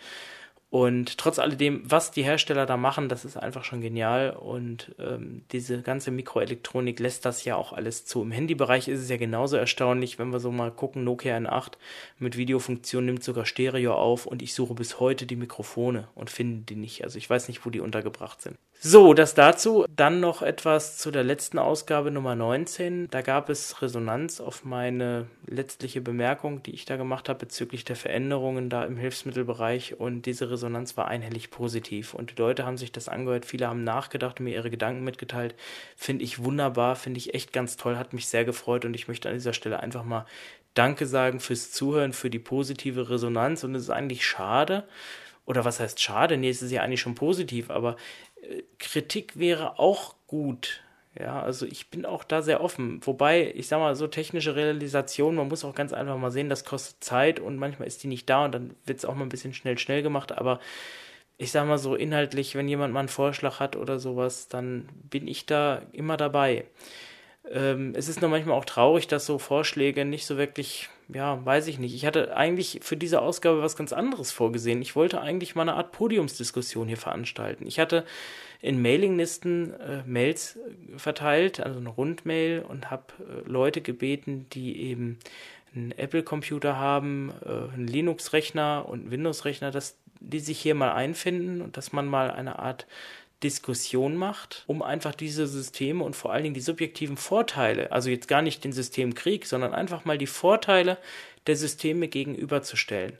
Und 0.75 1.19
trotz 1.19 1.39
alledem, 1.39 1.83
was 1.85 2.11
die 2.11 2.25
Hersteller 2.25 2.67
da 2.67 2.77
machen, 2.77 3.09
das 3.09 3.25
ist 3.25 3.37
einfach 3.37 3.63
schon 3.63 3.81
genial. 3.81 4.31
Und 4.31 4.93
ähm, 4.99 5.45
diese 5.53 5.83
ganze 5.83 6.11
Mikroelektronik 6.11 6.99
lässt 6.99 7.25
das 7.25 7.45
ja 7.45 7.55
auch 7.55 7.73
alles 7.73 8.07
zu. 8.07 8.23
Im 8.23 8.33
Handybereich 8.33 8.89
ist 8.89 8.99
es 8.99 9.09
ja 9.09 9.17
genauso 9.17 9.57
erstaunlich, 9.57 10.19
wenn 10.19 10.33
wir 10.33 10.41
so 10.41 10.51
mal 10.51 10.73
gucken, 10.73 11.05
Nokia 11.05 11.37
N8 11.37 11.75
mit 12.19 12.37
Videofunktion 12.37 13.05
nimmt 13.05 13.23
sogar 13.23 13.47
Stereo 13.47 13.95
auf 13.95 14.27
und 14.27 14.43
ich 14.43 14.53
suche 14.53 14.75
bis 14.75 14.99
heute 14.99 15.27
die 15.27 15.37
Mikrofone 15.37 16.09
und 16.17 16.29
finde 16.29 16.63
die 16.63 16.75
nicht. 16.75 17.05
Also 17.05 17.19
ich 17.19 17.31
weiß 17.31 17.47
nicht, 17.47 17.65
wo 17.65 17.71
die 17.71 17.79
untergebracht 17.79 18.43
sind. 18.43 18.59
So, 18.81 19.15
das 19.15 19.35
dazu. 19.35 19.87
Dann 19.97 20.21
noch 20.21 20.43
etwas 20.43 20.99
zu 20.99 21.11
der 21.11 21.23
letzten 21.23 21.59
Ausgabe 21.59 22.11
Nummer 22.11 22.35
19. 22.35 23.09
Da 23.11 23.23
gab 23.23 23.49
es 23.49 23.81
Resonanz 23.81 24.41
auf 24.41 24.65
meine 24.65 25.27
letztliche 25.47 26.03
Bemerkung, 26.03 26.63
die 26.63 26.73
ich 26.73 26.85
da 26.85 26.97
gemacht 26.97 27.29
habe 27.31 27.39
bezüglich 27.39 27.85
der 27.85 27.97
Veränderungen 27.97 28.69
da 28.69 28.85
im 28.85 28.99
Hilfsmittelbereich. 28.99 29.99
Und 29.99 30.27
diese 30.27 30.51
Resonanz 30.51 30.64
war 30.97 31.09
einhellig 31.09 31.51
positiv. 31.51 32.15
Und 32.15 32.31
die 32.31 32.41
Leute 32.41 32.65
haben 32.65 32.77
sich 32.77 32.93
das 32.93 33.09
angehört. 33.09 33.45
Viele 33.45 33.69
haben 33.69 33.85
nachgedacht 33.85 34.41
und 34.41 34.45
mir 34.45 34.55
ihre 34.55 34.71
Gedanken 34.71 35.05
mitgeteilt. 35.05 35.55
Finde 35.97 36.25
ich 36.25 36.43
wunderbar, 36.43 36.97
finde 36.97 37.19
ich 37.19 37.35
echt 37.35 37.53
ganz 37.53 37.77
toll, 37.77 37.97
hat 37.97 38.13
mich 38.13 38.27
sehr 38.27 38.45
gefreut. 38.45 38.85
Und 38.85 38.95
ich 38.95 39.09
möchte 39.09 39.29
an 39.29 39.35
dieser 39.35 39.53
Stelle 39.53 39.81
einfach 39.81 40.05
mal 40.05 40.27
Danke 40.75 41.07
sagen 41.07 41.41
fürs 41.41 41.71
Zuhören, 41.71 42.13
für 42.13 42.31
die 42.31 42.39
positive 42.39 43.11
Resonanz. 43.11 43.65
Und 43.65 43.75
es 43.75 43.85
ist 43.85 43.91
eigentlich 43.91 44.27
schade, 44.27 44.89
oder 45.47 45.65
was 45.65 45.81
heißt 45.81 46.01
schade? 46.01 46.37
Nee, 46.37 46.49
es 46.49 46.63
ist 46.63 46.71
ja 46.71 46.83
eigentlich 46.83 47.01
schon 47.01 47.15
positiv, 47.15 47.71
aber 47.71 47.97
Kritik 48.79 49.39
wäre 49.39 49.79
auch 49.79 50.15
gut. 50.27 50.84
Ja, 51.19 51.41
also 51.41 51.65
ich 51.65 51.91
bin 51.91 52.07
auch 52.07 52.25
da 52.25 52.43
sehr 52.43 52.61
offen. 52.61 53.01
Wobei, 53.05 53.53
ich 53.55 53.69
sag 53.69 53.79
mal, 53.79 53.95
so 53.95 54.09
technische 54.09 54.57
Realisation, 54.57 55.37
man 55.37 55.49
muss 55.49 55.65
auch 55.65 55.75
ganz 55.75 55.93
einfach 55.93 56.19
mal 56.19 56.33
sehen, 56.33 56.49
das 56.49 56.65
kostet 56.65 57.05
Zeit 57.05 57.39
und 57.39 57.57
manchmal 57.57 57.87
ist 57.87 58.03
die 58.03 58.09
nicht 58.09 58.29
da 58.29 58.45
und 58.45 58.53
dann 58.53 58.75
wird 58.85 58.99
es 58.99 59.05
auch 59.05 59.15
mal 59.15 59.23
ein 59.23 59.29
bisschen 59.29 59.55
schnell, 59.55 59.79
schnell 59.79 60.03
gemacht. 60.03 60.33
Aber 60.33 60.59
ich 61.39 61.53
sag 61.53 61.67
mal 61.69 61.79
so 61.79 61.95
inhaltlich, 61.95 62.57
wenn 62.57 62.69
jemand 62.69 62.93
mal 62.93 63.01
einen 63.01 63.09
Vorschlag 63.09 63.61
hat 63.61 63.77
oder 63.77 63.99
sowas, 64.01 64.49
dann 64.49 64.89
bin 65.11 65.29
ich 65.29 65.47
da 65.47 65.83
immer 65.93 66.17
dabei. 66.17 66.65
Ähm, 67.51 67.93
es 67.95 68.09
ist 68.09 68.21
nur 68.21 68.31
manchmal 68.31 68.57
auch 68.57 68.65
traurig, 68.65 69.07
dass 69.07 69.27
so 69.27 69.39
Vorschläge 69.39 70.05
nicht 70.05 70.27
so 70.27 70.39
wirklich, 70.39 70.89
ja, 71.13 71.45
weiß 71.45 71.67
ich 71.67 71.79
nicht. 71.79 71.95
Ich 71.95 72.07
hatte 72.07 72.37
eigentlich 72.37 72.81
für 72.83 72.97
diese 72.97 73.21
Ausgabe 73.21 73.63
was 73.63 73.77
ganz 73.77 73.93
anderes 73.93 74.33
vorgesehen. 74.33 74.81
Ich 74.81 74.97
wollte 74.97 75.21
eigentlich 75.21 75.55
mal 75.55 75.63
eine 75.63 75.75
Art 75.75 75.93
Podiumsdiskussion 75.93 76.89
hier 76.89 76.97
veranstalten. 76.97 77.67
Ich 77.67 77.79
hatte 77.79 78.05
in 78.65 78.81
Mailinglisten 78.81 79.79
äh, 79.79 80.03
Mails 80.07 80.59
verteilt, 80.97 81.61
also 81.61 81.79
eine 81.79 81.91
Rundmail 81.91 82.65
und 82.67 82.91
habe 82.91 83.05
äh, 83.19 83.47
Leute 83.47 83.83
gebeten, 83.83 84.47
die 84.55 84.81
eben 84.81 85.19
einen 85.75 85.93
Apple-Computer 85.93 86.79
haben, 86.79 87.31
äh, 87.45 87.75
einen 87.75 87.87
Linux-Rechner 87.87 88.87
und 88.89 89.01
einen 89.01 89.11
Windows-Rechner, 89.11 89.71
dass 89.71 89.99
die 90.21 90.41
sich 90.41 90.59
hier 90.59 90.75
mal 90.75 90.93
einfinden 90.93 91.61
und 91.61 91.77
dass 91.77 91.93
man 91.93 92.07
mal 92.07 92.31
eine 92.31 92.59
Art 92.59 92.87
Diskussion 93.43 94.17
macht, 94.17 94.65
um 94.67 94.81
einfach 94.81 95.15
diese 95.15 95.47
Systeme 95.47 96.03
und 96.03 96.17
vor 96.17 96.33
allen 96.33 96.45
Dingen 96.45 96.55
die 96.55 96.63
subjektiven 96.63 97.19
Vorteile, 97.19 97.93
also 97.93 98.09
jetzt 98.09 98.29
gar 98.29 98.41
nicht 98.41 98.65
den 98.65 98.73
Systemkrieg, 98.73 99.45
sondern 99.45 99.75
einfach 99.75 100.07
mal 100.07 100.17
die 100.17 100.27
Vorteile 100.27 100.97
der 101.47 101.57
Systeme 101.57 102.09
gegenüberzustellen. 102.09 103.19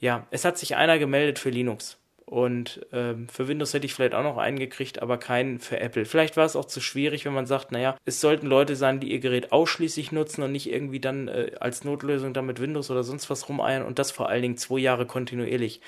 Ja, 0.00 0.26
es 0.30 0.46
hat 0.46 0.56
sich 0.56 0.74
einer 0.74 0.98
gemeldet 0.98 1.38
für 1.38 1.50
Linux. 1.50 1.98
Und 2.28 2.84
ähm, 2.92 3.28
für 3.28 3.46
Windows 3.46 3.72
hätte 3.72 3.86
ich 3.86 3.94
vielleicht 3.94 4.14
auch 4.14 4.24
noch 4.24 4.36
einen 4.36 4.58
gekriegt, 4.58 5.00
aber 5.00 5.16
keinen 5.16 5.60
für 5.60 5.78
Apple. 5.78 6.04
Vielleicht 6.04 6.36
war 6.36 6.44
es 6.44 6.56
auch 6.56 6.64
zu 6.64 6.80
schwierig, 6.80 7.24
wenn 7.24 7.32
man 7.32 7.46
sagt, 7.46 7.70
naja, 7.70 7.96
es 8.04 8.20
sollten 8.20 8.48
Leute 8.48 8.74
sein, 8.74 8.98
die 8.98 9.12
ihr 9.12 9.20
Gerät 9.20 9.52
ausschließlich 9.52 10.10
nutzen 10.10 10.42
und 10.42 10.50
nicht 10.50 10.68
irgendwie 10.68 10.98
dann 10.98 11.28
äh, 11.28 11.52
als 11.60 11.84
Notlösung 11.84 12.32
damit 12.32 12.60
Windows 12.60 12.90
oder 12.90 13.04
sonst 13.04 13.30
was 13.30 13.48
rumeiern 13.48 13.84
und 13.84 14.00
das 14.00 14.10
vor 14.10 14.28
allen 14.28 14.42
Dingen 14.42 14.56
zwei 14.56 14.80
Jahre 14.80 15.06
kontinuierlich. 15.06 15.80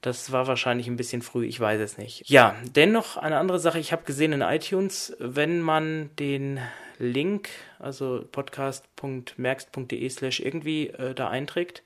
Das 0.00 0.32
war 0.32 0.46
wahrscheinlich 0.46 0.86
ein 0.88 0.96
bisschen 0.96 1.20
früh, 1.20 1.44
ich 1.44 1.60
weiß 1.60 1.80
es 1.80 1.98
nicht. 1.98 2.28
Ja, 2.28 2.56
dennoch 2.74 3.18
eine 3.18 3.36
andere 3.36 3.58
Sache, 3.58 3.78
ich 3.78 3.92
habe 3.92 4.04
gesehen 4.04 4.32
in 4.32 4.40
iTunes, 4.40 5.14
wenn 5.18 5.60
man 5.60 6.08
den 6.18 6.58
Link, 6.98 7.50
also 7.78 8.24
podcast.merkst.de 8.32 10.08
slash 10.08 10.40
irgendwie 10.40 10.88
äh, 10.88 11.14
da 11.14 11.28
einträgt, 11.28 11.82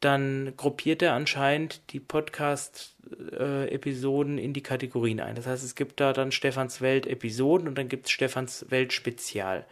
dann 0.00 0.52
gruppiert 0.56 1.00
er 1.00 1.14
anscheinend 1.14 1.80
die 1.92 2.00
Podcast-Episoden 2.00 2.95
äh, 3.38 3.74
in 3.74 4.52
die 4.52 4.62
Kategorien 4.62 5.20
ein. 5.20 5.34
Das 5.34 5.46
heißt, 5.46 5.64
es 5.64 5.74
gibt 5.74 6.00
da 6.00 6.12
dann 6.12 6.32
Stefans 6.32 6.80
Welt 6.80 7.06
Episoden 7.06 7.68
und 7.68 7.76
dann 7.76 7.88
gibt 7.88 8.06
es 8.06 8.12
Stefans 8.12 8.66
Welt 8.68 8.92
Spezial. 8.92 9.64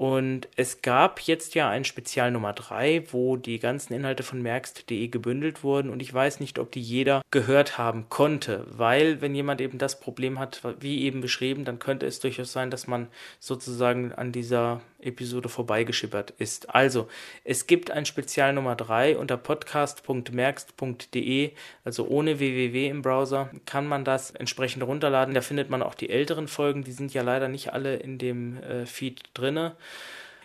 Und 0.00 0.48
es 0.56 0.80
gab 0.80 1.20
jetzt 1.20 1.54
ja 1.54 1.68
ein 1.68 1.84
Spezial 1.84 2.30
Nummer 2.30 2.54
3, 2.54 3.12
wo 3.12 3.36
die 3.36 3.58
ganzen 3.58 3.92
Inhalte 3.92 4.22
von 4.22 4.40
merkst.de 4.40 5.08
gebündelt 5.08 5.62
wurden 5.62 5.90
und 5.90 6.00
ich 6.00 6.14
weiß 6.14 6.40
nicht, 6.40 6.58
ob 6.58 6.72
die 6.72 6.80
jeder 6.80 7.20
gehört 7.30 7.76
haben 7.76 8.08
konnte, 8.08 8.64
weil 8.70 9.20
wenn 9.20 9.34
jemand 9.34 9.60
eben 9.60 9.76
das 9.76 10.00
Problem 10.00 10.38
hat, 10.38 10.62
wie 10.80 11.02
eben 11.02 11.20
beschrieben, 11.20 11.66
dann 11.66 11.80
könnte 11.80 12.06
es 12.06 12.18
durchaus 12.18 12.50
sein, 12.50 12.70
dass 12.70 12.86
man 12.86 13.08
sozusagen 13.40 14.12
an 14.12 14.32
dieser 14.32 14.80
Episode 15.02 15.48
vorbeigeschippert 15.48 16.32
ist. 16.38 16.74
Also, 16.74 17.08
es 17.44 17.66
gibt 17.66 17.90
ein 17.90 18.06
Spezial 18.06 18.52
Nummer 18.52 18.76
3 18.76 19.18
unter 19.18 19.36
podcast.merkst.de, 19.36 21.52
also 21.84 22.06
ohne 22.06 22.38
www 22.38 22.88
im 22.88 23.02
Browser, 23.02 23.50
kann 23.66 23.86
man 23.86 24.04
das 24.04 24.30
entsprechend 24.30 24.82
runterladen. 24.82 25.34
Da 25.34 25.40
findet 25.40 25.70
man 25.70 25.82
auch 25.82 25.94
die 25.94 26.10
älteren 26.10 26.48
Folgen, 26.48 26.84
die 26.84 26.92
sind 26.92 27.14
ja 27.14 27.22
leider 27.22 27.48
nicht 27.48 27.72
alle 27.72 27.96
in 27.96 28.18
dem 28.18 28.62
äh, 28.62 28.86
Feed 28.86 29.22
drinne. 29.34 29.76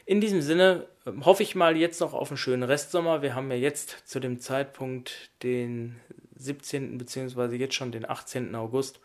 In 0.05 0.21
diesem 0.21 0.41
Sinne 0.41 0.85
ähm, 1.05 1.25
hoffe 1.25 1.43
ich 1.43 1.55
mal 1.55 1.75
jetzt 1.75 1.99
noch 1.99 2.13
auf 2.13 2.29
einen 2.29 2.37
schönen 2.37 2.63
Restsommer. 2.63 3.21
Wir 3.21 3.35
haben 3.35 3.49
ja 3.49 3.57
jetzt 3.57 4.07
zu 4.07 4.19
dem 4.19 4.39
Zeitpunkt 4.39 5.31
den 5.41 5.99
17. 6.37 6.97
bzw. 6.97 7.55
jetzt 7.55 7.75
schon 7.75 7.91
den 7.91 8.07
18. 8.07 8.55
August 8.55 8.99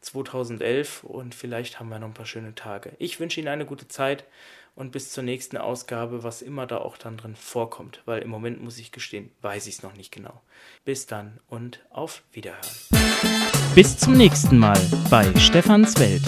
2011 0.00 1.04
und 1.04 1.34
vielleicht 1.34 1.80
haben 1.80 1.88
wir 1.88 1.98
noch 1.98 2.08
ein 2.08 2.14
paar 2.14 2.26
schöne 2.26 2.54
Tage. 2.54 2.92
Ich 2.98 3.20
wünsche 3.20 3.40
Ihnen 3.40 3.48
eine 3.48 3.66
gute 3.66 3.88
Zeit 3.88 4.24
und 4.76 4.92
bis 4.92 5.10
zur 5.10 5.24
nächsten 5.24 5.56
Ausgabe, 5.56 6.22
was 6.22 6.42
immer 6.42 6.66
da 6.66 6.78
auch 6.78 6.96
dann 6.96 7.16
drin 7.16 7.34
vorkommt, 7.34 8.02
weil 8.04 8.22
im 8.22 8.28
Moment 8.28 8.62
muss 8.62 8.78
ich 8.78 8.92
gestehen, 8.92 9.30
weiß 9.42 9.66
ich 9.66 9.76
es 9.76 9.82
noch 9.82 9.96
nicht 9.96 10.12
genau. 10.12 10.42
Bis 10.84 11.06
dann 11.06 11.40
und 11.48 11.84
auf 11.90 12.22
Wiederhören. 12.32 12.60
Bis 13.74 13.98
zum 13.98 14.12
nächsten 14.12 14.58
Mal 14.58 14.80
bei 15.10 15.34
Stefans 15.36 15.98
Welt. 15.98 16.22